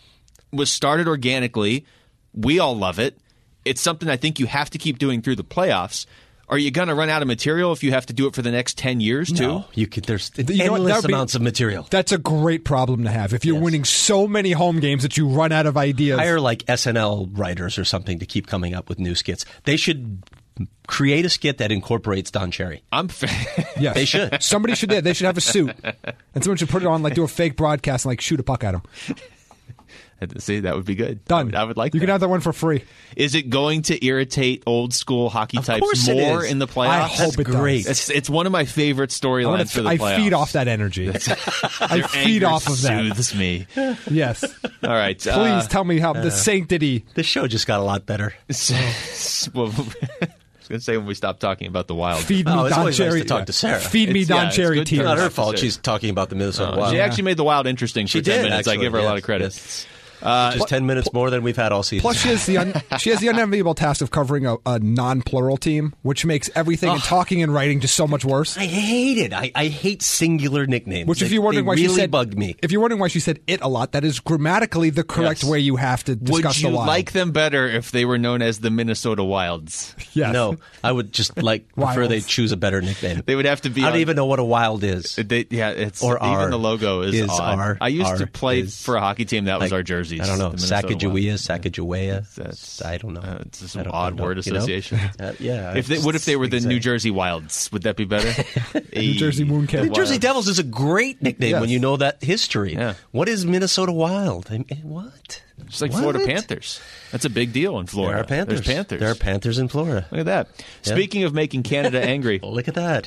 [0.52, 1.86] was started organically.
[2.34, 3.18] We all love it.
[3.64, 6.06] It's something I think you have to keep doing through the playoffs.
[6.48, 8.42] Are you going to run out of material if you have to do it for
[8.42, 9.46] the next 10 years, too?
[9.46, 10.04] No, you could.
[10.04, 11.86] There's You know what, endless that'd be- amounts of material.
[11.90, 13.32] That's a great problem to have.
[13.32, 16.18] If you're winning so many home games that you run out of ideas.
[16.18, 19.46] Hire like SNL writers or something to keep coming up with new skits.
[19.64, 20.22] They should
[20.88, 22.82] create a skit that incorporates Don Cherry.
[22.92, 23.08] I'm.
[23.08, 23.28] Fa-
[23.80, 23.94] Yes.
[23.94, 24.42] They should.
[24.42, 24.90] Somebody should.
[24.90, 25.74] They should have a suit,
[26.34, 28.42] and someone should put it on, like do a fake broadcast and like shoot a
[28.42, 28.82] puck at him.
[30.38, 31.20] See, that would be good.
[31.26, 31.46] I Done.
[31.46, 32.06] would, I would like You that.
[32.06, 32.84] can have that one for free.
[33.16, 36.88] Is it going to irritate old school hockey Of types more in the playoffs?
[36.88, 37.56] I hope it does.
[37.56, 37.86] great.
[37.86, 40.16] It's it's one of my favorite storylines for the I playoffs.
[40.16, 41.08] feed off that energy.
[41.80, 42.98] I feed anger off of that.
[43.14, 43.66] Soothes me.
[44.10, 44.42] Yes.
[44.82, 47.04] All right, Please uh, tell me how the sanctity.
[47.14, 48.34] This show just got a lot better.
[49.54, 49.94] well, I was
[50.68, 52.20] going to say when we stop talking about the Wild.
[52.24, 53.20] Feed me Oh, it's Don always nice Cherry.
[53.22, 53.80] to talk to Sarah.
[53.80, 55.04] Feed me It's- Don yeah, it's Cherry good to tears.
[55.06, 55.58] Not her fault.
[55.58, 56.92] She's talking about the Minnesota Uh, Wild.
[56.94, 58.68] she actually made the Wild interesting for She 10 did, minutes.
[58.68, 59.52] I give her a lot of credit.
[59.52, 59.86] yes.
[60.22, 62.02] Uh, just ten minutes more than we've had all season.
[62.02, 65.56] Plus, she has the un- she has the unenviable task of covering a, a non-plural
[65.56, 68.56] team, which makes everything in talking and writing just so much worse.
[68.56, 69.32] I hate it.
[69.32, 71.08] I, I hate singular nicknames.
[71.08, 72.56] Which, if They- you're wondering they why really she said, bugged me.
[72.62, 75.50] if you're wondering why she said it a lot, that is grammatically the correct Yes.
[75.50, 76.86] way you have to discuss Would you the wild.
[76.88, 79.94] like them better if they were known as the Minnesota Wilds?
[80.14, 80.32] Yes.
[80.32, 82.08] No, I would just like prefer Wilds.
[82.10, 83.22] they choose a better nickname.
[83.26, 83.82] They would have to be.
[83.82, 85.16] I don't on- even know what a wild is.
[85.16, 87.58] They, yeah, it's Or even our- the logo is, is odd.
[87.58, 89.82] our- I used to play is- for a hockey team that was Like, our
[90.18, 90.20] jerseys.
[90.20, 90.50] I don't know.
[90.50, 92.34] the Minnesota Sacagawea, Sacagawea.
[92.34, 93.20] That's- I don't know.
[93.20, 94.58] uh, it's just an odd I word know, you know?
[94.58, 94.98] association.
[95.20, 95.74] Uh, yeah.
[95.76, 96.74] If they, what if they were the Exactly.
[96.74, 97.70] New Jersey Wilds?
[97.72, 98.28] Would that be better?
[98.96, 99.82] New Jersey Mooncats.
[99.84, 101.60] New Jersey Devils is a great nickname Yes.
[101.60, 102.74] when you know that history.
[102.74, 102.94] Yeah.
[103.10, 104.48] What is Minnesota Wild?
[104.50, 105.42] I mean, what?
[105.66, 106.00] Just like What?
[106.00, 106.80] Florida Panthers.
[107.12, 108.14] That's a big deal in Florida.
[108.16, 108.60] There are Panthers.
[108.62, 109.00] There's Panthers.
[109.00, 110.06] There are Panthers in Florida.
[110.10, 110.48] Look at that.
[110.82, 113.06] Speaking of making Canada angry, Well, look at that.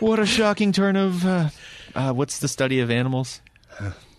[0.00, 1.48] what a shocking turn of uh,
[1.94, 3.40] uh, what's the study of animals?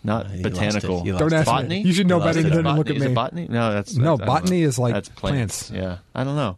[0.08, 1.02] Not You botanical.
[1.02, 1.06] it.
[1.06, 1.84] You Don't ask botany.
[1.84, 1.88] me.
[1.88, 2.98] You should know better than to look at me.
[2.98, 3.14] Is it me.
[3.14, 3.48] botany?
[3.50, 5.70] No, that's No, that's- I botany is like that's plants.
[5.70, 5.84] plants.
[5.84, 6.56] Yeah, I don't know.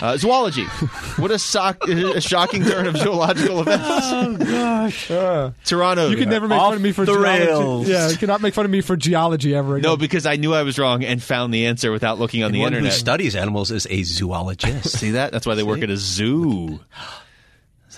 [0.00, 0.64] Uh, zoology.
[1.18, 3.86] What a, sock, a shocking turn of zoological events.
[3.88, 5.06] Oh gosh.
[5.64, 6.08] Toronto.
[6.08, 7.44] You can never make fun of me for the geology.
[7.46, 7.88] rails.
[7.88, 9.88] Yeah, you cannot make fun of me for geology ever again.
[9.88, 12.58] No, because I knew I was wrong and found the answer without looking on the
[12.60, 12.98] One who internet.
[12.98, 14.98] studies animals is a zoologist.
[14.98, 15.30] See that?
[15.30, 16.80] That's why they work at a zoo.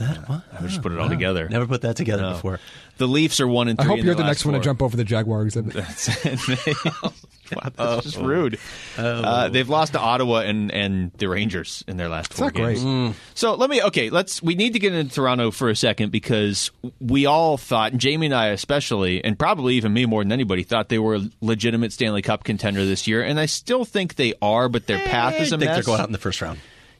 [0.01, 0.43] Is that what?
[0.53, 1.49] I just put it all together.
[1.49, 2.33] Never put that together No.
[2.33, 2.61] before.
[2.99, 3.91] The Leafs are one and I three.
[3.91, 4.65] hope in you're the last next one to four.
[4.65, 5.75] jump over the Jaguar exhibit.
[7.53, 8.59] wow, that's just rude.
[8.97, 12.77] Uh, they've lost to Ottawa and, and the Rangers in their last four not great.
[12.79, 13.17] games.
[13.35, 14.11] So let me okay.
[14.11, 16.71] Let's we need to get into Toronto for a second because
[17.01, 20.63] we all thought, and Jamie and I especially, and probably even me more than anybody,
[20.63, 24.35] thought they were a legitimate Stanley Cup contender this year, and I still think they
[24.43, 25.77] are, but their path I is a think mess.
[25.77, 26.59] they're going out in the first round.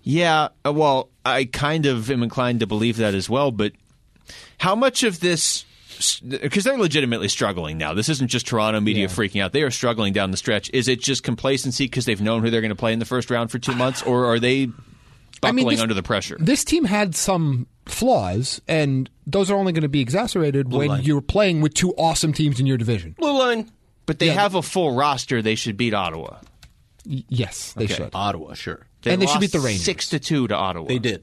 [0.09, 3.73] Yeah, uh, well, I kind of am inclined to believe that as well, but
[4.59, 5.65] how much of this
[6.29, 7.93] because they're legitimately struggling now.
[7.95, 9.53] This isn't just Toronto media freaking out.
[9.53, 10.71] They are struggling down the stretch.
[10.73, 13.31] Is it just complacency because they've known who they're going to play in the first
[13.31, 14.69] round for 2 months or are they
[15.41, 16.37] buckling this- under the pressure?
[16.39, 21.03] This team had some flaws, and those are only going to be exacerbated when line.
[21.03, 23.17] you're playing with two awesome teams in your division.
[23.19, 23.71] Blue line.
[24.05, 25.41] but they have a full roster.
[25.43, 26.39] They should beat Ottawa.
[27.07, 27.95] Y- yes, they Okay.
[27.95, 28.11] should.
[28.15, 28.87] Ottawa, sure.
[29.07, 29.85] They And they should lost beat the Rangers.
[29.85, 30.87] 6 to 2 to Ottawa.
[30.89, 31.23] They did.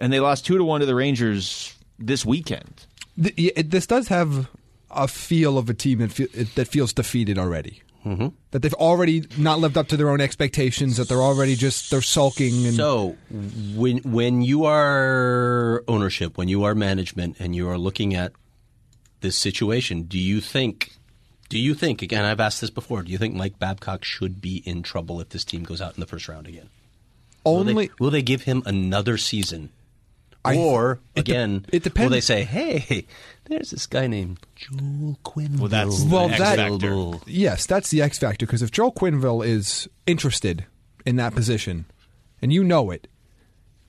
[0.00, 2.86] And they lost 2 to 1 to the Rangers this weekend.
[3.22, 4.48] Th- yeah, it- this does have
[4.90, 6.26] a feel of a team that, fe-
[6.56, 7.82] that feels defeated already.
[8.06, 8.28] Mm-hmm.
[8.50, 10.98] That they've already not lived up to their own expectations.
[10.98, 12.66] That they're already just they're sulking.
[12.66, 13.16] And So
[13.74, 18.32] when when you are ownership, when you are management, and you are looking at
[19.22, 20.90] this situation, do you think?
[21.48, 22.26] Do you think again?
[22.26, 23.02] I've asked this before.
[23.02, 26.00] Do you think Mike Babcock should be in trouble if this team goes out in
[26.00, 26.68] the first round again?
[27.44, 29.70] Will only they, will they give him another season?
[30.44, 33.06] I- or it de- again, it depends- Will they say, "Hey,
[33.46, 35.58] there's this guy named Joel Quinn"?
[35.58, 37.10] Well, that's the Well, X that- factor.
[37.26, 38.44] Yes, that's the X factor.
[38.46, 40.66] Because if Joel Quenneville is interested
[41.06, 41.86] in that position,
[42.42, 43.08] and you know it,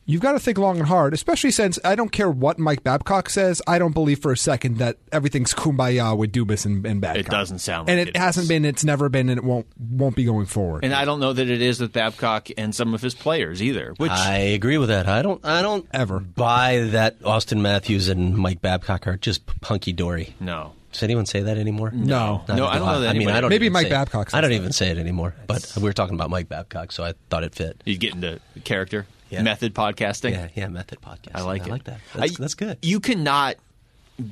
[0.06, 1.14] you've got to think long and hard.
[1.14, 4.78] Especially since I don't care what Mike Babcock says, I don't believe for a second
[4.78, 7.26] that everything's kumbaya with Dubas and, and Babcock.
[7.26, 8.50] It doesn't sound and like it, And it hasn't is.
[8.50, 8.66] been.
[8.66, 10.84] It's never been, and it won't won't be going forward.
[10.86, 13.94] And I don't know that it is with Babcock and some of his players either.
[13.98, 15.08] Which I agree with that.
[15.08, 15.44] I don't.
[15.46, 16.20] I don't Ever.
[16.20, 17.20] buy that.
[17.22, 20.36] Auston Matthews and Mike Babcock are just hunky dory.
[20.40, 20.74] no.
[20.92, 21.92] Does anyone say that anymore?
[21.92, 22.46] No.
[22.48, 24.34] Not No, I don't know that I mean, anybody- I don't Maybe Mike say- Babcock
[24.34, 24.56] I don't that.
[24.56, 25.36] even say it anymore.
[25.46, 27.82] But we were talking about Mike Babcock, so I thought it fit.
[27.84, 29.42] You get into character, Yeah.
[29.42, 30.32] method podcasting.
[30.32, 31.36] Yeah, yeah, method podcasting.
[31.36, 31.68] I like it.
[31.68, 32.00] I like that.
[32.14, 32.78] That's, I- that's good.
[32.82, 33.56] You cannot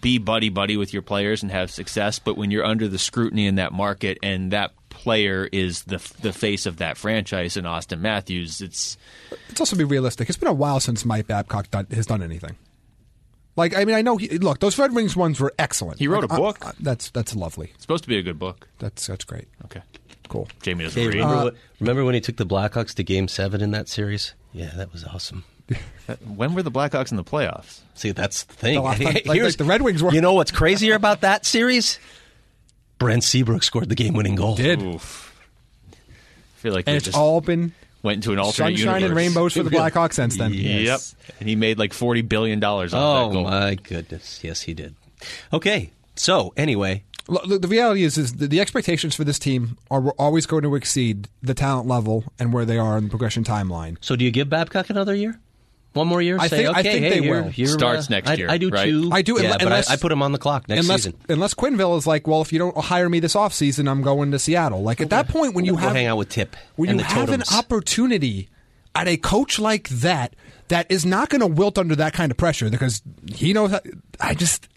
[0.02, 3.48] be buddy buddy with your players and have success, but when you're under the scrutiny
[3.48, 8.00] in that market and that player is the the face of that franchise in Auston
[8.00, 8.98] Matthews, it's
[9.50, 10.30] Let's also be realistic.
[10.30, 12.56] It's been a while since Mike Babcock done, has done anything.
[13.56, 14.18] Like I mean, I know.
[14.18, 16.00] He, look, those Red Wings ones were excellent.
[16.00, 16.66] He wrote Like, a I- book.
[16.66, 17.72] I- that's that's lovely.
[17.74, 18.68] It's supposed to be a good book.
[18.80, 19.48] That's that's great.
[19.66, 19.82] Okay,
[20.30, 20.48] Cool.
[20.62, 21.16] Jamie doesn't Hey, read.
[21.16, 24.34] remember, Uh, what, remember when he took the Blackhawks to Game Seven in that series?
[24.54, 25.44] Yeah, that was awesome.
[26.36, 27.80] when were the Blackhawks in the playoffs?
[27.94, 28.76] See, that's the thing.
[28.76, 30.12] The last time- like- like the Red Wings were.
[30.14, 32.00] You know what's crazier about that series?
[33.00, 34.56] Brent Seabrook scored the game-winning goal.
[34.56, 35.30] Did Oof.
[35.92, 35.96] I
[36.58, 39.18] feel like and they it's just all been went into an alternate sunshine and universe.
[39.18, 40.54] rainbows for the Blackhawks since then.
[40.54, 41.00] Yep,
[41.40, 43.44] and he made like forty billion dollars Oh that goal.
[43.44, 44.42] my goodness!
[44.44, 44.96] Yes, he did.
[45.52, 49.78] Okay, so anyway, Look, look, the reality is, is the, the expectations for this team
[49.90, 53.44] are always going to exceed the talent level and where they are in the progression
[53.44, 53.98] timeline.
[54.02, 55.40] so do you give Babcock another year?
[55.94, 56.38] One more year?
[56.40, 57.52] I Say, think- I think hey, they you're- will.
[57.52, 58.86] you're, Starts uh, next year, I do right?
[58.90, 59.10] too.
[59.12, 61.20] I do, Yeah, unless- but I, I put him on the clock next unless season.
[61.30, 64.40] unless Quenneville is like, well, if you don't hire me this offseason, I'm going to
[64.40, 64.82] Seattle.
[64.82, 67.06] Like at that point, when you Go have hang out with Tip when and you
[67.06, 67.52] the have totems.
[67.52, 68.50] an opportunity
[68.96, 70.36] at a coach like that,
[70.70, 73.02] that is not going to wilt under that kind of pressure because
[73.32, 73.74] he knows.
[74.20, 74.68] I just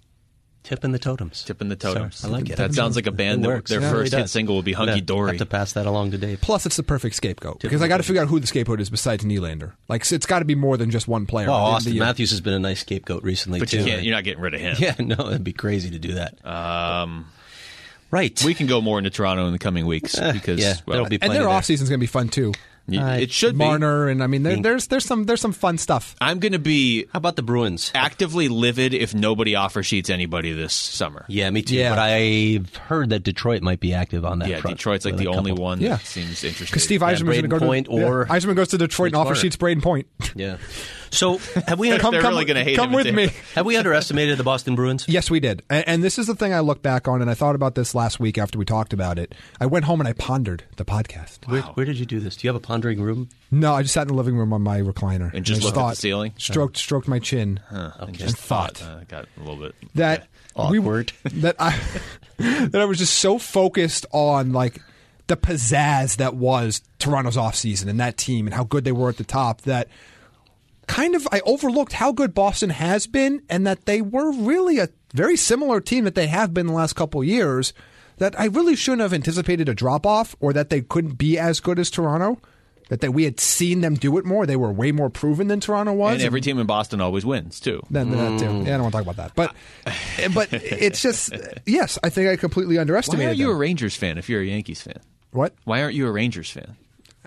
[0.66, 1.44] Tip and the totems.
[1.44, 2.16] Tipping the totems.
[2.16, 2.56] Sorry, I like it.
[2.56, 4.90] That sounds like a band that their Yeah, first really hit single would be Hunky
[4.94, 5.30] gonna Dory.
[5.30, 6.40] Have to pass that along to Dave.
[6.40, 8.90] plus it's the perfect scapegoat because I got to figure out who the scapegoat is
[8.90, 9.74] besides Nylander.
[9.88, 11.46] Like it's got to be more than just one player.
[11.48, 12.00] Oh, At the the Auston.
[12.00, 13.78] Matthews has been a nice scapegoat recently but too.
[13.78, 14.74] You you're not getting rid of him.
[14.80, 16.44] Yeah, no, it'd be crazy to do that.
[16.44, 17.26] Um,
[18.10, 18.42] right.
[18.44, 21.08] we can go more into Toronto in the coming weeks Eh, because yeah, well, there'll
[21.08, 21.50] be and plenty their there.
[21.60, 22.52] offseason's going to be fun too.
[22.88, 23.58] Y- Uh, it should be.
[23.64, 26.14] Marner and I mean there, there's there's some there's some fun stuff.
[26.20, 27.90] I'm going to be How about the Bruins?
[27.94, 31.24] actively livid if nobody offer sheets anybody this summer.
[31.28, 31.74] Yeah, me too.
[31.74, 31.90] Yeah.
[31.90, 34.76] But I've heard that Detroit might be active on that Yeah, front.
[34.76, 35.64] Detroit's like the only couple.
[35.64, 35.96] one Yeah.
[35.96, 36.66] that seems interesting.
[36.66, 38.78] Because Steve Yeah, Yzerman's going to go Brayden Point to yeah, or- Eiserman goes to
[38.78, 39.40] Detroit and Nick offer Marner.
[39.40, 40.06] sheets Brayden Point.
[40.36, 40.56] Yeah.
[41.10, 43.12] So have we come come, really gonna hate come with too.
[43.12, 43.30] me.
[43.54, 45.06] have we underestimated the Boston Bruins?
[45.08, 45.62] Yes, we did.
[45.70, 47.94] And, and this is the thing I look back on, and I thought about this
[47.94, 49.34] last week after we talked about it.
[49.60, 51.48] I went home and I pondered the podcast.
[51.48, 52.36] Where, where did you do this?
[52.36, 53.28] Do you have a pondering room?
[53.50, 55.78] No, I just sat in the living room on my recliner And just I looked
[55.78, 56.34] at the ceiling?
[56.36, 57.60] stroked stroked my chin.
[57.70, 58.82] and and just thought.
[58.82, 60.26] Uh, got a little bit that
[60.70, 61.12] we Awkward.
[61.24, 61.78] that I
[62.38, 64.80] that I was just so focused on like
[65.26, 69.16] the pizzazz that was Toronto's offseason and that team and how good they were at
[69.16, 69.88] the top that
[70.86, 74.88] kind of I overlooked how good Boston has been and that they were really a
[75.14, 77.72] very similar team that they have been the last couple years
[78.18, 81.60] that I really shouldn't have anticipated a drop off or that they couldn't be as
[81.60, 82.40] good as Toronto.
[82.88, 84.46] That they, we had seen them do it more.
[84.46, 86.14] They were way more proven than Toronto was.
[86.14, 87.82] And every team in Boston always wins too.
[87.90, 88.44] Then that too.
[88.44, 89.34] Yeah, I don't want to talk about that.
[89.34, 89.54] But
[90.34, 91.32] but it's just
[91.66, 93.26] yes, I think I completely Why underestimated.
[93.26, 93.56] aren't you a.
[93.56, 95.00] Rangers fan if you're a Yankees fan?
[95.32, 95.52] what?
[95.64, 96.76] Why aren't you a Rangers fan?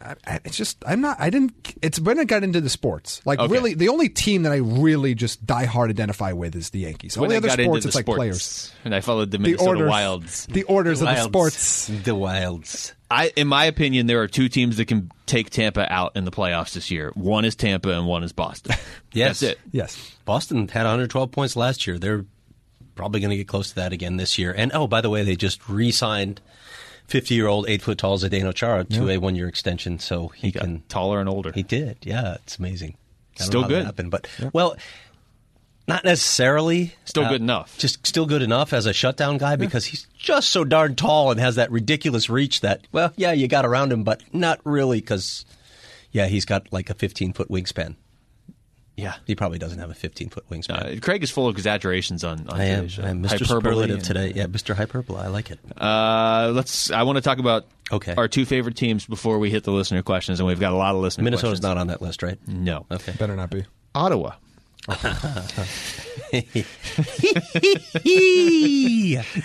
[0.02, 1.18] I, I- it's just I'm not.
[1.20, 1.76] I didn't.
[1.82, 3.22] It's when I got into the sports.
[3.26, 3.52] Like Okay.
[3.52, 7.18] really, the only team that I really just die hard identify with is the Yankees.
[7.18, 8.72] When Only I other got sports, into it's the like sports, players.
[8.86, 10.46] and I followed the The Minnesota orders, Wilds.
[10.48, 11.88] the orders of the sports.
[11.88, 12.94] The Wilds.
[13.12, 16.32] I, in my opinion, there are two teams that can take Tampa out in the
[16.32, 17.12] playoffs this year.
[17.16, 18.76] One is Tampa, and one is Boston.
[19.12, 19.40] Yes.
[19.40, 19.60] That's it.
[19.72, 21.98] Yes, Boston had 112 points last year.
[21.98, 22.26] They're
[22.94, 24.54] probably going to get close to that again this year.
[24.56, 26.42] And oh, by the way, they just re-signed
[27.10, 30.84] 50-year-old, eight foot tall Zdeno Chara to a one-year extension, so he, He got can.
[30.90, 31.52] taller and older.
[31.52, 31.98] He did.
[32.03, 32.95] Yeah, it's amazing.
[33.36, 33.86] Still know how that good.
[33.86, 34.76] happened, but well,
[35.88, 36.94] not necessarily.
[37.06, 37.77] Still Uh, good enough.
[37.77, 41.40] Just still good enough as a shutdown guy because he's just so darn tall and
[41.40, 45.45] has that ridiculous reach that well, yeah, you got around him, but not really because
[46.11, 47.95] yeah, he's got like a 15 foot wingspan.
[49.00, 49.16] Yeah.
[49.26, 50.98] He probably doesn't have a 15 foot wingspan.
[50.98, 52.76] Uh, Craig is full of exaggerations on, on I am.
[52.88, 53.04] today's show.
[53.04, 53.46] I'm Mr.
[53.48, 54.34] Hyperbole and- today.
[54.36, 54.76] Yeah, Mr.
[54.76, 55.20] Hyperbole.
[55.20, 55.60] I like it.
[55.76, 56.92] Uh, let's.
[56.92, 58.14] I want to talk about Okay.
[58.16, 60.94] our two favorite teams before we hit the listener questions, and we've got a lot
[60.96, 61.64] of listener Minnesota's questions.
[61.64, 62.38] not on that list, right?
[62.48, 62.86] No.
[62.92, 63.14] Okay.
[63.18, 63.66] better not be.
[63.96, 64.34] Ottawa.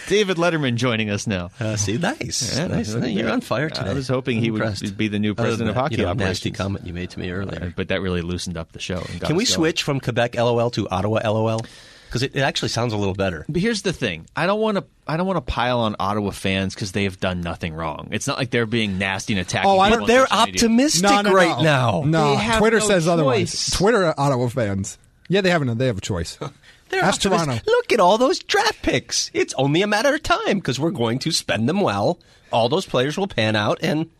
[0.09, 1.51] David Letterman joining us now.
[1.61, 2.57] Uh, see, nice.
[2.57, 2.95] Yeah, nice.
[2.95, 3.91] You're on fire today.
[3.91, 4.83] I was hoping I'm he impressed.
[4.83, 6.57] would be the new president than of hockey you know, nasty operations.
[6.57, 7.65] comment you made to me earlier.
[7.65, 8.99] Uh, but that really loosened up the show.
[9.11, 11.61] and got Can we switch from Quebec LOL to Ottawa LOL?
[12.07, 13.45] Because it, it actually sounds a little better.
[13.49, 14.85] But here's the thing: I don't want to.
[15.07, 18.09] I don't want to pile on Ottawa fans because they have done nothing wrong.
[18.13, 19.69] It's not like they're being nasty and attacking.
[19.69, 21.63] Oh, I people don't- on They're optimistic No, no, right no.
[21.63, 22.03] now.
[22.07, 23.71] No, They have Twitter no says otherwise.
[23.71, 24.97] Twitter Ottawa fans.
[25.29, 26.39] Yeah, they have a they have a choice.
[26.91, 27.47] They're Ask optimistic.
[27.47, 27.65] Toronto.
[27.67, 29.31] Look at all those draft picks.
[29.33, 32.19] It's only a matter of time because we're going to spend them well.
[32.53, 34.11] All those players will pan out, and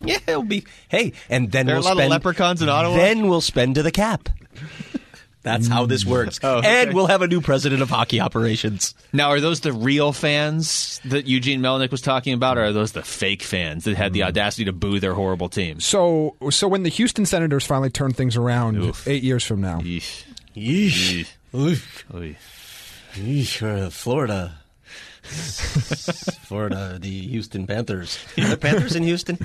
[0.00, 1.12] yeah, it'll be hey.
[1.28, 2.96] And then There are we'll a lot of spend leprechauns in Ottawa?
[2.96, 4.28] Then we'll spend to the cap.
[5.42, 6.38] That's how this works.
[6.38, 6.42] Mm.
[6.52, 6.82] Oh, okay.
[6.82, 8.94] And we'll have a new president of hockey operations.
[9.12, 12.92] Now, are those the real fans that Eugene Melnyk was talking about, or are those
[12.92, 14.26] the fake fans that had the mm.
[14.26, 15.84] audacity to boo their horrible teams?
[15.84, 19.06] So so when the Houston Senators finally turn things around Oof.
[19.06, 19.80] eight years from now,
[20.56, 21.28] Yeesh.
[21.52, 22.36] Yeesh.
[23.14, 24.58] Yeesh, Florida.
[25.22, 28.18] Florida, the Houston Panthers.
[28.38, 29.38] Are there Panthers in Houston?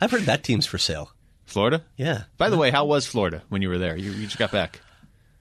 [0.00, 1.12] I've heard that team's for sale.
[1.44, 1.82] Florida?
[1.96, 2.24] Yeah.
[2.38, 3.96] By the way, how was Florida when you were there?
[3.96, 4.80] You, you just got back.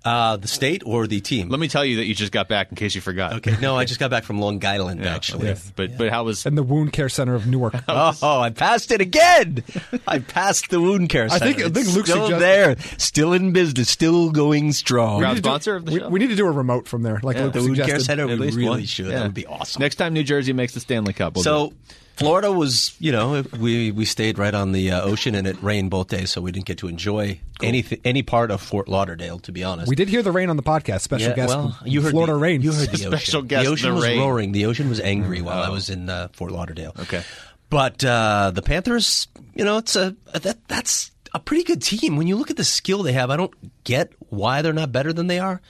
[0.05, 1.49] Uh, the state or the team?
[1.49, 3.33] Let me tell you that you just got back in case you forgot.
[3.33, 3.57] Okay.
[3.61, 5.49] No, I just got back from Long Island, Yeah, actually.
[5.49, 5.59] okay.
[5.75, 7.75] But but how was and the Wound Care Center of Newark.
[7.89, 9.61] Oh, I passed it again.
[10.07, 11.45] I passed the wound care I center.
[11.53, 15.19] think- I think Luke's still suggested- there, still in business, still going strong.
[15.19, 16.09] proud need to do- sponsor of the we, show?
[16.09, 18.05] we need to do a remote from there, like Luke the wound care suggested.
[18.05, 18.85] center, we least really one?
[18.85, 19.07] should.
[19.07, 19.11] Yeah.
[19.19, 19.81] That would be awesome.
[19.81, 21.35] Next time New Jersey makes the Stanley Cup.
[21.35, 21.73] We'll do So it.
[22.19, 25.89] Florida was, you know, we we stayed right on the uh, ocean and it rained
[25.89, 29.51] both days, so we didn't get to enjoy any any part of Fort Lauderdale, to
[29.51, 29.87] be honest.
[29.89, 31.01] We did hear the rain on the podcast.
[31.01, 32.61] Special Yeah, guest, well, you heard Florida the, rain.
[32.61, 33.47] You heard the Special ocean.
[33.47, 34.19] guest, the ocean the was rain.
[34.19, 34.51] roaring.
[34.51, 36.93] The ocean was angry while I was in uh, Fort Lauderdale.
[36.99, 37.23] Okay.
[37.69, 42.17] but uh, the Panthers, you know, it's a that that's a pretty good team.
[42.17, 45.13] When you look at the skill they have, I don't get why they're not better
[45.13, 45.61] than they are.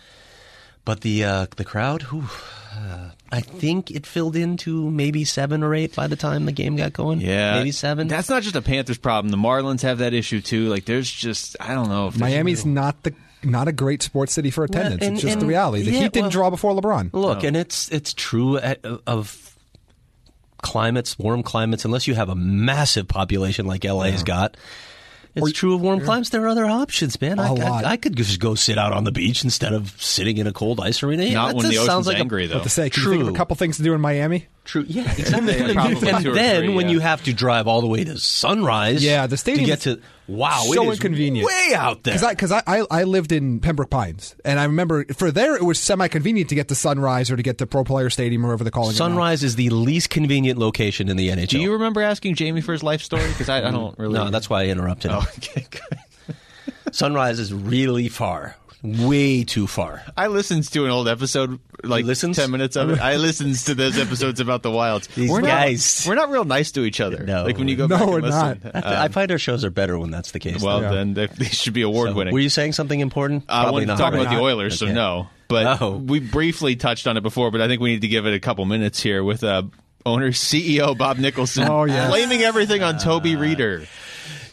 [0.86, 2.28] But the uh, the crowd, whew,
[2.74, 6.76] uh, I think it filled into maybe seven or eight by the time the game
[6.76, 7.22] got going.
[7.22, 8.08] Yeah, maybe seven.
[8.08, 9.30] That's not just a Panthers problem.
[9.30, 10.68] The Marlins have that issue too.
[10.68, 12.08] Like, there's just I don't know.
[12.08, 15.04] If there's- Miami's not the not a great sports city for attendance.
[15.04, 15.84] and- it's just the reality.
[15.84, 17.12] The yeah, Heat didn't well- draw before LeBron.
[17.14, 19.56] Look, and it's it's true at, of
[20.62, 21.86] climates, warm climates.
[21.86, 24.58] Unless you have a massive population like LA's got,
[25.44, 26.30] it's true of warm climates.
[26.30, 27.40] There are other options, man.
[27.40, 27.86] I, A I- lot.
[27.86, 30.80] I, could just go sit out on the beach instead of sitting in a cold
[30.80, 31.24] ice arena.
[31.24, 32.54] Yeah, Not that when the ocean's sounds like angry, a, though.
[32.56, 33.36] But to say, can you think of True.
[33.36, 34.48] a couple things to do in Miami?
[34.70, 34.86] True.
[34.88, 35.52] Yeah, exactly.
[35.52, 36.92] Yeah, probably and then three, when yeah.
[36.92, 40.00] you have to drive all the way to Sunrise, Yeah, the stadium to get to
[40.28, 41.48] wow, so it is inconvenient.
[41.48, 42.20] way out there.
[42.20, 45.64] Because I, I, I, I lived in Pembroke Pines, and I remember for there it
[45.64, 48.50] was semi convenient to get to Sunrise or to get to Pro Player Stadium or
[48.50, 49.00] whatever they're calling it.
[49.00, 49.08] now.
[49.08, 51.48] Sunrise is the least convenient location in the NHL.
[51.48, 53.28] Do you remember asking Jamie for his life story?
[53.28, 53.72] Because I, I mm.
[53.72, 54.14] don't really.
[54.14, 55.10] No, that's why I interrupted.
[55.10, 55.18] him.
[55.18, 56.36] Oh, okay, good.
[56.92, 60.02] Sunrise is really far, way too far.
[60.16, 62.38] I listened to an old episode, like listens?
[62.38, 63.00] ten minutes of it.
[63.00, 65.08] I listened to those episodes about the Wilds.
[65.16, 66.06] These we're guys.
[66.06, 67.24] not, we're not real nice to each other.
[67.26, 67.44] No.
[67.44, 68.62] like when you go No, back we're and listen.
[68.74, 68.86] not.
[68.86, 70.62] I, I find our shows are better when that's the case.
[70.62, 70.92] Well, Yeah.
[70.92, 72.34] then they, they should be award So, winning.
[72.34, 73.46] were you saying something important?
[73.50, 73.98] I Probably wanted to not.
[73.98, 74.22] talk right?
[74.22, 74.44] about the not.
[74.44, 75.28] Oilers, so no.
[75.48, 75.98] But Oh.
[75.98, 78.40] we briefly touched on it before, but I think we need to give it a
[78.40, 79.64] couple minutes here with uh,
[80.06, 82.08] owner CEO Bob Nicholson Oh, yes.
[82.10, 83.88] blaming everything on Toby Rieder.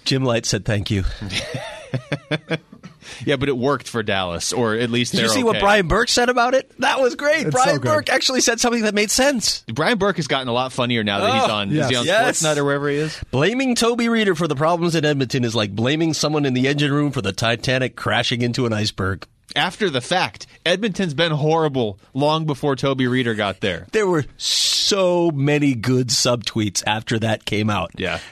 [0.04, 1.04] Jim Light said thank you.
[3.24, 5.60] Yeah, but it worked for Dallas, or at least Did you they're see what.
[5.60, 6.70] Brian Burke said about it?
[6.80, 7.46] That was great.
[7.46, 7.82] It's Brian so.
[7.82, 9.64] Burke actually said something that made sense.
[9.72, 11.70] Brian Burke has gotten a lot funnier now that he's Oh, on.
[11.70, 11.84] yes.
[11.84, 12.42] Is he on Yes.
[12.42, 13.18] Sportsnet or wherever he is?
[13.30, 16.92] Blaming Toby Rieder for the problems in Edmonton is like blaming someone in the engine
[16.92, 19.26] room for the Titanic crashing into an iceberg.
[19.54, 23.86] After the fact, Edmonton's been horrible long before Toby Rieder got there.
[23.92, 27.92] There were so many good subtweets after that came out.
[27.96, 28.20] Yeah.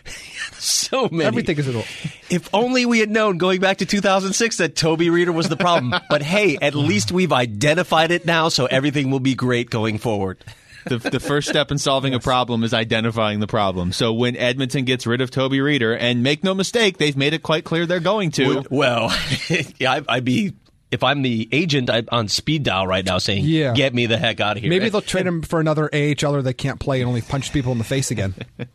[0.59, 1.25] So many.
[1.25, 1.87] Everything is a little.
[2.31, 5.95] If only we had known going back to 2006 that Toby Rieder was the problem.
[6.09, 10.43] but hey, at least we've identified it now, so everything will be great going forward.
[10.87, 13.93] The, the first step in solving a problem is identifying the problem.
[13.93, 17.43] So when Edmonton gets rid of Toby Rieder, and make no mistake, they've made it
[17.43, 18.65] quite clear they're going to.
[18.71, 19.15] Well,
[19.79, 20.55] yeah, I, I'd be.
[20.95, 23.73] If I'm the agent, I'm on speed dial right now saying, Yeah.
[23.75, 24.71] get me the heck out of here.
[24.71, 27.79] Maybe they'll trade him for another AHLer that can't play and only punches people in
[27.79, 28.35] the face again.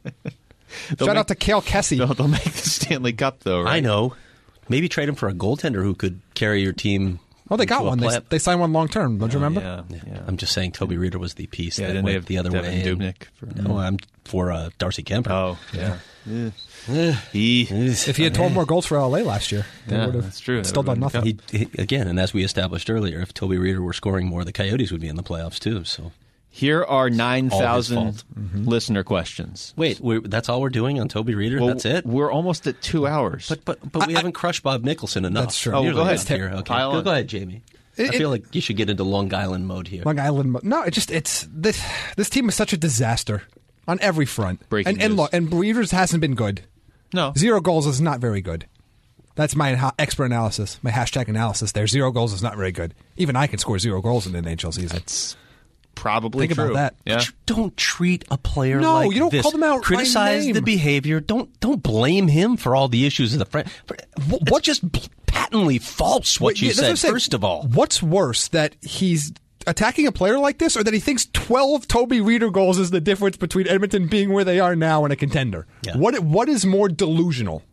[0.90, 1.98] Shout make- out to Kale Kessy.
[1.98, 3.76] They'll, they'll make the Stanley Cup, though, right?
[3.76, 4.16] I know.
[4.68, 7.20] Maybe trade him for a goaltender who could carry your team.
[7.50, 7.98] Oh, they got one.
[8.00, 9.18] They, they signed one long term.
[9.18, 9.62] Don't you remember?
[9.62, 10.22] Yeah, yeah.
[10.28, 12.38] I'm just saying Toby Rieder was the piece Yeah, that didn't went they have the
[12.38, 12.90] other Devin way.
[12.90, 15.32] and- Dubnyk for- no, I'm for uh, Darcy Kuemper.
[15.32, 15.98] Oh, yeah.
[17.32, 20.24] he, If he had 12 more goals for LA last year, they Yeah, would have
[20.26, 20.58] that's true.
[20.58, 21.40] That still would've done been nothing.
[21.52, 24.54] He, he- again, and as we established earlier, if Toby Rieder were scoring more, the
[24.54, 25.84] Coyotes would be in the playoffs too.
[25.84, 26.12] So
[26.50, 28.24] here are 9,000 fault.
[28.38, 28.66] Mm-hmm.
[28.66, 29.74] listener questions.
[29.78, 31.60] wait, we're, that's all we're doing on Toby Rieder.
[31.60, 32.06] Well, that's it.
[32.06, 33.48] We're almost at two hours.
[33.50, 35.46] But but but we haven't crushed Bob Nicholson enough.
[35.46, 35.74] That's true.
[35.74, 36.20] Oh, Nearly go ahead.
[36.22, 36.50] Here.
[36.56, 37.62] Okay, go, go ahead, Jamie.
[37.98, 40.04] It- I feel like you should get into Long Island mode here.
[40.06, 40.54] Long Island.
[40.54, 41.84] mo- No, it just it's this
[42.16, 43.44] this team is such a disaster
[43.90, 44.68] on every front.
[44.70, 45.18] Breaking and and, news.
[45.18, 46.62] look, and Breeders hasn't been good.
[47.14, 47.34] no.
[47.38, 48.66] Zero goals is not very good.
[49.36, 51.72] That's my ha- expert analysis, my hashtag analysis.
[51.72, 52.94] There, zero goals is not very good.
[53.18, 54.98] Even I can score zero goals in an NHL season.
[54.98, 55.38] It's
[55.96, 56.96] probably Think about that.
[57.06, 57.20] Yeah.
[57.20, 59.42] Tr- Don't treat a player No, like you don't this.
[59.44, 60.54] call them out by Criticize name.
[60.56, 61.20] the behavior.
[61.22, 63.70] Don't don't blame him for all the issues of the friend.
[64.28, 66.40] What- What's just bl- patently false?
[66.40, 67.14] What Wait, you yeah, that's what said I'm saying.
[67.14, 67.64] first of all.
[67.64, 69.32] what's worse that he's
[69.68, 73.02] attacking a player like this, or that he thinks twelve Toby Rieder goals is the
[73.02, 75.66] difference between Edmonton being where they are now and a contender?
[75.84, 75.98] Yeah.
[75.98, 77.64] What what is more delusional?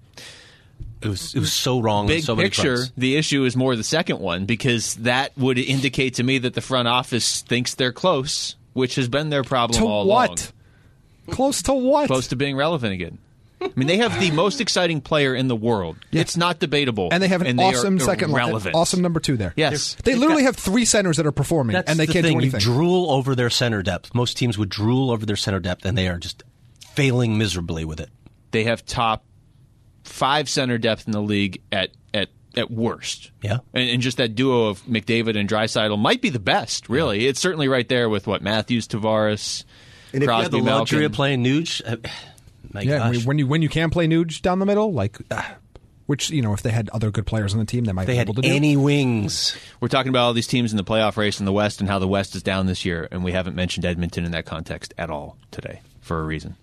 [1.03, 2.05] It was it was so wrong.
[2.05, 2.93] on Big so picture, fronts.
[2.97, 6.61] the issue is more the second one because that would indicate to me that the
[6.63, 10.53] front office thinks they're close, which has been their problem To all what?
[11.29, 11.35] along.
[11.37, 12.07] Close to what?
[12.07, 13.19] Close to being relevant again.
[13.61, 15.97] I mean, they have the most exciting player in the world.
[16.13, 17.09] It's not debatable.
[17.11, 18.75] and they have an they awesome are second line, relevant.
[18.75, 19.55] awesome number two there.
[19.57, 19.97] Yes.
[20.05, 22.35] they literally have three centers that are performing, That's and they the can't thing.
[22.39, 22.61] do anything.
[22.61, 24.15] You drool over their center depth.
[24.15, 26.45] Most teams would drool over their center depth, and they are just
[26.95, 28.11] failing miserably with it.
[28.51, 29.25] They have top
[30.05, 33.31] five center depth in the league at at at worst.
[33.43, 33.59] Yeah.
[33.75, 36.89] and, and just that duo of McDavid and Draisaitl might be the best.
[36.89, 39.65] Really, it's certainly right there with what Matthews, Tavares,
[40.13, 41.05] And if Crosby, you have the luxury Malkin.
[41.07, 41.97] of playing Nuge, uh,
[42.77, 43.23] my yeah, when gosh.
[43.23, 45.57] you, when you when you can play Nuge down the middle, like ah,
[46.07, 48.13] which you know if they had other good players on the team, they might they
[48.13, 48.49] be had able to do.
[48.49, 49.57] any wings.
[49.81, 51.99] We're talking about all these teams in the playoff race in the West and how
[51.99, 55.11] the West is down this year, and we haven't mentioned Edmonton in that context at
[55.11, 56.57] all today for a reason.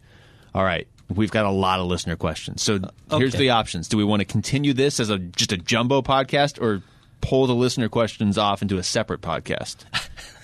[0.54, 2.62] All right, we've got a lot of listener questions.
[2.62, 2.80] So
[3.10, 3.46] here's okay.
[3.46, 6.84] the options: Do we want to continue this as a just a jumbo podcast, or
[7.22, 9.78] pull the listener questions off into a separate podcast?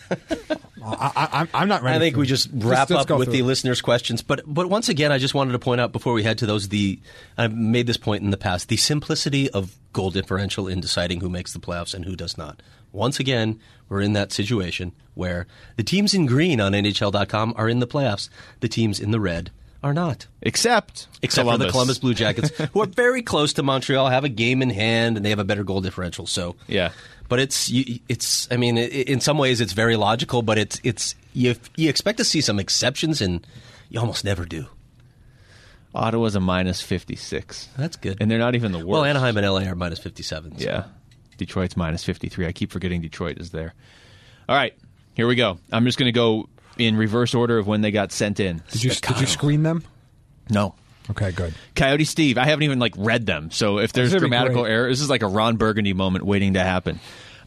[0.83, 1.95] I, I'm not ready.
[1.95, 3.43] I think we just wrap let's up with the it.
[3.43, 4.21] listeners' questions.
[4.21, 6.69] But but once again, I just wanted to point out before we head to those
[6.69, 6.99] the
[7.37, 11.29] I've made this point in the past the simplicity of goal differential in deciding who
[11.29, 12.61] makes the playoffs and who does not.
[12.91, 17.79] Once again, we're in that situation where the teams in green on NHL.com are in
[17.79, 18.29] the playoffs.
[18.61, 19.51] The teams in the red
[19.83, 20.27] are not.
[20.41, 21.65] Except Except Columbus.
[21.65, 24.69] for the Columbus Blue Jackets, who are very close to Montreal, have a game in
[24.69, 26.25] hand, and they have a better goal differential.
[26.27, 26.91] So Yeah.
[27.29, 27.71] but it's
[28.09, 32.17] it's I mean in some ways it's very logical, but it's it's you you expect
[32.17, 33.45] to see some exceptions, and
[33.89, 34.65] you almost never do.
[35.95, 37.67] Ottawa's a minus fifty six.
[37.77, 38.17] That's good.
[38.21, 38.87] and they're not even the worst.
[38.89, 40.53] well, Anaheim and LA are minus fifty seven.
[40.57, 40.85] Yeah.
[41.37, 42.47] Detroit's minus 53.
[42.47, 43.73] I keep forgetting Detroit is there.
[44.49, 44.73] All right,
[45.13, 45.57] here we go.
[45.71, 46.49] I'm just going to go
[46.79, 48.61] in reverse order of when they got sent in.
[48.71, 49.83] Did you did you screen them?
[50.49, 50.75] No.
[51.11, 51.53] Okay, good.
[51.75, 53.49] Coyote Steve, I haven't even like read them.
[53.51, 56.99] So if there's grammatical error, this is like a Ron Burgundy moment waiting to happen.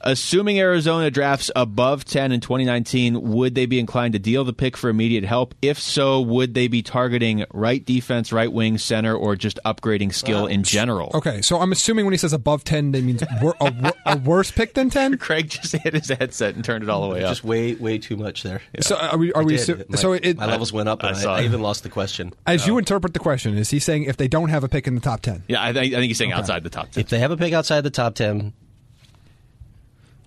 [0.04, 4.76] Assuming Arizona drafts above 10 in 2019, would they be inclined to deal the pick
[4.76, 5.54] for immediate help?
[5.62, 10.46] If so, would they be targeting right defense, right wing, center, or just upgrading skill
[10.46, 11.10] in uh, general?
[11.14, 14.50] Okay, so I'm assuming when he says above ten, that means wor- a, a worse
[14.50, 15.16] pick than ten.
[15.22, 17.30] Craig just hit his headset and turned it all the way up.
[17.30, 18.60] Just way way too much there.
[18.80, 19.32] So are we?
[19.32, 19.54] Are I we?
[19.54, 21.44] assu- my, so it, my levels went up, I and I, saw I it.
[21.44, 22.32] even lost the question.
[22.46, 24.86] as you um, interpret the question, is he saying if they don't have a pick
[24.86, 25.44] in the top ten?
[25.48, 27.00] yeah, I, think- I think he's saying outside the top 10.
[27.02, 28.52] If they have a pick outside the top ten,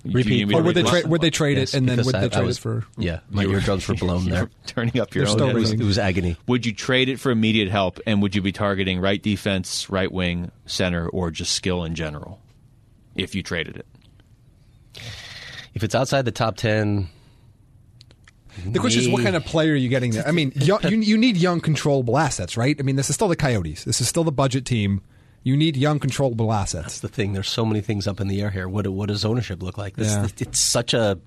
[0.06, 0.28] Repeat.
[0.40, 1.08] You- you- Or would they you- trade?
[1.08, 2.62] Would they trade Yes, it and then because would I- they I trade was- it
[2.62, 2.86] for?
[2.98, 4.44] Yeah, my You were- eardrums were blown you there.
[4.44, 5.50] were turning up your They're own.
[5.50, 6.38] It was, it was agony.
[6.48, 10.12] Would you trade it for immediate help, and would you be targeting right defense, right
[10.12, 12.40] wing, center, or just skill in general?
[13.16, 13.88] If you traded it,
[15.74, 17.10] If it's outside the top ten,
[18.66, 20.26] The question is, what kind of player are you getting there?
[20.28, 22.76] I mean, young, you you need young, controllable assets, right?
[22.80, 23.84] I mean, this is still the Coyotes.
[23.84, 25.02] This is still the budget team.
[25.46, 26.84] You need young, controllable assets.
[26.86, 27.32] that's the thing.
[27.34, 28.68] There's so many things up in the air here.
[28.68, 29.96] What what does ownership look like?
[29.96, 30.28] This, Yeah.
[30.40, 31.20] It's such a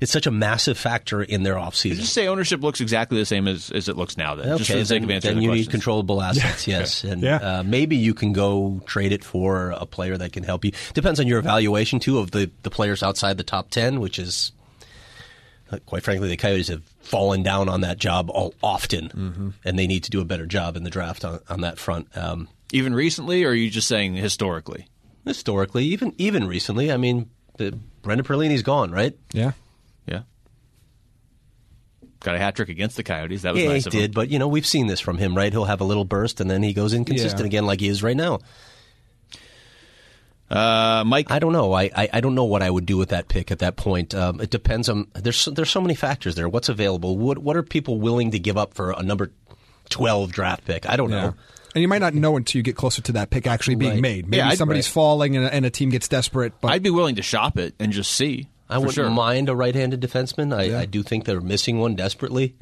[0.00, 1.94] it's such a massive factor in their offseason.
[2.00, 4.34] just say ownership looks exactly the same as, as it looks now.
[4.34, 7.04] Then, just for Okay, the sake of answering then the you need controllable assets, yes,
[7.04, 7.36] and Yeah.
[7.36, 10.72] uh, maybe you can go trade it for a player that can help you.
[10.94, 14.50] Depends on your evaluation too of the the players outside the top ten, which is
[15.70, 19.48] uh, quite frankly the Coyotes have fallen down on that job all often, Mm-hmm.
[19.64, 22.08] and they need to do a better job in the draft on, on that front.
[22.16, 24.88] Um, Even recently, or are you just saying historically?
[25.24, 29.16] historically, even even recently, I mean, the, Brendan Perlini's gone, right?
[29.32, 29.52] Yeah.
[30.06, 30.22] Yeah.
[32.20, 33.42] Got a hat trick against the Coyotes.
[33.42, 34.00] That was yeah, nice he of him.
[34.00, 35.50] did, but you know we've seen this from him, right?
[35.52, 37.46] He'll have a little burst and then he goes inconsistent Yeah.
[37.46, 38.40] again, like he is right now.
[40.50, 41.72] Uh, Mike, I don't know.
[41.72, 44.14] I, I, I don't know what I would do with that pick at that point.
[44.14, 46.48] Um, it depends on there's so, there's so many factors there.
[46.48, 47.16] What's available?
[47.16, 49.32] What what are people willing to give up for a number
[49.88, 50.88] twelve draft pick?
[50.88, 51.20] I don't Yeah.
[51.28, 51.34] know.
[51.74, 54.00] And you might not know until you get closer to that pick actually being Right.
[54.00, 54.28] made.
[54.28, 54.92] Maybe Yeah, somebody's right.
[54.94, 56.52] falling and a, and a team gets desperate.
[56.60, 58.48] But I'd be willing to shop it and just see.
[58.68, 59.10] I for wouldn't sure.
[59.10, 60.54] mind a right-handed defenseman.
[60.54, 62.54] I, I do think they're missing one desperately.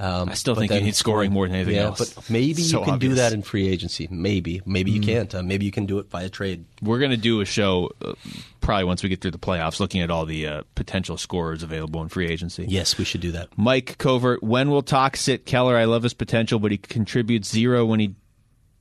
[0.00, 2.14] Um, I still but think you then- need scoring more than anything yeah, else.
[2.14, 4.06] but maybe So you can do that in free agency.
[4.12, 4.94] Maybe, maybe Mm.
[4.94, 5.34] you can't.
[5.34, 6.64] Uh, maybe you can do it via trade.
[6.80, 8.12] We're going to do a show uh,
[8.60, 12.00] probably once we get through the playoffs, looking at all the uh, potential scorers available
[12.00, 12.64] in free agency.
[12.68, 13.48] Yes, we should do that.
[13.56, 15.76] Mike Covert, when will Tocchet Keller?
[15.76, 18.14] I love his potential, but he contributes zero when he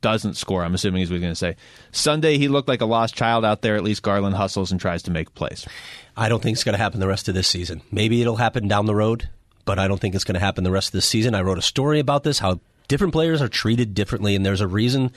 [0.02, 0.64] doesn't score.
[0.64, 1.56] I'm assuming he's going to say.
[1.92, 3.76] Sunday, he looked like a lost child out there.
[3.76, 5.68] At least Garland hustles and tries to make plays.
[6.16, 7.82] I don't think it's going to happen the rest of this season.
[7.92, 9.30] Maybe it'll happen down the road,
[9.66, 11.36] but I don't think it's going to happen the rest of this season.
[11.36, 14.68] I wrote a story about this, how different players are treated differently, and there's a
[14.68, 15.12] reason,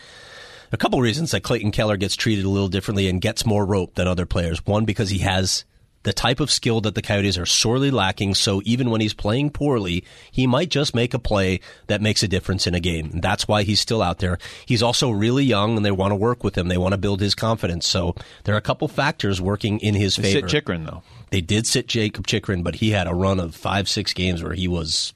[0.73, 3.95] a couple reasons that Clayton Keller gets treated a little differently and gets more rope
[3.95, 4.65] than other players.
[4.67, 5.65] One, because he has
[6.03, 9.51] the type of skill that the Coyotes are sorely lacking, so even when he's playing
[9.51, 13.11] poorly, he might just make a play that makes a difference in a game.
[13.13, 14.39] And that's why he's still out there.
[14.65, 16.69] He's also really young, and they want to work with him.
[16.69, 17.87] They want to build his confidence.
[17.87, 18.15] So
[18.45, 20.49] there are a couple factors working in his They favor.
[20.49, 21.03] sit Chychrun though.
[21.31, 24.55] They did sit Jakob Chychrun, but he had a run of five, six games where
[24.55, 25.13] he was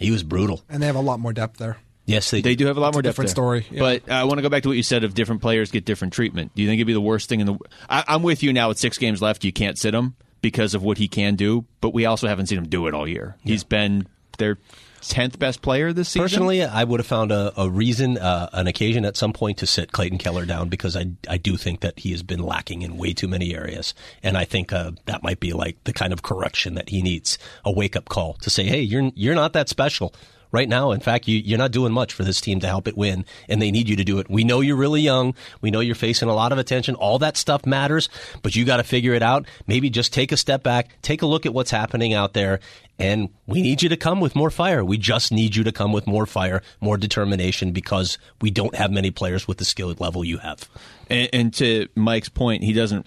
[0.00, 0.62] he was brutal.
[0.68, 1.76] and they have a lot more depth there.
[2.06, 3.34] Yes, they, They do have a lot more a depth different there.
[3.34, 3.80] story, yeah.
[3.80, 6.12] But I want to go back to what you said of different players get different
[6.12, 6.52] treatment.
[6.54, 7.58] Do you think it'd be the worst thing in the?
[7.88, 8.68] I, I'm with you now.
[8.68, 11.64] With six games left, you can't sit him because of what he can do.
[11.80, 13.36] But we also haven't seen him do it all year.
[13.42, 14.06] He's been
[14.36, 14.58] their
[15.00, 16.22] tenth best player this season.
[16.22, 19.66] Personally, I would have found a, a reason, uh, an occasion at some point to
[19.66, 22.96] sit Clayton Keller down because I, I do think that he has been lacking in
[22.96, 23.94] way too many areas.
[24.22, 27.38] And I think uh, that might be like the kind of correction that he needs
[27.66, 30.14] a wake up call to say, hey, you're, you're not that special.
[30.54, 32.96] Right now, in fact, you, you're not doing much for this team to help it
[32.96, 34.30] win, and they need you to do it.
[34.30, 35.34] We know you're really young.
[35.60, 36.94] We know you're facing a lot of attention.
[36.94, 38.08] All that stuff matters,
[38.40, 39.48] but you got to figure it out.
[39.66, 42.60] Maybe just take a step back, take a look at what's happening out there,
[43.00, 44.84] and we need you to come with more fire.
[44.84, 48.92] We just need you to come with more fire, more determination, because we don't have
[48.92, 50.68] many players with the skill level you have.
[51.10, 53.06] and, and to Mike's point, he doesn't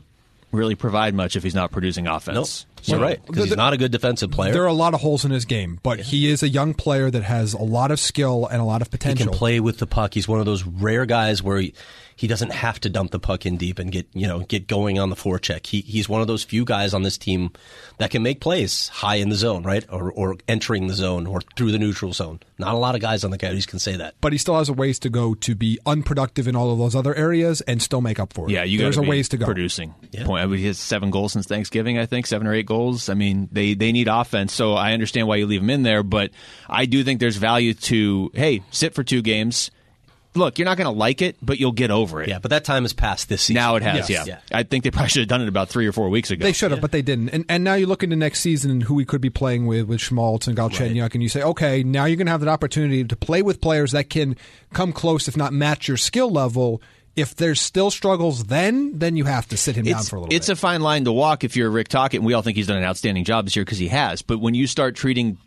[0.52, 2.65] really provide much if he's not producing offense.
[2.84, 4.54] You're right, because he's not a good defensive player.
[4.54, 7.12] There are a lot of holes in his game, but he is a young player
[7.12, 9.26] that has a lot of skill and a lot of potential.
[9.26, 10.14] He can play with the puck.
[10.14, 11.74] He's one of those rare guys where he,
[12.16, 14.99] he doesn't have to dump the puck in deep and get you know get going
[14.99, 15.66] on the forecheck.
[15.68, 17.52] He he's one of those few guys on this team
[17.98, 21.41] that can make plays high in the zone, right, or or entering the zone or
[21.56, 22.40] through the neutral zone.
[22.58, 24.16] Not a lot of guys on the Coyotes can say that.
[24.22, 26.95] but he still has a ways to go to be unproductive in all of those
[26.95, 28.52] other areas and still make up for it.
[28.52, 29.45] Yeah, you There's got a ways to go.
[29.45, 29.94] producing.
[30.26, 30.44] Point.
[30.44, 31.99] I mean, he has seven goals since Thanksgiving.
[31.99, 33.10] I think seven or eight goals.
[33.10, 36.03] I mean, they they need offense, so I understand why you leave him in there.
[36.03, 36.31] But
[36.69, 39.72] I do think there's value to hey, sit for two games.
[40.35, 42.30] Look, you're not going to like it, but you'll get over it.
[42.30, 43.56] Yeah, but that time has passed this season.
[43.56, 44.07] now it has.
[44.07, 44.27] Yes.
[44.27, 44.39] Yeah.
[44.52, 46.44] I think they probably should have done it about three or four weeks ago.
[46.44, 47.30] They should have, but they didn't.
[47.30, 49.88] And and now you look into next season and who we could be playing with
[49.88, 53.03] with Schmaltz and Galchenyuk, and you say, okay, now you're going to have that opportunity
[53.03, 54.35] to play with players that can
[54.73, 56.81] come close, if not match your skill level.
[57.18, 60.34] If there's still struggles, then then you have to sit him down for a little
[60.34, 60.53] it's bit.
[60.53, 62.68] It's a fine line to walk if you're Rick Tocchet, and we all think he's
[62.68, 64.22] done an outstanding job this year because he has.
[64.22, 65.38] But when you start treating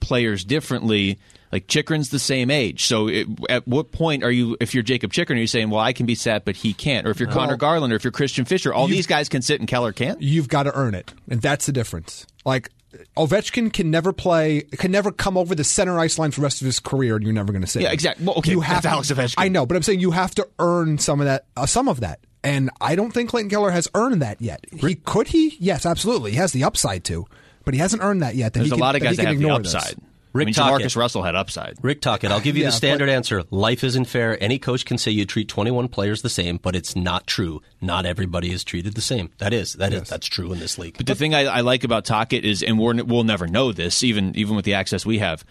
[0.00, 1.18] players differently,
[1.54, 2.84] like Chychrun's the same age.
[2.84, 5.80] So it, at what point are you, if you're Jakob Chychrun, are you saying, well,
[5.80, 7.06] I can be sat, but he can't?
[7.06, 9.60] Or if you're Conor Garland or if you're Christian Fischer, all these guys can sit
[9.60, 10.20] and Keller can't?
[10.20, 12.26] you've got to earn it, and that's the difference.
[12.44, 12.70] Like
[13.16, 16.60] Ovechkin can never play, can never come over the center ice line for the rest
[16.60, 18.26] of his career, and you're never going to say, Yeah, exactly.
[18.26, 19.34] Well, okay, you that's to, Alex Ovechkin.
[19.38, 22.00] I know, but I'm saying you have to earn some of that, uh, some of
[22.00, 22.20] that.
[22.42, 24.66] And I don't think Clayton Keller has earned that yet.
[24.70, 25.56] He could he?
[25.58, 26.32] Yes, absolutely.
[26.32, 27.26] He has the upside to,
[27.64, 28.52] but he hasn't earned that yet.
[28.52, 29.96] That There's he a lot of guys that can have the upside.
[29.96, 30.04] this.
[30.34, 30.38] Upside.
[30.38, 30.86] Rick I mean, Tocchet.
[30.86, 31.74] JaMarcus Russell had upside.
[31.82, 33.44] Rick Tocchet, I'll give you Yeah, the standard answer.
[33.50, 34.36] Life isn't fair.
[34.42, 37.62] Any coach can say you treat 21 players the same, but it's not true.
[37.80, 39.30] Not everybody is treated the same.
[39.38, 40.96] That is, that is, that's true in this league.
[40.96, 44.02] But the thing I, I like about Tocchet is, and we're, we'll never know this,
[44.02, 45.44] even even with the access we have.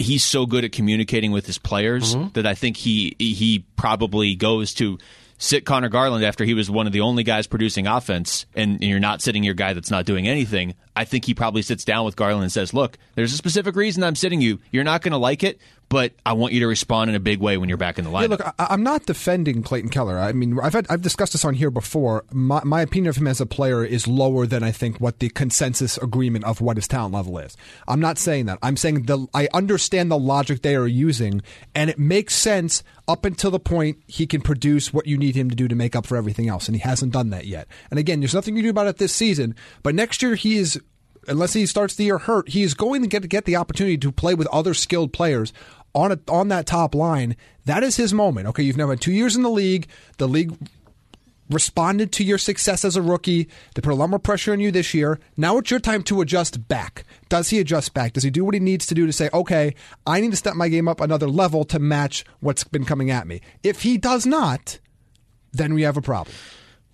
[0.00, 2.28] He's so good at communicating with his players Mm-hmm.
[2.34, 4.98] that I think he he probably goes to
[5.38, 9.00] sit Conor Garland after he was one of the only guys producing offense, and you're
[9.00, 10.74] not sitting your guy that's not doing anything.
[10.94, 14.02] I think he probably sits down with Garland and says, "Look, there's a specific reason
[14.02, 14.58] I'm sitting you.
[14.72, 17.40] You're not going to like it, but I want you to respond in a big
[17.40, 20.18] way when you're back in the lineup." Yeah, look, I, I'm not defending Clayton Keller.
[20.18, 22.24] I mean, I've had, I've discussed this on here before.
[22.32, 25.28] My, my opinion of him as a player is lower than I think what the
[25.30, 27.56] consensus agreement of what his talent level is.
[27.86, 28.58] I'm not saying that.
[28.62, 31.42] I'm saying the I understand the logic they are using,
[31.74, 35.48] and it makes sense up until the point he can produce what you need him
[35.48, 37.66] to do to make up for everything else, and he hasn't done that yet.
[37.90, 39.54] And again, there's nothing you can do about it this season.
[39.82, 40.80] But next year, he is
[41.28, 43.98] unless he starts the year hurt, he is going to get to get the opportunity
[43.98, 45.52] to play with other skilled players
[45.98, 47.36] on a, on that top line.
[47.64, 48.46] That is his moment.
[48.48, 49.88] Okay, you've now had two years in the league.
[50.18, 50.56] The league
[51.50, 53.48] responded to your success as a rookie.
[53.74, 55.18] They put a lot more pressure on you this year.
[55.36, 57.04] Now it's your time to adjust back.
[57.28, 58.12] Does he adjust back?
[58.12, 59.74] Does he do what he needs to do to say, okay,
[60.06, 63.26] I need to step my game up another level to match what's been coming at
[63.26, 63.40] me?
[63.62, 64.78] If he does not,
[65.52, 66.34] then we have a problem.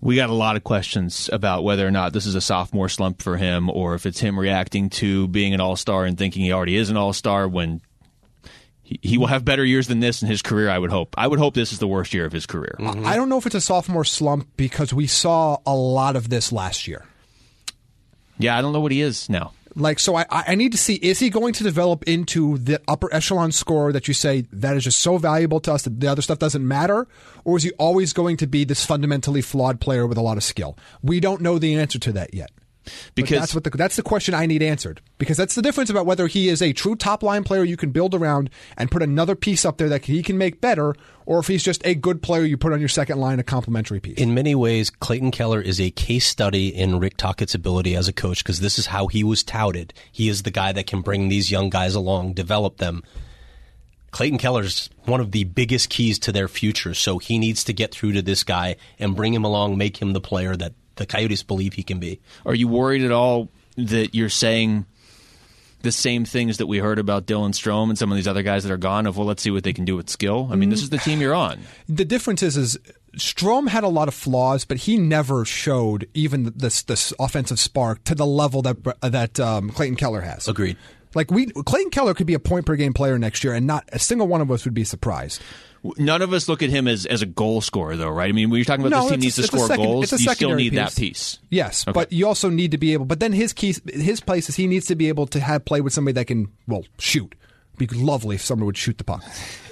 [0.01, 3.21] We got a lot of questions about whether or not this is a sophomore slump
[3.21, 6.51] for him or if it's him reacting to being an all star and thinking he
[6.51, 7.81] already is an all star when
[8.85, 11.15] he, he will have better years than this in his career, I would hope.
[11.17, 12.75] I would hope this is the worst year of his career.
[12.79, 16.51] I don't know if it's a sophomore slump because we saw a lot of this
[16.51, 17.03] last year.
[18.37, 19.53] Yeah, I don't know what he is now.
[19.75, 23.13] Like, so I, I need to see is he going to develop into the upper
[23.13, 26.21] echelon scorer that you say that is just so valuable to us that the other
[26.21, 27.07] stuff doesn't matter?
[27.43, 30.43] Or is he always going to be this fundamentally flawed player with a lot of
[30.43, 30.77] skill?
[31.01, 32.51] We don't know the answer to that yet.
[32.85, 35.89] But Because that's what the, that's the question I need answered because that's the difference
[35.89, 39.01] about whether he is a true top line player you can build around and put
[39.01, 40.95] another piece up there that he can make better,
[41.25, 43.99] or if he's just a good player you put on your second line a complementary
[43.99, 44.17] piece.
[44.17, 48.13] in many ways, Clayton Keller is a case study in Rick Tocchet's ability as a
[48.13, 49.93] coach because this is how he was touted.
[50.11, 53.03] He is the guy that can bring these young guys along, develop them.
[54.11, 57.91] Clayton Keller's one of the biggest keys to their future, so he needs to get
[57.91, 61.43] through to this guy and bring him along, make him the player that the Coyotes
[61.43, 62.19] believe he can be.
[62.45, 64.85] are you worried at all that you're saying
[65.81, 68.63] the same things that we heard about Dylan Strome and some of these other guys
[68.63, 70.49] that are gone of, well, let's see what they can do with skill?
[70.51, 71.59] I mean, this is the team you're on.
[71.87, 72.79] the difference is is
[73.17, 78.03] Strome had a lot of flaws, but he never showed even this this offensive spark
[78.05, 80.47] to the level that that um, Clayton Keller has.
[80.47, 80.77] Agreed.
[81.13, 83.87] Like we, Clayton Keller could be a point per game player next year, and not
[83.93, 85.41] a single one of us would be surprised.
[85.97, 88.29] None of us look at him as, as a goal scorer, though, right?
[88.29, 90.03] I mean, when you're talking about No, this team it's- needs to score second- goals,
[90.05, 90.97] it's a you still secondary need that piece.
[91.35, 91.39] piece.
[91.49, 91.91] Yes, Okay.
[91.93, 93.05] but you also need to be able.
[93.05, 95.81] But then his key, his place is he needs to be able to have play
[95.81, 97.35] with somebody that can well shoot.
[97.77, 99.21] It'd be lovely if someone would shoot the puck.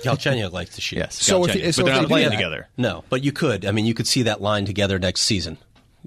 [0.03, 0.97] Galchenyuk likes to shoot.
[0.97, 1.63] Yes, So if Galchenyuk.
[1.65, 2.67] he- so but they're if not they playing that- together.
[2.77, 3.65] No, but you could.
[3.65, 5.57] I mean, you could see that line together next season.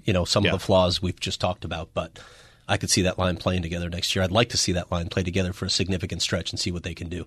[0.05, 0.53] You know, some Yeah.
[0.53, 2.19] of the flaws we've just talked about, but
[2.69, 4.23] I could see that line playing together next year.
[4.23, 6.83] I'd like to see that line play together for a significant stretch and see what
[6.83, 7.27] they can do.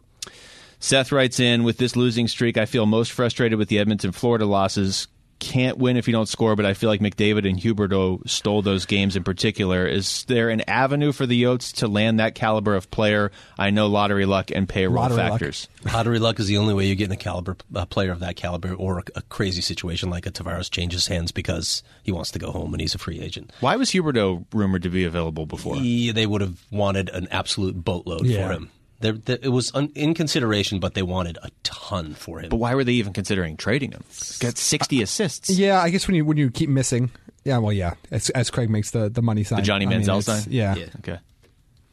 [0.79, 4.45] Seth writes in with this losing streak, I feel most frustrated with the Edmonton, Florida
[4.45, 5.07] losses.
[5.39, 8.85] Can't win if you don't score, but I feel like McDavid and Huberdeau stole those
[8.85, 9.87] games in particular.
[9.87, 13.31] Is there an avenue for the Yotes to land that caliber of player?
[13.57, 15.31] I know lottery luck and payroll Lottery luck.
[15.31, 15.69] factors.
[15.85, 18.35] Lottery luck is the only way you get in a caliber a player of that
[18.35, 22.39] caliber, or a, a crazy situation like a Tavares changes hands because he wants to
[22.39, 23.53] go home and he's a free agent.
[23.61, 25.75] Why was Huberdeau rumored to be available before?
[25.77, 28.47] He, they would have wanted an absolute boatload Yeah.
[28.47, 28.71] for him.
[29.01, 32.49] There, there, it was un, in consideration, but they wanted a ton for him.
[32.49, 34.03] But why were they even considering trading him?
[34.09, 35.49] He's got 60 assists.
[35.49, 37.09] Yeah, I guess when you when you keep missing,
[37.45, 40.01] yeah, well, yeah, as, as Craig makes the the money sign, The Johnny I mean,
[40.01, 40.43] Manziel sign?
[40.49, 40.75] yeah.
[40.75, 40.85] Yeah.
[40.99, 41.19] Okay.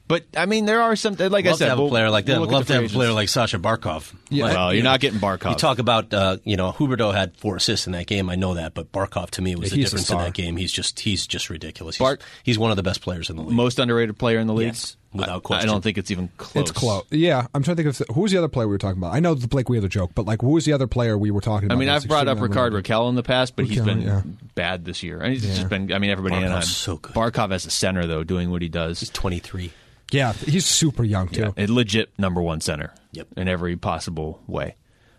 [0.08, 2.10] But, I mean, there are some, like I love said, to have we'll- a player
[2.10, 2.38] like that.
[2.40, 4.14] we'll love to the have a player like Sasha Barkov.
[4.30, 4.44] Yeah.
[4.44, 5.50] Like, Well, you're not getting Barkov.
[5.50, 8.30] You talk about, uh, you know, Huberdeau had four assists in that game.
[8.30, 10.56] I know that, but Barkov to me was Yeah, the difference in that game.
[10.56, 11.96] He's just he's just ridiculous.
[11.96, 13.56] He's, Bart- he's one of the best players in the league.
[13.56, 14.68] most underrated player in the league?
[14.68, 16.62] Yes, without I- I don't think it's even close.
[16.62, 17.04] It's close.
[17.10, 19.14] Yeah, I'm trying to think of who was the other player we were talking about.
[19.14, 21.40] I know the Blake Wheeler joke, but like who was the other player we were
[21.40, 21.76] talking about?
[21.76, 22.84] I mean, I've brought up extremely Rickard?
[22.84, 24.22] Rakell in the past, but he's been yeah.
[24.54, 25.20] bad this year.
[25.20, 25.54] And he's Yeah.
[25.54, 25.92] just been.
[25.92, 26.62] I mean, everybody in Barkov's Anaheim.
[26.62, 27.14] so good.
[27.14, 29.00] Barkov as a center, though, doing what he does.
[29.00, 29.72] He's 23.
[30.12, 31.52] Yeah, he's super young too.
[31.56, 32.92] Yeah, a legit number one center.
[33.12, 33.28] Yep.
[33.36, 34.76] In every possible way.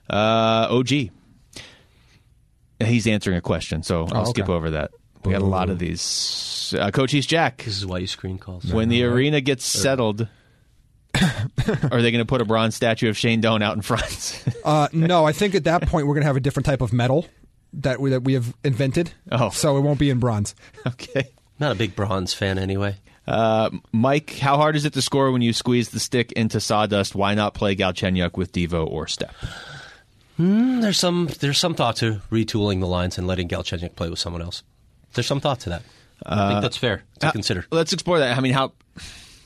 [0.09, 1.09] Uh, OG.
[2.79, 4.29] He's answering a question, so I'll Oh, okay.
[4.29, 4.91] skip over that.
[5.27, 6.73] We got a lot of these.
[6.77, 7.63] Uh, Coach East Jack.
[7.63, 8.65] This is why you screen calls.
[8.65, 10.27] When the arena gets settled,
[11.15, 14.43] are they going to put a bronze statue of Shane Doan out in front?
[14.63, 16.93] Uh, no, I think at that point we're going to have a different type of
[16.93, 17.25] medal.
[17.73, 19.11] that we that we have invented.
[19.31, 19.49] Oh.
[19.49, 20.55] so it won't be in bronze.
[20.85, 21.29] Okay.
[21.59, 22.95] Not a big bronze fan anyway.
[23.25, 27.13] Uh, Mike, how hard is it to score when you squeeze the stick into sawdust?
[27.13, 29.35] Why not play Galchenyuk with Devo or Step?
[30.39, 34.19] Mm, there's some there's some thought to retooling the lines and letting Galchenyuk play with
[34.19, 34.63] someone else.
[35.17, 35.81] There's some thought to that.
[36.25, 37.65] I think that's fair to Uh, consider.
[37.71, 38.37] Let's explore that.
[38.37, 38.71] I mean, how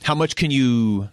[0.04, 1.10] how much can you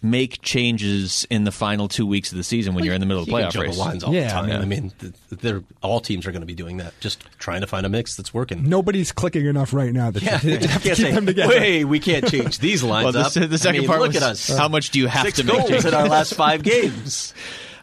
[0.00, 3.20] make changes in the final two weeks of the season when you're in the middle
[3.22, 3.78] of the You can playoff juggle race?
[3.78, 4.48] lines all Yeah, the time.
[4.48, 4.58] yeah.
[4.60, 4.92] I mean,
[5.30, 6.94] they're, all teams are going to be doing that.
[7.00, 8.68] Just trying to find a mix that's working.
[8.68, 11.48] Nobody's clicking enough right now that Yeah, you you have to keep say, them together.
[11.52, 14.08] "Wait, we can't change these lines Well, up." the, the second I mean, part look
[14.10, 14.56] was at us.
[14.56, 15.86] how much do you have Six to make goals changes?
[15.86, 17.34] in our last five games.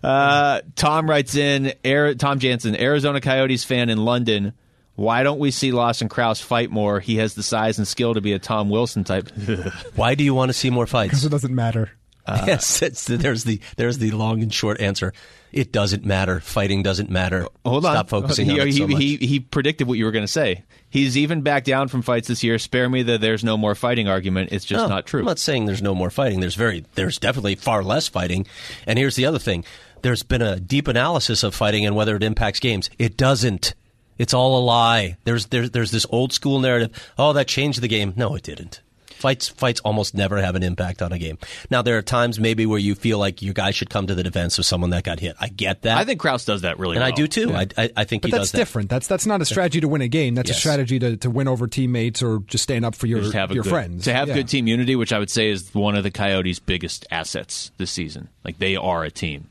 [0.01, 4.53] Uh, Tom writes in, Air, Tom Jansen, Arizona Coyotes fan in London.
[4.95, 6.99] Why don't we see Lawson Crouse fight more?
[6.99, 9.29] He has the size and skill to be a Tom Wilson type.
[9.95, 11.09] Why do you want to see more fights?
[11.09, 11.91] Because it doesn't matter.
[12.27, 15.13] yes, it's, there's the there's the long and short answer.
[15.51, 16.39] It doesn't matter.
[16.39, 17.47] Fighting doesn't matter.
[17.63, 17.93] Hold on.
[17.93, 19.01] Stop focusing he, on it he, so much.
[19.01, 20.63] he, he predicted what you were going to say.
[20.89, 22.57] He's even backed down from fights this year.
[22.57, 24.51] Spare me the there's no more fighting argument.
[24.51, 25.19] It's just No, not true.
[25.19, 26.39] I'm not saying there's no more fighting.
[26.39, 28.47] There's very there's definitely far less fighting.
[28.87, 29.63] And here's the other thing.
[30.01, 32.89] There's been a deep analysis of fighting and whether it impacts games.
[32.97, 33.75] It doesn't.
[34.17, 35.17] It's all a lie.
[35.25, 36.91] There's there's there's this old school narrative.
[37.17, 38.13] Oh, that changed the game.
[38.15, 38.81] No, it didn't.
[39.15, 41.37] Fights fights almost never have an impact on a game.
[41.71, 44.23] Now there are times maybe where you feel like your guy should come to the
[44.23, 45.35] defense of someone that got hit.
[45.39, 45.97] I get that.
[45.97, 47.05] I think Crouse does that really well.
[47.07, 47.23] and well.
[47.23, 47.53] I do too.
[47.53, 48.57] I, I I think But he that's does that.
[48.57, 48.89] different.
[48.89, 50.35] That's that's not a strategy to win a game.
[50.35, 50.57] That's Yes.
[50.57, 53.63] a strategy to, to win over teammates or just stand up for your have your
[53.63, 54.03] good, friends.
[54.03, 54.35] To have Yeah.
[54.35, 57.91] good team unity, which I would say is one of the Coyotes' biggest assets this
[57.91, 58.27] season.
[58.43, 59.49] Like they are a team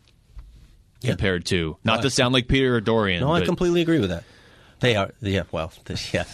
[1.01, 1.11] Yeah.
[1.12, 3.20] compared to not No, to sound like Peter or Dorian.
[3.23, 4.24] No, I completely agree with that.
[4.85, 5.43] They are, yeah.
[5.51, 5.73] Well,
[6.12, 6.24] yeah.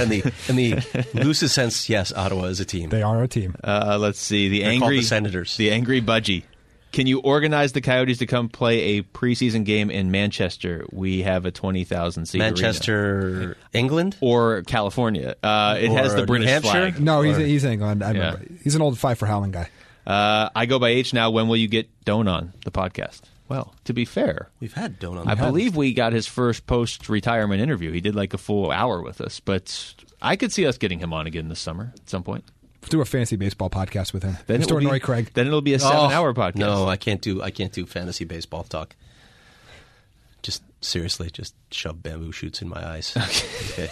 [0.00, 2.90] In the in the loosest sense, yes, Ottawa is a team.
[2.90, 3.54] They are a team.
[3.64, 4.48] Uh, let's see.
[4.48, 5.56] The They're angry the Senators.
[5.56, 6.44] The angry budgie.
[6.92, 10.84] Can you organize the Coyotes to come play a preseason game in Manchester?
[10.90, 12.50] We have a twenty thousand seat arena.
[12.50, 14.16] Manchester, England.
[14.20, 15.36] or California.
[15.40, 16.70] Uh, it has the New British Hampshire?
[16.70, 17.00] flag.
[17.00, 18.02] no, he's or- he's England.
[18.02, 18.42] I remember.
[18.64, 19.70] He's an old five for Howling guy.
[20.04, 21.30] Uh, I go by H now.
[21.30, 23.20] When will you get Doan on the podcast?
[23.50, 25.28] Well, to be fair, We've had Doan on.
[25.28, 27.90] I the believe we got his first post-retirement interview.
[27.90, 31.12] He did like a full hour with us, but I could see us getting him
[31.12, 32.44] on again this summer at some point.
[32.88, 34.36] Do a fancy baseball podcast with him.
[34.46, 35.30] Then Restore it Roy be, Craig.
[35.34, 36.54] Then it'll be a Oh, seven-hour podcast.
[36.54, 37.42] No, I can't do.
[37.42, 38.94] I can't do fantasy baseball talk.
[40.42, 43.14] Just seriously, just shove bamboo shoots in my eyes.
[43.72, 43.90] Okay.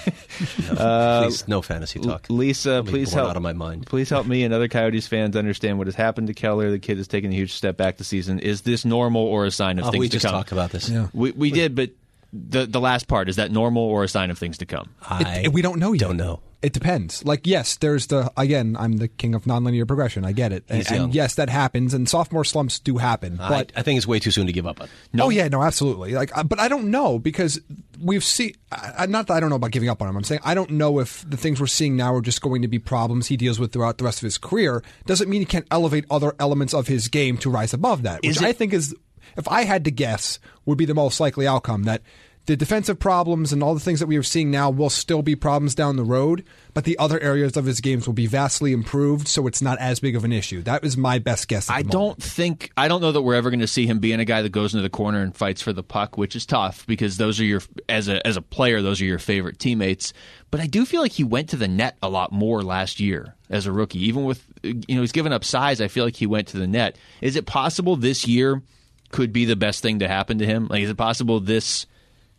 [0.69, 2.27] No, uh, please, no fantasy talk.
[2.29, 3.87] Lisa, please blown help out of my mind.
[3.87, 6.71] Please help me and other Coyotes fans understand what has happened to Keller.
[6.71, 8.39] The kid has taken a huge step back this season.
[8.41, 10.35] Is this normal or a sign of Oh, things we to just come?
[10.35, 10.89] talked about this.
[10.91, 11.09] Yeah.
[11.13, 11.91] We we did, but
[12.33, 14.91] the the last part is that normal or a sign of things to come?
[15.03, 16.01] I It- we don't know yet.
[16.01, 16.41] Don't know.
[16.61, 17.25] It depends.
[17.25, 18.77] Like, yes, there's the again.
[18.79, 20.25] I'm the king of nonlinear progression.
[20.25, 23.37] I get it, and, and yes, that happens, and sophomore slumps do happen.
[23.37, 24.89] But I think it's way too soon to give up on.
[25.21, 26.15] Oh yeah, no, absolutely.
[26.15, 27.61] Like, uh, but I don't know because
[28.01, 28.55] we've seen.
[28.73, 30.17] I, I- not that I don't know about giving up on him.
[30.17, 32.69] I'm saying I don't know if the things we're seeing now are just going to
[32.69, 34.83] be problems he deals with throughout the rest of his career.
[35.07, 38.23] Doesn't mean he can't elevate other elements of his game to rise above that.
[38.25, 38.97] Which it- I think is,
[39.37, 41.85] if I had to guess, would be the most likely outcome.
[41.85, 42.03] That
[42.49, 45.37] the defensive problems and all the things that we are seeing now will still be
[45.37, 46.43] problems down the road,
[46.73, 50.01] but the other areas of his games will be vastly improved, so it's not as
[50.01, 50.63] big of an issue.
[50.63, 51.69] That is my best guess.
[51.69, 52.23] I don't moment.
[52.23, 54.49] think I don't know that we're ever going to see him being a guy that
[54.49, 57.45] goes into the corner and fights for the puck, which is tough because those are
[57.45, 60.15] your as a as a player, those are your favorite teammates.
[60.51, 63.35] But I do feel like he went to the net a lot more last year
[63.51, 64.03] as a rookie.
[64.07, 66.67] Even with you know he's given up size, I feel like he went to the
[66.67, 66.97] net.
[67.21, 68.63] Is it possible this year
[69.11, 70.69] could be the best thing to happen to him?
[70.69, 71.85] Like, is it possible this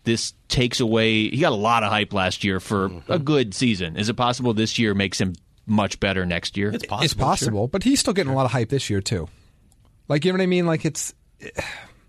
[0.03, 1.29] this takes away?
[1.29, 3.23] He got a lot of hype last year for a mm-hmm.
[3.23, 3.97] good season.
[3.97, 5.33] Is it possible this year makes him
[5.65, 6.71] much better next year?
[6.73, 7.05] It's possible.
[7.05, 9.27] It's possible, but he's still getting a lot of hype this year too.
[10.07, 10.65] Like you know what I mean?
[10.65, 11.13] Like it's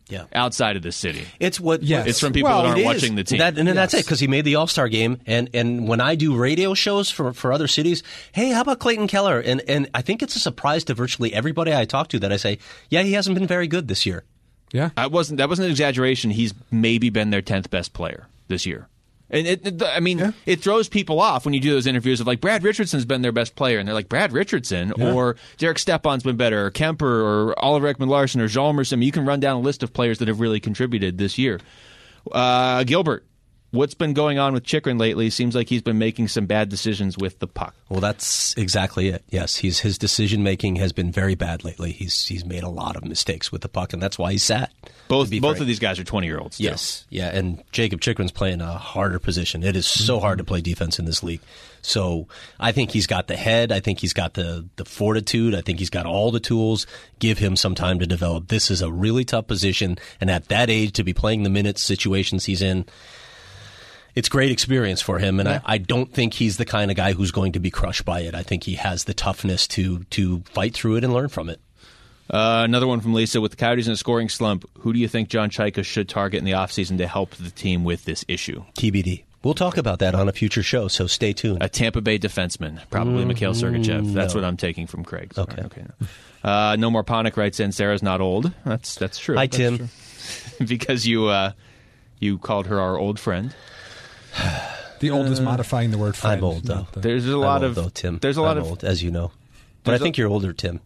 [0.08, 0.24] Yeah.
[0.32, 1.24] outside of the city.
[1.38, 2.08] It's what Yes.
[2.08, 3.38] It's from people Well, that aren't watching the team.
[3.38, 5.18] That, and then that's it because he made the All Star game.
[5.24, 8.02] And and when I do radio shows for, for other cities,
[8.32, 9.38] hey, how about Clayton Keller?
[9.38, 12.38] And and I think it's a surprise to virtually everybody I talk to that I
[12.38, 12.58] say,
[12.88, 14.24] yeah, he hasn't been very good this year.
[14.72, 14.90] Yeah.
[14.96, 15.38] I wasn't.
[15.38, 16.30] That wasn't an exaggeration.
[16.30, 18.86] He's maybe been their tenth best player this year.
[19.32, 22.26] And it, it- I mean, it throws people off when you do those interviews of
[22.26, 26.24] like Brad Richardson's been their best player, and they're like Brad Richardson or Derek Stepan's
[26.24, 29.00] been better, or Kuemper or Oliver Ekman-Larsson or Jean Merson.
[29.02, 31.60] You can run down a list of players that have really contributed this year.
[32.30, 33.24] Uh, Gilbert,
[33.70, 35.30] what's been going on with Chychrun lately?
[35.30, 37.74] Seems like he's been making some bad decisions with the puck.
[37.88, 39.24] Well, that's exactly it.
[39.30, 41.92] Yes, he's his decision making has been very bad lately.
[41.92, 44.72] He's he's made a lot of mistakes with the puck, and that's why he's sat.
[45.08, 45.60] Both both frank.
[45.60, 46.60] of these guys are twenty year olds.
[46.60, 49.62] Yes, yeah, and Jakob Chychrun's playing a harder position.
[49.62, 51.40] It is so hard to play defense in this league.
[51.82, 52.28] So
[52.58, 53.72] I think he's got the head.
[53.72, 55.54] I think he's got the the fortitude.
[55.54, 56.86] I think he's got all the tools.
[57.18, 58.48] Give him some time to develop.
[58.48, 61.82] This is a really tough position, and at that age to be playing the minutes
[61.82, 62.86] situations he's in.
[64.14, 67.12] It's great experience for him, and I, I don't think he's the kind of guy
[67.12, 68.34] who's going to be crushed by it.
[68.34, 71.60] I think he has the toughness to to fight through it and learn from it.
[72.28, 73.40] Uh, another one from Lisa.
[73.40, 76.38] With the Coyotes in a scoring slump, who do you think John Chayka should target
[76.38, 78.64] in the offseason to help the team with this issue?
[78.74, 79.24] TBD.
[79.42, 81.62] We'll talk about that on a future show, so stay tuned.
[81.62, 84.12] A Tampa Bay defenseman, probably Mikhail Sergachev.
[84.12, 85.32] That's what I'm taking from Craig.
[85.32, 85.62] Sorry, Okay.
[85.62, 85.84] okay.
[86.42, 86.50] no.
[86.50, 87.72] Uh, no more Ponick writes in.
[87.72, 88.52] Sarah's not old.
[88.66, 89.36] That's that's true.
[89.36, 89.76] Hi, That's Tim.
[89.78, 89.88] true.
[90.66, 91.52] because you uh,
[92.18, 93.54] you called her our old friend.
[95.00, 96.38] The old is modifying the word friend.
[96.38, 96.86] I'm old, though.
[96.92, 98.18] the- There's a I'm lot old, of though, Tim.
[98.18, 99.32] There's a lot I'm of old, as you know,
[99.82, 100.80] but I There's a- think you're older, Tim.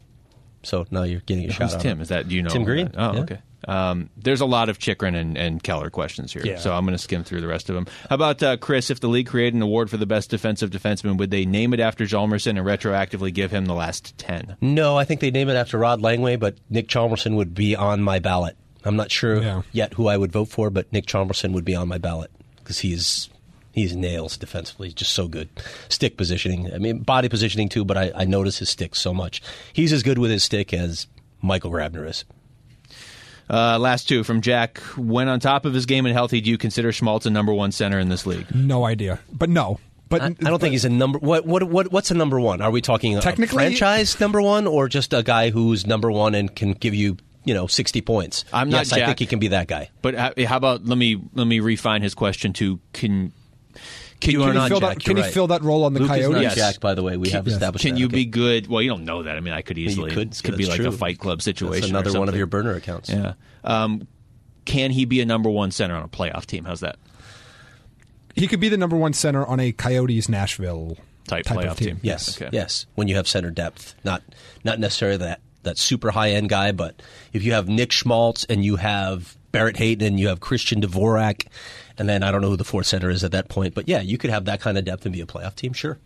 [0.62, 1.82] So now you're getting a shout Who's.
[1.82, 2.00] Tim?
[2.00, 2.48] Is that you know?
[2.50, 2.90] Tim Green?
[2.96, 3.20] Oh, Yeah.
[3.20, 3.38] okay.
[3.66, 6.58] Um, there's a lot of Chychrun and, and Keller questions here, Yeah.
[6.58, 7.86] so I'm going to skim through the rest of them.
[8.10, 8.90] How about uh, Chris?
[8.90, 11.80] If the league created an award for the best defensive defenseman, would they name it
[11.80, 14.56] after Hjalmarsson and retroactively give him the last ten?
[14.60, 18.02] No, I think they name it after Rod Langway, but Nick Hjalmarsson would be on
[18.02, 18.56] my ballot.
[18.84, 19.62] I'm not sure Yeah.
[19.72, 22.80] yet who I would vote for, but Nick Hjalmarsson would be on my ballot because
[22.80, 23.30] he's
[23.74, 25.48] he's nails defensively, He's just so good.
[25.88, 29.42] Stick positioning, I mean body positioning too, but I, I notice his stick so much.
[29.72, 31.06] He's as good with his stick as
[31.42, 32.24] Michael Grabner is.
[33.50, 34.78] Uh, last two from Jack.
[34.96, 37.72] When on top of his game and healthy, do you consider Schmaltz a number one
[37.72, 38.46] center in this league?
[38.54, 39.78] no idea, but no.
[40.08, 41.18] But I, I don't think he's a number.
[41.18, 42.60] What what what what's a number one?
[42.62, 46.34] Are we talking a Technically- franchise number one, or just a guy who's number one
[46.34, 48.44] and can give you you know sixty points?
[48.52, 49.90] I'm not yes, I think he can be that guy.
[50.02, 53.32] But how, how about let me let me refine his question to can
[54.20, 55.34] can You you, are Can, he not fill, Jack, that, can you're he right.
[55.34, 56.34] fill that role on the Luke is Coyotes?
[56.34, 56.54] not Yes.
[56.54, 57.16] Jack, by the way.
[57.16, 57.54] We have Yes.
[57.54, 57.84] established.
[57.84, 58.00] can that.
[58.00, 58.16] you Okay.
[58.16, 58.66] be good?
[58.68, 59.36] Well, you don't know that.
[59.36, 60.10] I mean, I could easily.
[60.12, 60.30] could.
[60.30, 60.92] This could Yeah, be that's like a.
[60.92, 61.92] Fight Club situation.
[61.92, 63.10] That's or another one of your burner accounts.
[63.10, 63.34] Yeah.
[63.64, 64.06] Um,
[64.64, 66.64] can he be a number one center on a playoff team?
[66.64, 66.96] How's that
[68.34, 70.96] He could be the number one center on a Coyotes Nashville
[71.28, 71.88] type, type playoff of team.
[71.88, 72.00] team?
[72.02, 72.50] Yes, Okay.
[72.52, 72.86] yes.
[72.94, 74.22] When you have center depth, not
[74.64, 77.00] not necessarily that that super high end guy, but
[77.32, 81.46] if you have Nick Schmaltz and you have Barrett Hayton and you have Christian Dvorak,
[81.98, 84.00] and then I don't know who the fourth center is at that point, but yeah,
[84.00, 85.72] you could have that kind of depth and be a playoff team.
[85.72, 85.98] Sure.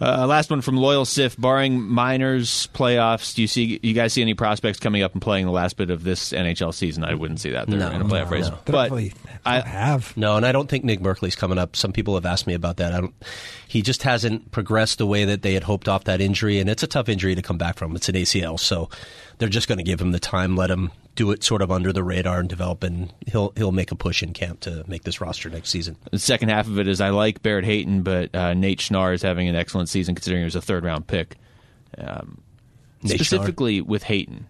[0.00, 1.36] Uh, last one from Loyal Sif.
[1.36, 5.44] Barring minors playoffs, do you see you guys see any prospects coming up and playing
[5.46, 7.02] the last bit of this NHL season?
[7.02, 7.66] I wouldn't see that.
[7.66, 8.58] They're No, in a playoff no, race, no.
[8.64, 9.12] But really
[9.44, 10.16] I, have.
[10.16, 11.74] No, and I don't think Nick Merkley's coming up.
[11.74, 12.92] Some people have asked me about that.
[12.92, 13.14] I don't.
[13.66, 16.84] He just hasn't progressed the way that they had hoped off that injury, and it's
[16.84, 17.96] a tough injury to come back from.
[17.96, 18.88] It's an ACL, so
[19.38, 21.92] they're just going to give him the time, let him do it sort of under
[21.92, 25.20] the radar and develop, and he'll he'll make a push in camp to make this
[25.20, 25.96] roster next season.
[26.12, 29.22] The second half of it is I like Barrett Hayton, but uh, Nate Schnarr is
[29.22, 31.36] having an excellent season considering he was a third round pick.
[31.98, 32.40] Um,
[33.02, 33.24] Nate Schnarr.
[33.24, 34.46] specifically with Hayton.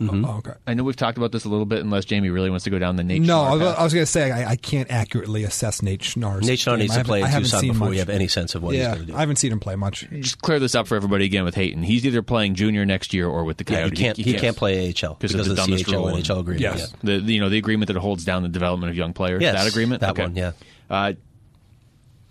[0.00, 0.52] Oh, okay.
[0.66, 2.78] I know we've talked about this a little bit, unless Jaime really wants to go
[2.78, 3.22] down the Nate.
[3.22, 3.78] No, I Schnarr was, path.
[3.78, 6.46] I was going to say I, I can't accurately assess Nate Schnarr's.
[6.46, 6.78] Nate Schnarr game.
[6.80, 7.94] needs I to haven't- play I in haven't Tucson seen before much.
[7.94, 9.14] you have any sense of what he's going to do.
[9.16, 10.06] I haven't seen him play much.
[10.10, 11.82] Just clear this up for everybody again with Hayton.
[11.82, 13.98] He's either playing junior next year or with the Yeah, he Coyotes.
[13.98, 14.16] can't.
[14.16, 16.08] He, can't play AHL because because of of the the dumbest CHL rule.
[16.08, 16.60] and NHL agreement.
[16.62, 16.78] Yes.
[16.80, 16.98] Yeah.
[17.02, 19.42] The, the you know the agreement that holds down the development of young players.
[19.42, 20.00] Yes, that agreement.
[20.02, 20.22] that Okay.
[20.22, 20.52] one, yeah.
[20.90, 21.12] Uh,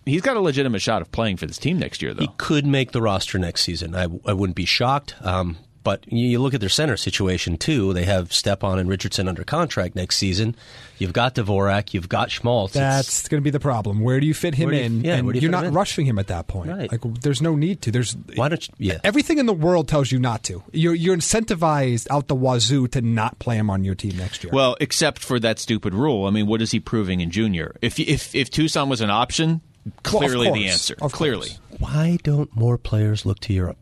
[0.05, 2.21] he's got a legitimate shot of playing for this team next year, though.
[2.21, 3.93] He could make the roster next season.
[3.95, 5.15] I, I wouldn't be shocked.
[5.21, 5.57] Um,
[5.87, 7.93] but you, you look at their center situation too.
[7.93, 10.53] They have Stepan and Richardson under contract next season.
[10.97, 11.93] You've got Dvorak.
[11.93, 12.73] You've got Schmaltz.
[12.73, 14.01] That's going to be the problem.
[14.01, 15.01] Where do you fit him you- in?
[15.05, 16.71] yeah, and you you're not him rushing him at that point.
[16.71, 16.91] Right.
[16.91, 17.91] Like there's no need to.
[17.91, 18.73] There's Why don't you?
[18.79, 18.99] Yeah.
[19.05, 20.61] everything in the world tells you not to.
[20.73, 24.51] You're you're incentivized out the wazoo to not play him on your team next year.
[24.51, 26.25] Well, except for that stupid rule.
[26.25, 27.75] I mean, what is he proving in junior?
[27.81, 30.95] If if if Tucson was an option, Well, clearly the answer.
[31.01, 31.49] Of clearly.
[31.49, 31.61] course.
[31.79, 33.77] Why don't more players look to Europe,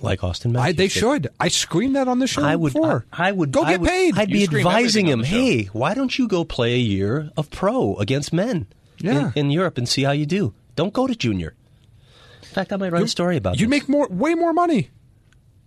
[0.00, 0.68] like Auston Matthews?
[0.68, 0.92] I, they did?
[0.92, 1.28] should.
[1.40, 2.72] I screamed that on the show I would.
[2.72, 3.06] before.
[3.12, 4.18] I, I would go I get would- paid.
[4.18, 5.20] I'd You be advising him.
[5.20, 5.36] on the show.
[5.36, 8.66] Hey, why don't you go play a year of pro against men
[8.98, 9.32] Yeah.
[9.34, 10.54] in, in Europe and see how you do?
[10.74, 11.54] Don't go to junior.
[12.42, 13.70] In fact, I might write a story about you this.
[13.70, 14.90] make more, way more money.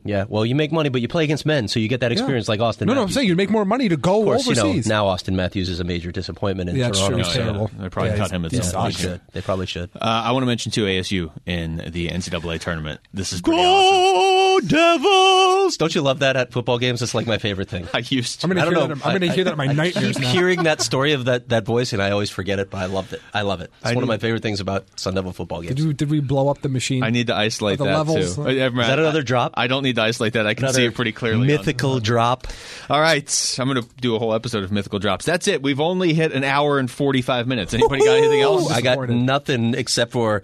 [0.10, 2.48] Yeah, well, you make money, but you play against men, so you get that experience
[2.48, 2.52] Yeah.
[2.54, 2.88] like Auston.
[2.88, 4.88] No, no, I'm saying you make more money to go Of course, you overseas.
[4.88, 7.18] know now Auston Matthews is a major disappointment in Yeah, that's true.
[7.18, 7.34] He's yeah.
[7.44, 7.70] terrible.
[7.78, 8.96] They probably Yeah, cut him at some They point.
[8.96, 9.22] should.
[9.34, 9.90] They probably should.
[9.96, 13.00] Uh, I want to mention too ASU in the NCAA tournament.
[13.14, 14.68] This is pretty awesome.
[14.68, 15.78] Devils!
[15.78, 17.02] Don't you love that at football games?
[17.02, 17.88] It's like my favorite thing.
[17.94, 18.42] I used.
[18.42, 18.48] To.
[18.48, 18.96] I'm I going to don't hear know.
[18.96, 19.06] that.
[19.06, 20.32] I'm going to I- hear that in my I nightmares keep now.
[20.32, 23.14] hearing that story of that, that voice, and I always forget it, but I loved
[23.14, 23.22] it.
[23.34, 23.72] I love it.
[23.82, 25.76] It's I one of my favorite things about Sun Devil football games.
[25.76, 27.04] Did, you, did we blow up the machine?
[27.04, 28.36] I need to isolate The that levels.
[28.36, 28.48] too.
[28.48, 29.54] Is Is that another drop?
[29.56, 30.48] I don't need to isolate that.
[30.48, 31.42] I can see it pretty clearly.
[31.42, 32.48] on- Mythical drop.
[32.90, 35.26] All right, I'm going to do a whole episode of mythical drops.
[35.26, 35.62] That's it.
[35.62, 37.74] We've only hit an hour and 45 minutes.
[37.74, 38.72] Anybody got anything else?
[38.72, 39.24] I got disappointed.
[39.24, 40.42] nothing except for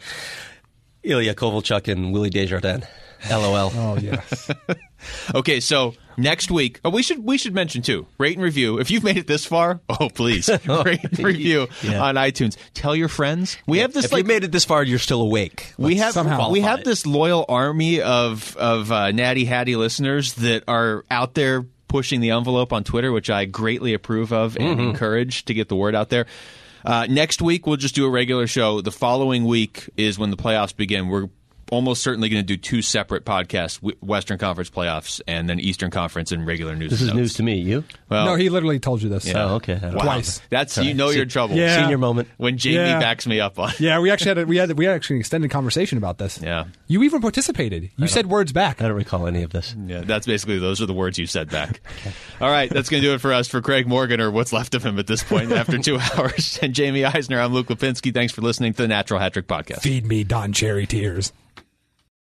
[1.04, 2.86] Ilya Kovalchuk and Willie Desjardins.
[3.30, 3.72] LOL.
[3.76, 4.52] Oh yes.
[5.36, 8.06] Okay, so next week, oh, we should we should mention too.
[8.18, 8.80] Rate and review.
[8.80, 12.04] If you've made it this far, oh please, rate and review Yeah.
[12.04, 12.58] on iTunes.
[12.74, 13.58] Tell your friends.
[13.68, 15.74] We have this if like you made it this far, you're still awake.
[15.78, 16.86] we Let's have somehow we have it.
[16.86, 22.32] this loyal army of of uh, Natty Hattie listeners that are out there pushing the
[22.32, 24.90] envelope on Twitter, which I greatly approve of and Mm-hmm.
[24.90, 26.26] encourage to get the word out there.
[26.84, 28.82] Uh, next week, we'll just do a regular show.
[28.82, 31.08] The following week is when the playoffs begin.
[31.08, 31.30] We're
[31.72, 35.92] almost certainly going to do two separate podcasts: w- Western Conference playoffs and then Eastern
[35.92, 36.92] Conference and regular news.
[36.92, 37.18] This and is notes.
[37.22, 37.56] news to me.
[37.60, 37.84] You?
[38.10, 39.34] Well, no, he literally told you this.
[39.34, 39.74] Oh, okay.
[39.76, 40.00] I don't know.
[40.02, 40.42] Twice.
[40.50, 41.56] That's you know you're in trouble.
[41.56, 41.82] Yeah.
[41.82, 42.28] Senior moment.
[42.38, 43.00] When Jaime Yeah.
[43.00, 43.72] backs me up on.
[43.80, 46.40] Yeah, we actually had a, we had we had actually an extended conversation about this.
[46.42, 46.66] Yeah.
[46.88, 47.90] You even participated.
[47.98, 48.82] You said words back.
[48.82, 49.76] I don't recall any of this.
[49.86, 51.82] Yeah, that's basically those are the words you said back.
[52.42, 54.76] All right, that's going to do it for us for Craig Morgan or what's left
[54.76, 56.58] of him at this point after two hours.
[56.62, 58.14] And Jaime Eisner, I'm Luke Lapinski.
[58.14, 59.82] Thanks for listening to the Natural Hat Trick Podcast.
[59.82, 61.34] Feed me Don Cherry tears.